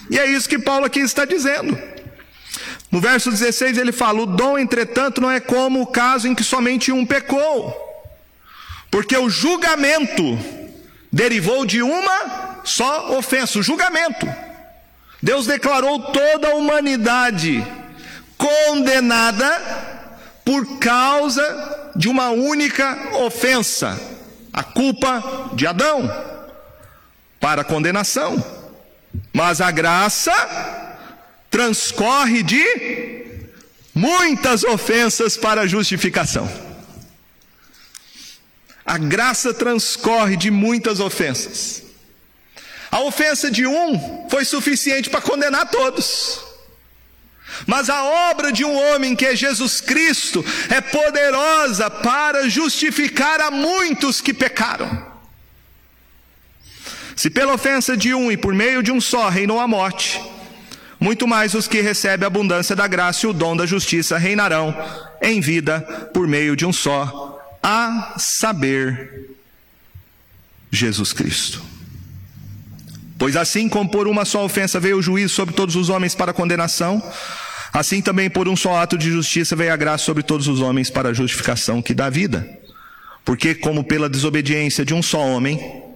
E 0.09 0.21
é 0.21 0.27
isso 0.27 0.49
que 0.49 0.57
Paulo 0.57 0.85
aqui 0.85 1.01
está 1.01 1.25
dizendo. 1.25 1.77
No 2.93 3.01
verso 3.01 3.29
16 3.29 3.77
ele 3.77 3.91
fala: 3.91 4.21
O 4.21 4.27
dom, 4.27 4.57
entretanto, 4.57 5.21
não 5.21 5.33
é 5.33 5.41
como 5.41 5.83
o 5.83 5.89
caso 5.89 6.29
em 6.29 6.35
que 6.35 6.45
somente 6.45 6.93
um 6.93 7.05
pecou, 7.05 7.75
porque 8.89 9.17
o 9.17 9.29
julgamento 9.29 10.39
derivou 11.13 11.67
de 11.67 11.83
uma 11.83 12.61
só 12.63 13.19
ofensa 13.19 13.59
o 13.59 13.65
julgamento. 13.65 14.50
Deus 15.23 15.47
declarou 15.47 16.01
toda 16.13 16.49
a 16.49 16.55
humanidade 16.55 17.67
condenada 18.37 20.01
por 20.45 20.79
causa 20.79 21.93
de 21.95 22.09
uma 22.09 22.31
única 22.31 23.17
ofensa, 23.19 24.01
a 24.53 24.63
culpa 24.63 25.51
de 25.55 25.67
Adão, 25.67 26.11
para 27.39 27.65
condenação. 27.65 28.43
Mas 29.33 29.61
a 29.61 29.71
graça 29.71 30.33
transcorre 31.51 32.43
de 32.43 33.27
muitas 33.95 34.65
ofensas 34.65 35.37
para 35.37 35.67
justificação. 35.67 36.51
A 38.87 38.97
graça 38.97 39.53
transcorre 39.53 40.37
de 40.37 40.51
muitas 40.51 41.01
ofensas. 41.01 41.90
A 42.91 43.01
ofensa 43.01 43.51
de 43.51 43.67
um 43.67 44.29
foi 44.29 44.45
suficiente 44.45 45.09
para 45.09 45.21
condenar 45.21 45.69
todos. 45.69 46.43
Mas 47.67 47.89
a 47.91 48.03
obra 48.31 48.53
de 48.53 48.65
um 48.65 48.75
homem 48.75 49.15
que 49.15 49.27
é 49.27 49.37
Jesus 49.37 49.81
Cristo 49.81 50.45
é 50.69 50.81
poderosa 50.81 51.91
para 51.91 52.49
justificar 52.49 53.41
a 53.41 53.51
muitos 53.51 54.21
que 54.21 54.33
pecaram. 54.33 55.11
Se 57.15 57.29
pela 57.29 57.55
ofensa 57.55 57.97
de 57.97 58.15
um 58.15 58.33
e 58.33 58.37
por 58.37 58.55
meio 58.55 58.83
de 58.83 58.91
um 58.91 59.01
só 59.01 59.29
reinou 59.29 59.61
a 59.61 59.69
morte, 59.69 60.21
muito 60.99 61.29
mais 61.29 61.55
os 61.55 61.69
que 61.69 61.81
recebem 61.81 62.25
a 62.25 62.29
abundância 62.29 62.75
da 62.75 62.87
graça 62.87 63.27
e 63.27 63.29
o 63.29 63.33
dom 63.33 63.57
da 63.57 63.67
justiça 63.67 64.17
reinarão 64.17 64.75
em 65.21 65.41
vida 65.41 65.81
por 66.15 66.27
meio 66.27 66.57
de 66.57 66.65
um 66.65 66.73
só, 66.73 67.39
a 67.63 68.15
saber, 68.19 69.31
Jesus 70.71 71.13
Cristo. 71.13 71.63
Pois 73.21 73.37
assim 73.37 73.69
como 73.69 73.89
por 73.89 74.09
uma 74.09 74.25
só 74.25 74.45
ofensa 74.45 74.81
veio 74.81 74.99
o 74.99 75.03
juízo 75.03 75.35
sobre 75.35 75.55
todos 75.55 75.77
os 75.77 75.89
homens 75.89 76.17
para 76.17 76.33
condenação, 76.33 77.01
assim 77.73 78.03
também 78.03 78.29
por 78.29 78.49
um 78.49 78.57
só 78.57 78.83
ato 78.83 78.99
de 78.99 79.13
justiça 79.13 79.55
veio 79.55 79.73
a 79.73 79.77
graça 79.77 80.05
sobre 80.05 80.25
todos 80.25 80.49
os 80.49 80.61
homens 80.61 80.91
para 80.91 81.11
a 81.11 81.13
justificação 81.13 81.81
que 81.81 81.95
dá 81.95 82.11
vida. 82.11 82.45
Porque 83.25 83.55
como 83.55 83.85
pela 83.85 84.09
desobediência 84.09 84.85
de 84.85 84.93
um 84.93 85.01
só 85.03 85.21
homem 85.21 85.89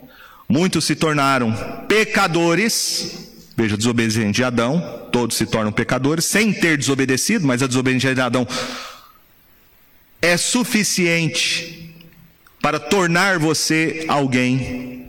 Muitos 0.49 0.85
se 0.85 0.95
tornaram 0.95 1.53
pecadores, 1.89 3.33
veja, 3.57 3.77
desobediente 3.77 4.37
de 4.37 4.45
Adão, 4.45 5.09
todos 5.11 5.37
se 5.37 5.47
tornam 5.47 5.72
pecadores, 5.72 6.27
sem 6.27 6.53
ter 6.53 6.77
desobedecido, 6.77 7.47
mas 7.47 7.62
a 7.62 7.66
desobediência 7.66 8.14
de 8.14 8.20
Adão 8.20 8.47
é 10.20 10.37
suficiente 10.37 11.95
para 12.61 12.79
tornar 12.79 13.39
você 13.39 14.05
alguém 14.07 15.03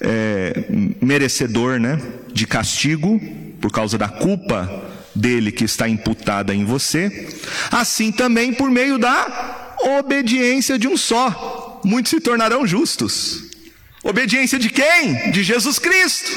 é, 0.00 0.64
merecedor 1.00 1.78
né, 1.78 2.00
de 2.32 2.46
castigo 2.46 3.20
por 3.60 3.72
causa 3.72 3.98
da 3.98 4.08
culpa 4.08 4.88
dele 5.14 5.50
que 5.50 5.64
está 5.64 5.88
imputada 5.88 6.54
em 6.54 6.64
você, 6.64 7.28
assim 7.70 8.12
também 8.12 8.52
por 8.52 8.70
meio 8.70 8.98
da 8.98 9.74
obediência 9.98 10.78
de 10.78 10.86
um 10.86 10.96
só, 10.96 11.80
muitos 11.84 12.10
se 12.10 12.20
tornarão 12.20 12.66
justos. 12.66 13.42
Obediência 14.02 14.58
de 14.58 14.70
quem? 14.70 15.30
De 15.32 15.42
Jesus 15.42 15.78
Cristo. 15.78 16.30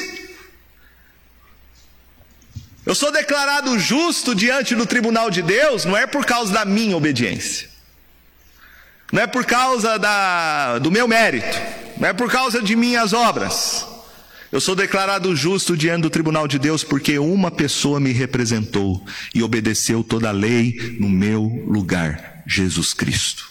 Eu 2.85 2.95
sou 2.95 3.11
declarado 3.11 3.77
justo 3.77 4.33
diante 4.33 4.75
do 4.75 4.87
tribunal 4.87 5.29
de 5.29 5.43
Deus, 5.43 5.85
não 5.85 5.95
é 5.95 6.07
por 6.07 6.25
causa 6.25 6.51
da 6.51 6.65
minha 6.65 6.97
obediência, 6.97 7.69
não 9.11 9.21
é 9.21 9.27
por 9.27 9.45
causa 9.45 9.99
da, 9.99 10.79
do 10.79 10.89
meu 10.89 11.07
mérito, 11.07 11.57
não 12.01 12.07
é 12.07 12.13
por 12.13 12.31
causa 12.31 12.63
de 12.63 12.75
minhas 12.75 13.13
obras. 13.13 13.85
Eu 14.51 14.59
sou 14.59 14.75
declarado 14.75 15.35
justo 15.35 15.77
diante 15.77 16.01
do 16.01 16.09
tribunal 16.09 16.47
de 16.47 16.57
Deus 16.57 16.83
porque 16.83 17.19
uma 17.19 17.51
pessoa 17.51 17.99
me 17.99 18.11
representou 18.11 19.05
e 19.35 19.43
obedeceu 19.43 20.03
toda 20.03 20.29
a 20.29 20.31
lei 20.31 20.97
no 20.99 21.07
meu 21.07 21.43
lugar, 21.67 22.41
Jesus 22.47 22.91
Cristo. 22.91 23.47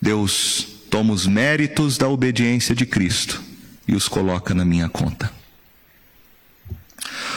Deus 0.00 0.66
toma 0.90 1.14
os 1.14 1.26
méritos 1.26 1.96
da 1.96 2.06
obediência 2.06 2.74
de 2.74 2.84
Cristo 2.84 3.42
e 3.88 3.94
os 3.94 4.08
coloca 4.08 4.52
na 4.52 4.66
minha 4.66 4.90
conta. 4.90 5.32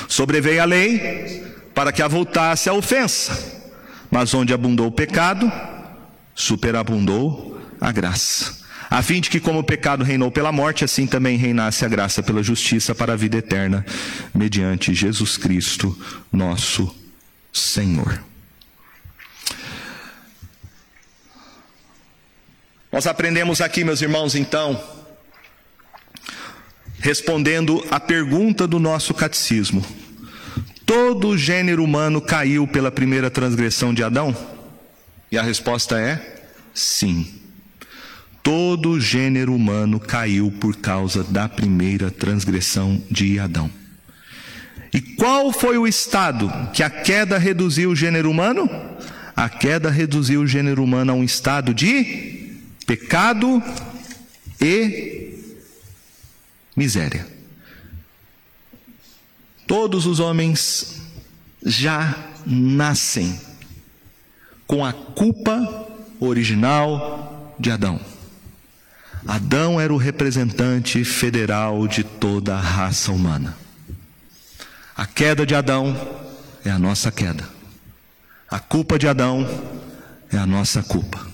Sobreveio 0.09 0.61
a 0.61 0.65
lei 0.65 1.53
para 1.73 1.93
que 1.93 2.01
avultasse 2.01 2.67
a 2.67 2.73
ofensa, 2.73 3.63
mas 4.11 4.33
onde 4.33 4.53
abundou 4.53 4.87
o 4.87 4.91
pecado, 4.91 5.49
superabundou 6.35 7.54
a 7.87 7.91
graça 7.91 8.65
a 8.89 9.01
fim 9.01 9.19
de 9.19 9.29
que, 9.29 9.39
como 9.39 9.59
o 9.59 9.63
pecado 9.63 10.03
reinou 10.03 10.31
pela 10.31 10.51
morte, 10.51 10.83
assim 10.85 11.07
também 11.07 11.37
reinasse 11.37 11.83
a 11.83 11.87
graça 11.87 12.21
pela 12.21 12.43
justiça 12.43 12.93
para 12.93 13.13
a 13.13 13.15
vida 13.15 13.37
eterna, 13.37 13.85
mediante 14.33 14.93
Jesus 14.93 15.37
Cristo, 15.37 15.97
nosso 16.31 16.95
Senhor. 17.51 18.23
Nós 22.91 23.07
aprendemos 23.07 23.59
aqui, 23.59 23.83
meus 23.83 24.01
irmãos, 24.01 24.35
então, 24.35 24.81
respondendo 26.99 27.85
a 27.91 27.99
pergunta 27.99 28.67
do 28.67 28.79
nosso 28.79 29.13
catecismo: 29.13 29.85
todo 30.85 31.29
o 31.29 31.37
gênero 31.37 31.83
humano 31.83 32.21
caiu 32.21 32.67
pela 32.67 32.91
primeira 32.91 33.29
transgressão 33.29 33.93
de 33.93 34.03
Adão? 34.03 34.35
E 35.31 35.37
a 35.37 35.43
resposta 35.43 35.99
é 35.99 36.43
sim. 36.73 37.44
Todo 38.45 38.91
o 38.91 39.01
gênero 39.01 39.55
humano 39.55 39.99
caiu 39.99 40.51
por 40.51 40.75
causa 40.75 41.23
da 41.23 41.49
primeira 41.49 42.11
transgressão 42.11 43.01
de 43.09 43.39
Adão. 43.39 43.71
E 44.93 45.01
qual 45.01 45.51
foi 45.51 45.79
o 45.79 45.87
estado 45.87 46.47
que 46.71 46.83
a 46.83 46.89
queda 46.91 47.39
reduziu 47.39 47.89
o 47.89 47.95
gênero 47.95 48.29
humano? 48.29 48.69
A 49.35 49.49
queda 49.49 49.89
reduziu 49.89 50.41
o 50.41 50.47
gênero 50.47 50.83
humano 50.83 51.11
a 51.11 51.15
um 51.15 51.23
estado 51.23 51.73
de 51.73 52.59
pecado 52.85 53.63
e 54.61 55.39
miséria. 56.75 57.27
Todos 59.65 60.05
os 60.05 60.19
homens 60.19 61.01
já 61.65 62.15
nascem 62.45 63.39
com 64.67 64.85
a 64.85 64.93
culpa 64.93 65.87
original 66.19 67.55
de 67.59 67.71
Adão. 67.71 67.99
Adão 69.27 69.81
era 69.81 69.91
o 69.91 69.97
representante 69.97 71.03
federal 71.03 71.87
de 71.87 72.03
toda 72.03 72.55
a 72.55 72.61
raça 72.61 73.11
humana. 73.11 73.57
A 74.95 75.07
queda 75.07 75.45
de 75.45 75.55
Adão 75.55 75.95
é 76.63 76.69
a 76.69 76.77
nossa 76.77 77.11
queda. 77.11 77.49
A 78.49 78.59
culpa 78.59 78.99
de 78.99 79.07
Adão 79.07 79.47
é 80.31 80.37
a 80.37 80.45
nossa 80.45 80.83
culpa. 80.83 81.25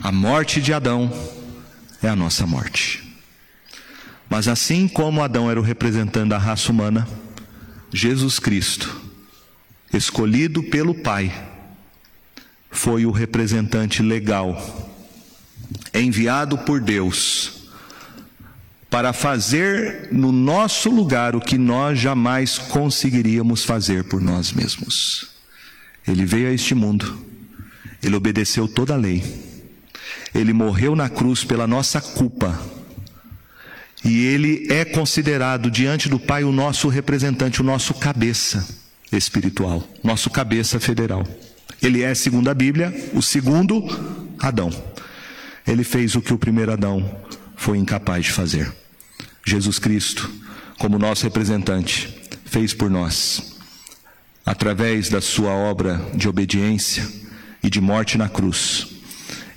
A 0.00 0.10
morte 0.10 0.60
de 0.60 0.72
Adão 0.72 1.10
é 2.02 2.08
a 2.08 2.16
nossa 2.16 2.44
morte. 2.44 3.02
Mas 4.28 4.48
assim 4.48 4.88
como 4.88 5.22
Adão 5.22 5.48
era 5.48 5.60
o 5.60 5.62
representante 5.62 6.30
da 6.30 6.38
raça 6.38 6.72
humana, 6.72 7.06
Jesus 7.92 8.40
Cristo, 8.40 9.00
escolhido 9.92 10.64
pelo 10.64 10.96
Pai, 10.96 11.32
foi 12.70 13.06
o 13.06 13.12
representante 13.12 14.02
legal 14.02 14.95
enviado 15.92 16.58
por 16.58 16.80
Deus 16.80 17.56
para 18.90 19.12
fazer 19.12 20.08
no 20.12 20.30
nosso 20.32 20.88
lugar 20.88 21.34
o 21.34 21.40
que 21.40 21.58
nós 21.58 21.98
jamais 21.98 22.56
conseguiríamos 22.56 23.64
fazer 23.64 24.04
por 24.04 24.20
nós 24.20 24.52
mesmos. 24.52 25.28
Ele 26.06 26.24
veio 26.24 26.48
a 26.48 26.52
este 26.52 26.74
mundo, 26.74 27.18
ele 28.02 28.14
obedeceu 28.14 28.68
toda 28.68 28.94
a 28.94 28.96
lei, 28.96 29.22
ele 30.34 30.52
morreu 30.52 30.94
na 30.94 31.08
cruz 31.08 31.44
pela 31.44 31.66
nossa 31.66 32.00
culpa, 32.00 32.58
e 34.04 34.24
ele 34.24 34.68
é 34.70 34.84
considerado 34.84 35.70
diante 35.70 36.08
do 36.08 36.18
Pai 36.18 36.44
o 36.44 36.52
nosso 36.52 36.88
representante, 36.88 37.60
o 37.60 37.64
nosso 37.64 37.92
cabeça 37.92 38.66
espiritual, 39.10 39.86
nosso 40.02 40.30
cabeça 40.30 40.78
federal. 40.78 41.26
Ele 41.82 42.02
é, 42.02 42.14
segundo 42.14 42.48
a 42.48 42.54
Bíblia, 42.54 42.94
o 43.12 43.20
segundo 43.20 43.84
Adão. 44.38 44.70
Ele 45.66 45.84
fez 45.84 46.14
o 46.14 46.22
que 46.22 46.32
o 46.32 46.38
primeiro 46.38 46.72
Adão 46.72 47.18
foi 47.56 47.78
incapaz 47.78 48.26
de 48.26 48.32
fazer. 48.32 48.72
Jesus 49.44 49.78
Cristo, 49.78 50.30
como 50.78 50.98
nosso 50.98 51.24
representante, 51.24 52.14
fez 52.44 52.72
por 52.72 52.90
nós, 52.90 53.56
através 54.44 55.08
da 55.08 55.20
sua 55.20 55.50
obra 55.50 56.00
de 56.14 56.28
obediência 56.28 57.06
e 57.62 57.68
de 57.68 57.80
morte 57.80 58.16
na 58.16 58.28
cruz, 58.28 58.86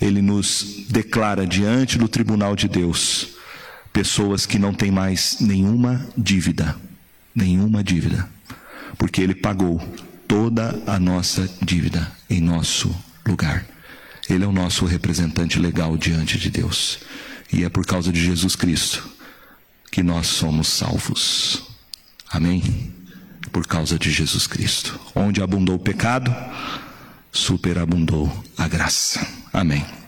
ele 0.02 0.22
nos 0.22 0.86
declara 0.90 1.46
diante 1.46 1.98
do 1.98 2.08
tribunal 2.08 2.56
de 2.56 2.68
Deus 2.68 3.36
pessoas 3.92 4.46
que 4.46 4.58
não 4.58 4.74
têm 4.74 4.92
mais 4.92 5.38
nenhuma 5.40 6.08
dívida, 6.18 6.76
nenhuma 7.36 7.84
dívida, 7.84 8.28
porque 8.98 9.22
ele 9.22 9.36
pagou 9.36 9.80
toda 10.28 10.82
a 10.88 11.00
nossa 11.00 11.50
dívida 11.62 12.12
em 12.30 12.40
nosso 12.40 12.96
lugar. 13.28 13.66
Ele 14.30 14.44
é 14.44 14.48
o 14.48 14.52
nosso 14.52 14.86
representante 14.86 15.58
legal 15.60 15.98
diante 15.98 16.38
de 16.38 16.50
Deus. 16.50 17.00
E 17.52 17.64
é 17.64 17.70
por 17.70 17.86
causa 17.86 18.12
de 18.12 18.24
Jesus 18.24 18.56
Cristo 18.56 19.10
que 19.92 20.04
nós 20.04 20.28
somos 20.28 20.68
salvos. 20.68 21.64
Amém? 22.30 22.94
Por 23.52 23.66
causa 23.66 23.98
de 23.98 24.12
Jesus 24.12 24.46
Cristo. 24.46 25.00
Onde 25.16 25.42
abundou 25.42 25.76
o 25.76 25.80
pecado, 25.80 26.34
superabundou 27.32 28.32
a 28.56 28.68
graça. 28.68 29.26
Amém. 29.52 29.99